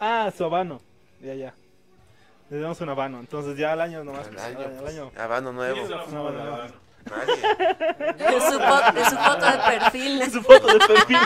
Ah, 0.00 0.32
su 0.36 0.44
habano. 0.44 0.80
Ya, 1.20 1.34
ya. 1.34 1.54
Le 2.50 2.58
damos 2.60 2.80
un 2.80 2.88
habano. 2.88 3.20
Entonces 3.20 3.56
ya 3.56 3.72
al 3.72 3.80
año 3.80 4.02
nomás. 4.04 4.26
Al 4.26 4.32
pues, 4.34 4.44
año, 4.44 4.78
al 4.78 4.86
año. 4.86 5.12
Habano 5.16 5.52
nuevo. 5.52 5.74
¿quién 5.74 5.84
es 5.84 5.90
la 5.90 6.06
No, 6.06 6.30
no, 6.30 6.30
la 6.30 6.44
no. 6.44 6.82
Nadie. 7.02 7.34
Su, 8.40 8.58
de 8.94 9.04
su 9.04 9.16
foto 9.16 9.46
de 9.46 9.58
perfil. 9.58 10.30
Su 10.30 10.42
foto 10.42 10.66
de 10.68 10.78
perfil. 10.86 11.18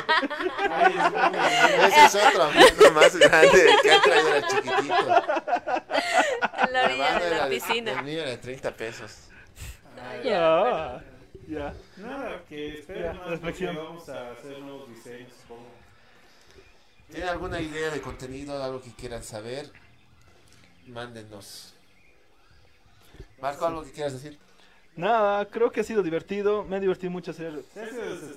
Ese 1.86 2.04
es 2.06 2.14
otro 2.26 2.42
amigo 2.44 2.90
más 2.94 3.16
grande 3.16 3.66
que 3.82 3.92
ha 3.92 4.00
traído 4.02 4.34
el 4.36 4.46
chiquitito. 4.46 5.08
En 6.66 6.72
la 6.72 6.84
orilla 6.84 7.18
de 7.18 7.26
era 7.26 7.36
la 7.38 7.44
El 7.44 7.50
piscina. 7.50 8.02
mío 8.02 8.20
era 8.22 8.30
de 8.30 8.38
30 8.38 8.70
pesos. 8.72 9.12
Ah, 9.98 10.16
ya. 10.24 11.02
Nada, 11.48 12.42
que 12.48 12.78
esperen 12.78 13.04
Ya, 13.04 13.12
más 13.14 13.30
reflexión. 13.30 13.74
porque 13.74 13.88
vamos 13.88 14.08
a 14.08 14.30
hacer 14.32 14.58
nuevos 14.58 14.88
diseños, 14.88 15.32
supongo. 15.42 15.66
¿Tienen 17.10 17.28
alguna 17.28 17.60
idea 17.60 17.90
de 17.90 18.00
contenido, 18.00 18.62
algo 18.62 18.82
que 18.82 18.90
quieran 18.92 19.22
saber? 19.22 19.70
Mándenos. 20.88 21.74
Marco, 23.40 23.66
¿algo 23.66 23.84
que 23.84 23.92
quieras 23.92 24.12
decir? 24.14 24.38
Nada, 24.96 25.44
creo 25.46 25.70
que 25.70 25.80
ha 25.80 25.84
sido 25.84 26.02
divertido. 26.02 26.64
Me 26.64 26.76
ha 26.76 26.80
divertido 26.80 27.10
mucho 27.12 27.30
hacer 27.30 27.62
Sí, 27.74 27.80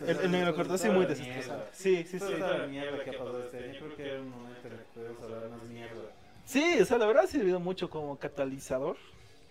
el, 0.06 0.20
el 0.20 0.32
negro 0.32 0.54
corto. 0.56 0.74
Ha 0.74 0.78
sido 0.78 0.94
muy 0.94 1.06
desestresante. 1.06 1.66
Sí, 1.74 2.04
sí, 2.04 2.20
sí. 2.20 2.26
Toda 2.38 2.58
la 2.60 2.68
mierda 2.68 3.04
que 3.04 3.10
ha 3.12 3.14
pasado 3.14 3.44
este 3.44 3.58
año. 3.58 3.80
Creo 3.80 3.96
que 3.96 4.04
era 4.06 4.22
un 4.22 4.30
momento 4.30 4.68
en 4.68 4.74
el 4.74 4.80
que 4.80 4.86
podemos 4.94 5.24
hablar 5.24 5.50
más 5.50 5.64
mierda. 5.64 6.12
Sí, 6.46 6.80
o 6.82 6.86
sea, 6.86 6.98
la 6.98 7.06
verdad 7.06 7.24
ha 7.24 7.28
servido 7.28 7.60
mucho 7.60 7.90
como 7.90 8.18
catalizador 8.20 8.98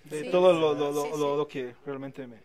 de 0.05 0.25
Sí. 0.25 0.31
todo 0.31 0.53
lo, 0.53 0.75
lo, 0.75 0.93
lo, 0.93 1.03
Sí, 1.05 1.11
sí. 1.15 1.19
lo- 1.19 1.37
lo 1.37 1.49
que 1.49 1.75
realmente 1.87 2.27
me 2.27 2.37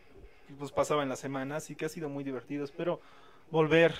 pues, 0.58 0.72
pasaba 0.72 1.04
en 1.04 1.10
la 1.10 1.16
semana. 1.16 1.58
Así 1.58 1.76
que 1.76 1.86
ha 1.86 1.89
sido 1.89 2.10
muy 2.10 2.24
divertido. 2.24 2.64
Espero 2.64 2.99
volver 3.51 3.93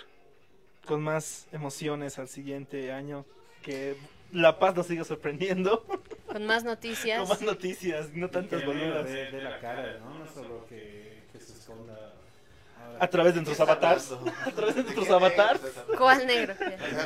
con 0.86 1.02
más 1.02 1.48
emociones 1.52 2.20
al 2.20 2.28
siguiente 2.28 2.92
año. 2.92 3.26
Que 3.62 3.96
La 4.32 4.60
Paz 4.60 4.76
nos 4.76 4.88
siga 4.88 5.04
sorprendiendo. 5.04 5.86
Con 6.28 6.46
más 6.46 6.64
noticias. 6.64 7.20
con 7.20 7.30
más 7.30 7.42
noticias, 7.42 8.10
no 8.14 8.30
tantas 8.30 8.66
boludas. 8.66 9.06
de, 9.06 9.32
de 9.32 9.42
la 9.42 9.60
cara, 9.60 10.00
¿no? 10.00 10.20
No 10.20 10.28
solo 10.28 10.66
que, 10.68 11.24
que 11.32 11.40
se 11.40 11.54
esconda. 11.54 12.14
A 13.00 13.08
través 13.08 13.34
de 13.34 13.42
nuestros 13.42 13.60
avatars. 13.68 14.12
A 14.46 14.52
través 14.52 14.76
de 14.76 14.84
nuestros 14.84 15.10
avatars. 15.10 15.62
¿Cuál 15.98 16.28
negro? 16.28 16.56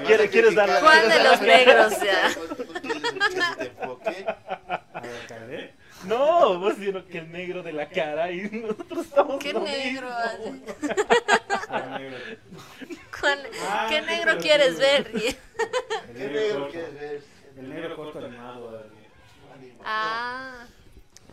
¿Quieres, 0.06 0.30
quieres 0.32 0.56
dar 0.56 0.80
¿Cuál 0.82 1.10
de 1.10 1.24
los 1.24 1.42
negros? 1.54 1.94
Ya. 2.02 2.32
A. 6.04 6.08
No, 6.08 6.60
vos 6.60 6.76
diciendo 6.78 7.06
que 7.08 7.18
el 7.20 7.32
negro 7.32 7.64
de 7.64 7.74
la 7.74 7.90
cara 7.90 8.32
y 8.32 8.42
nosotros 8.50 9.06
estamos 9.06 9.40
¿Qué 9.40 9.54
lo 9.54 9.62
negro? 9.62 10.08
mismo. 10.44 10.64
Ah, 11.70 11.98
negro. 12.00 12.18
¿Cuál- 13.20 13.48
Ah, 13.68 13.88
¿Qué 13.90 14.02
negro 14.02 14.26
pero 14.32 14.42
quieres 14.42 14.78
ver? 14.80 15.12
El 15.14 16.16
¿Qué 16.16 16.28
negro 16.30 16.70
quieres 16.70 16.94
ver? 16.94 17.24
El 17.58 17.70
negro 17.70 17.96
corto 17.96 18.20
animado. 18.20 18.84
Ah. 19.84 20.66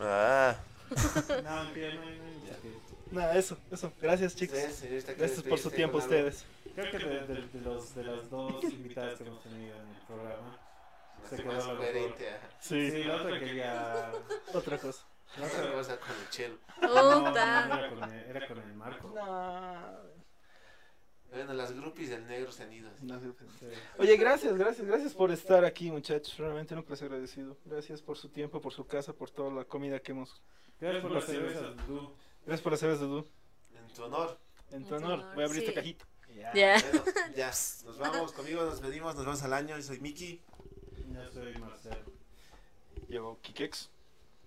Ah. 0.01 0.57
No, 1.45 3.21
Nada, 3.21 3.37
eso, 3.37 3.57
eso. 3.71 3.93
Gracias, 4.01 4.35
chicos. 4.35 4.59
Sí, 4.59 4.73
señorita, 4.73 5.07
¿quieres 5.15 5.19
Gracias 5.37 5.43
por 5.47 5.59
su 5.59 5.71
tiempo, 5.71 5.99
algo? 5.99 6.09
ustedes. 6.09 6.45
Creo 6.75 6.91
que 6.91 6.99
de, 6.99 7.05
de- 7.27 7.49
de 7.49 7.61
los, 7.61 7.95
de 7.95 8.03
las 8.05 8.29
dos 8.31 8.65
invitadas 8.65 9.19
que 9.19 9.25
hemos 9.25 9.41
tenido 9.43 9.77
en 9.77 9.89
el 9.89 10.01
programa, 10.09 10.59
se 11.29 11.37
quedó 11.37 11.53
Más 11.53 11.64
coherente. 11.64 12.29
Sí. 12.61 12.91
Sí, 12.91 13.05
la 13.05 13.16
otra 13.16 13.39
quería. 13.39 14.12
Otra 14.53 14.79
cosa. 14.79 15.07
La 15.39 15.47
Otra 15.47 15.72
cosa 15.72 15.99
con 15.99 16.11
el 16.11 16.31
chelo. 16.31 16.59
no, 16.81 16.89
no, 16.89 17.31
no, 17.31 17.37
era, 17.37 17.89
con 17.91 18.05
el, 18.05 18.25
era 18.25 18.47
con 18.47 18.59
el 18.59 18.75
Marco. 18.75 19.09
Bueno, 21.35 21.53
las 21.53 21.72
groupies 21.72 22.11
del 22.11 22.25
negro 22.29 22.53
se 22.53 22.62
han 22.62 22.72
ido. 22.72 22.89
Sí. 23.01 23.66
Oye, 23.99 24.16
gracias, 24.16 24.57
gracias, 24.57 24.87
gracias 24.87 25.14
por 25.14 25.33
estar 25.33 25.64
aquí, 25.64 25.91
muchachos. 25.91 26.39
Realmente 26.39 26.77
nunca 26.77 26.91
les 26.91 27.03
he 27.03 27.05
agradecido. 27.07 27.57
Gracias 27.64 28.01
por 28.01 28.16
su 28.16 28.29
tiempo, 28.29 28.61
por 28.61 28.72
su 28.72 28.87
casa, 28.87 29.12
por 29.12 29.31
toda 29.31 29.51
la 29.53 29.64
comida 29.64 29.99
que 29.99 30.12
hemos. 30.12 30.41
Gracias 30.79 31.03
por 31.03 31.11
las 31.11 31.25
cervezas, 31.25 31.87
Dudu. 31.89 32.14
Gracias 32.47 32.62
por 32.62 32.72
las 32.72 32.81
cervezas, 32.81 33.09
Dudu. 33.09 33.27
En 33.77 33.93
tu 33.93 34.05
honor. 34.05 34.39
En 34.70 34.85
tu 34.85 34.95
honor. 34.95 35.25
Voy 35.35 35.43
a 35.43 35.47
abrir 35.47 35.62
sí. 35.62 35.68
esta 35.68 35.81
cajita. 35.81 36.07
Ya. 36.55 36.81
Bueno, 36.81 37.05
ya. 37.37 37.49
Nos 37.85 37.99
vamos, 37.99 38.33
conmigo 38.33 38.64
nos 38.64 38.81
pedimos, 38.81 39.16
nos 39.16 39.25
vemos 39.25 39.43
al 39.43 39.55
año. 39.55 39.77
Yo 39.77 39.83
soy 39.83 39.99
Miki. 39.99 40.41
Yo 41.25 41.33
soy 41.33 41.55
Marcelo. 41.55 42.12
Yo, 43.09 43.39
Kikex. 43.41 43.89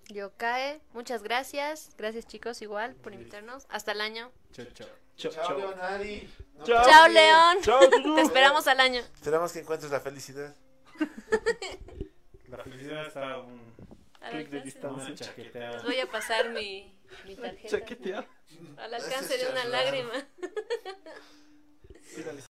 Yo 0.10 0.32
cae. 0.38 0.80
Muchas 0.94 1.24
gracias. 1.24 1.90
Gracias 1.98 2.28
chicos 2.28 2.62
igual 2.62 2.94
por 2.96 3.14
invitarnos. 3.14 3.66
Hasta 3.70 3.94
el 3.94 4.02
año. 4.02 4.32
Chao, 4.52 4.66
chao. 4.74 4.88
Chao, 5.16 5.32
Chao, 5.32 5.48
chao. 5.48 7.08
No. 7.08 7.08
León. 7.08 7.58
Chao. 7.62 7.80
Te 8.16 8.22
esperamos 8.22 8.68
al 8.68 8.80
año. 8.80 9.02
Esperamos 9.16 9.52
que 9.52 9.60
encuentres 9.60 9.92
la 9.92 10.00
felicidad. 10.00 10.56
La 12.48 12.64
felicidad 12.64 13.06
está 13.06 13.34
a 13.34 13.40
un, 13.40 13.60
Clic 14.32 14.50
de 14.50 14.62
distancia. 14.62 15.14
chaqueteada. 15.14 15.74
Les 15.74 15.84
voy 15.84 16.00
a 16.00 16.10
pasar 16.10 16.50
mi, 16.52 16.98
mi 17.26 17.36
tarjeta. 17.36 17.80
Chaquetear. 17.80 18.28
Al 18.78 18.94
alcance 18.94 19.38
de 19.38 19.50
una 19.50 19.66
lágrima. 19.66 20.14
Sí, 22.04 22.24
dale. 22.24 22.42